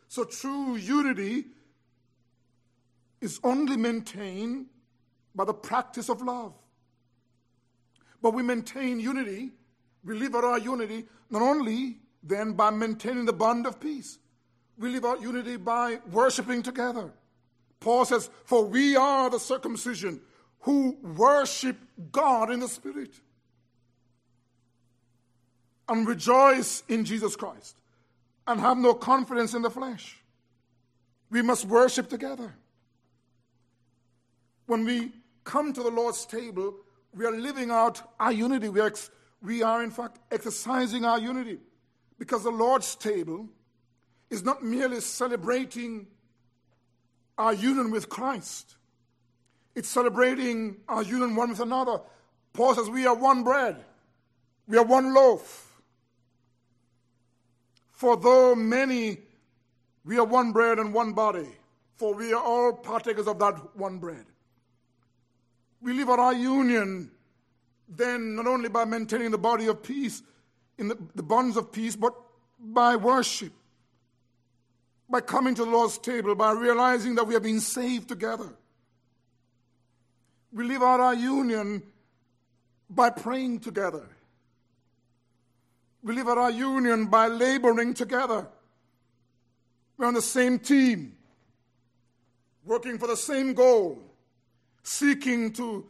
So 0.08 0.24
true 0.24 0.76
unity 0.76 1.46
is 3.22 3.40
only 3.44 3.78
maintained 3.78 4.68
by 5.36 5.46
the 5.46 5.54
practice 5.54 6.10
of 6.10 6.22
love. 6.22 6.54
But 8.22 8.34
we 8.34 8.44
maintain 8.44 9.00
unity, 9.00 9.52
we 10.04 10.18
live 10.18 10.36
out 10.36 10.44
our 10.44 10.60
unity 10.60 11.06
not 11.30 11.42
only 11.42 11.98
then 12.24 12.54
by 12.54 12.70
maintaining 12.70 13.26
the 13.26 13.34
bond 13.34 13.66
of 13.66 13.80
peace, 13.80 14.20
we 14.78 14.90
live 14.90 15.06
out 15.06 15.22
unity 15.22 15.58
by 15.58 16.00
worshiping 16.12 16.62
together. 16.64 17.12
Paul 17.80 18.06
says, 18.06 18.30
For 18.46 18.66
we 18.66 18.96
are 18.96 19.30
the 19.30 19.40
circumcision 19.40 20.22
who 20.62 20.98
worship 21.02 21.78
God 22.12 22.52
in 22.52 22.60
the 22.60 22.68
Spirit 22.68 23.14
and 25.88 26.08
rejoice 26.08 26.84
in 26.88 27.06
Jesus 27.06 27.36
Christ 27.36 27.78
and 28.48 28.60
have 28.60 28.78
no 28.78 28.94
confidence 28.94 29.54
in 29.54 29.62
the 29.62 29.70
flesh. 29.70 30.18
We 31.32 31.42
must 31.42 31.66
worship 31.66 32.10
together. 32.10 32.56
When 34.66 34.86
we 34.86 35.12
come 35.44 35.74
to 35.74 35.82
the 35.82 35.90
Lord's 35.90 36.26
table, 36.26 36.76
we 37.14 37.26
are 37.26 37.32
living 37.32 37.72
out 37.72 38.02
our 38.20 38.32
unity. 38.32 38.70
We 38.70 38.82
are, 38.82 38.88
ex- 38.88 39.10
we 39.42 39.64
are, 39.64 39.84
in 39.84 39.92
fact, 39.92 40.20
exercising 40.32 41.06
our 41.06 41.20
unity 41.20 41.60
because 42.20 42.44
the 42.44 42.52
Lord's 42.52 42.96
table 42.96 43.48
is 44.30 44.44
not 44.44 44.64
merely 44.64 45.00
celebrating 45.00 46.06
our 47.40 47.54
union 47.54 47.90
with 47.90 48.10
Christ. 48.10 48.76
It's 49.74 49.88
celebrating 49.88 50.78
our 50.88 51.02
union 51.02 51.36
one 51.36 51.50
with 51.50 51.62
another. 51.62 52.02
Paul 52.54 52.76
says, 52.76 52.90
We 52.90 53.08
are 53.08 53.16
one 53.16 53.44
bread, 53.44 53.78
we 54.68 54.78
are 54.78 54.84
one 54.84 55.14
loaf. 55.14 55.66
For 57.94 58.16
though 58.16 58.56
many, 58.56 59.18
we 60.06 60.18
are 60.20 60.26
one 60.26 60.52
bread 60.52 60.80
and 60.80 60.94
one 60.94 61.14
body, 61.14 61.48
for 61.96 62.14
we 62.14 62.32
are 62.34 62.42
all 62.42 62.74
partakers 62.74 63.28
of 63.28 63.40
that 63.40 63.76
one 63.76 63.98
bread. 63.98 64.26
We 65.82 65.94
live 65.94 66.10
out 66.10 66.20
our 66.20 66.34
union 66.34 67.12
then 67.90 68.36
not 68.36 68.46
only 68.46 68.70
by 68.70 68.86
maintaining 68.86 69.32
the 69.32 69.38
body 69.38 69.66
of 69.66 69.82
peace, 69.82 70.22
in 70.78 70.90
the, 70.90 70.98
the 71.16 71.24
bonds 71.24 71.58
of 71.58 71.72
peace, 71.72 71.96
but 71.96 72.14
by 72.60 72.96
worship 72.96 73.52
by 75.10 75.22
coming 75.22 75.56
to 75.56 75.66
the 75.66 75.72
Lord's 75.72 75.98
table, 75.98 76.36
by 76.36 76.52
realizing 76.52 77.16
that 77.16 77.26
we 77.26 77.34
have 77.34 77.44
been 77.44 77.60
saved 77.60 78.08
together. 78.08 78.50
We 80.52 80.66
live 80.66 80.84
out 80.84 81.00
our 81.00 81.16
union 81.16 81.84
by 82.90 83.10
praying 83.10 83.60
together. 83.62 84.08
We 86.04 86.14
live 86.14 86.28
out 86.28 86.38
our 86.38 86.52
union 86.52 87.08
by 87.08 87.28
laboring 87.28 87.94
together. 87.94 88.48
We're 89.98 90.06
on 90.06 90.14
the 90.14 90.22
same 90.22 90.60
team, 90.60 91.18
working 92.64 92.98
for 92.98 93.08
the 93.08 93.18
same 93.18 93.54
goal, 93.54 94.02
seeking 94.84 95.52
to 95.54 95.86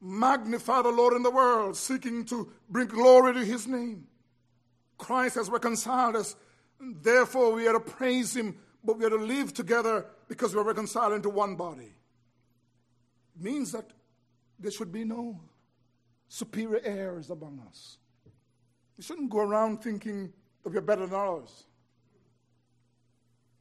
magnify 0.00 0.82
the 0.82 0.90
Lord 0.90 1.14
in 1.14 1.22
the 1.22 1.30
world, 1.30 1.76
seeking 1.76 2.24
to 2.26 2.52
bring 2.68 2.88
glory 2.88 3.34
to 3.34 3.44
his 3.44 3.66
name. 3.66 4.06
Christ 4.98 5.36
has 5.36 5.48
reconciled 5.48 6.16
us 6.16 6.36
Therefore, 6.80 7.52
we 7.52 7.66
are 7.66 7.72
to 7.72 7.80
praise 7.80 8.36
Him, 8.36 8.56
but 8.84 8.98
we 8.98 9.04
are 9.04 9.10
to 9.10 9.16
live 9.16 9.54
together 9.54 10.06
because 10.28 10.54
we 10.54 10.60
are 10.60 10.64
reconciled 10.64 11.14
into 11.14 11.30
one 11.30 11.56
body. 11.56 11.92
It 13.36 13.42
means 13.42 13.72
that 13.72 13.90
there 14.58 14.70
should 14.70 14.92
be 14.92 15.04
no 15.04 15.40
superior 16.28 16.80
airs 16.84 17.30
among 17.30 17.62
us. 17.68 17.98
We 18.96 19.04
shouldn't 19.04 19.30
go 19.30 19.40
around 19.40 19.82
thinking 19.82 20.32
that 20.62 20.70
we 20.70 20.78
are 20.78 20.82
better 20.82 21.06
than 21.06 21.18
others. 21.18 21.64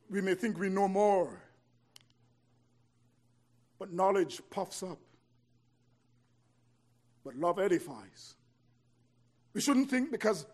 we 0.09 0.21
may 0.21 0.35
think 0.35 0.57
we 0.57 0.69
know 0.69 0.87
more, 0.87 1.41
but 3.79 3.91
knowledge 3.91 4.41
puffs 4.49 4.83
up, 4.83 4.99
but 7.23 7.35
love 7.35 7.59
edifies. 7.59 8.35
We 9.53 9.61
shouldn't 9.61 9.89
think 9.89 10.11
because 10.11 10.45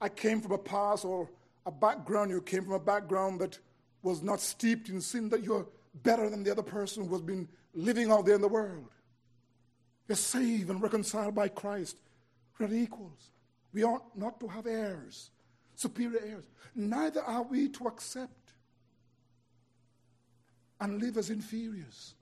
I 0.00 0.08
came 0.08 0.40
from 0.40 0.52
a 0.52 0.58
past 0.58 1.04
or 1.04 1.28
a 1.66 1.70
background, 1.70 2.30
you 2.30 2.40
came 2.40 2.64
from 2.64 2.72
a 2.72 2.80
background 2.80 3.40
that 3.40 3.58
was 4.02 4.22
not 4.22 4.40
steeped 4.40 4.88
in 4.88 5.00
sin, 5.00 5.28
that 5.28 5.42
you're 5.42 5.66
better 6.02 6.30
than 6.30 6.42
the 6.42 6.50
other 6.50 6.62
person 6.62 7.04
who 7.04 7.12
has 7.12 7.22
been 7.22 7.48
living 7.74 8.10
out 8.10 8.24
there 8.24 8.36
in 8.36 8.40
the 8.40 8.48
world. 8.48 8.88
You're 10.08 10.16
saved 10.16 10.70
and 10.70 10.82
reconciled 10.82 11.34
by 11.34 11.48
Christ. 11.48 11.96
We're 12.58 12.72
equals. 12.74 13.30
We 13.72 13.84
ought 13.84 14.16
not 14.16 14.38
to 14.40 14.48
have 14.48 14.66
airs, 14.66 15.30
superior 15.74 16.20
airs. 16.24 16.44
Neither 16.74 17.22
are 17.22 17.42
we 17.42 17.68
to 17.70 17.86
accept 17.86 18.52
and 20.80 21.00
live 21.00 21.16
as 21.16 21.30
inferiors. 21.30 22.14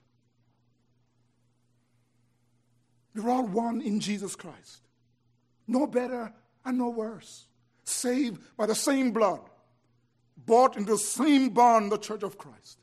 We're 3.14 3.30
all 3.30 3.46
one 3.46 3.80
in 3.80 3.98
Jesus 3.98 4.36
Christ. 4.36 4.82
No 5.66 5.86
better 5.86 6.32
and 6.64 6.78
no 6.78 6.90
worse. 6.90 7.47
Saved 7.88 8.42
by 8.56 8.66
the 8.66 8.74
same 8.74 9.12
blood. 9.12 9.40
Bought 10.36 10.76
into 10.76 10.92
the 10.92 10.98
same 10.98 11.48
bond, 11.48 11.90
the 11.90 11.96
church 11.96 12.22
of 12.22 12.36
Christ. 12.36 12.78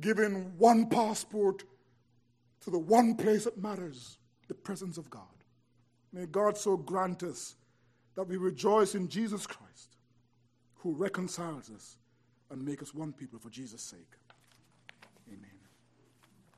Given 0.00 0.52
one 0.58 0.88
passport 0.88 1.62
to 2.62 2.70
the 2.70 2.78
one 2.78 3.14
place 3.14 3.44
that 3.44 3.56
matters 3.56 4.18
the 4.48 4.54
presence 4.54 4.98
of 4.98 5.08
God. 5.10 5.22
May 6.12 6.26
God 6.26 6.58
so 6.58 6.76
grant 6.76 7.22
us 7.22 7.54
that 8.16 8.24
we 8.24 8.36
rejoice 8.36 8.96
in 8.96 9.08
Jesus 9.08 9.46
Christ, 9.46 9.96
who 10.76 10.94
reconciles 10.94 11.70
us 11.70 11.96
and 12.50 12.64
make 12.64 12.82
us 12.82 12.92
one 12.92 13.12
people 13.12 13.38
for 13.38 13.50
Jesus' 13.50 13.82
sake. 13.82 14.16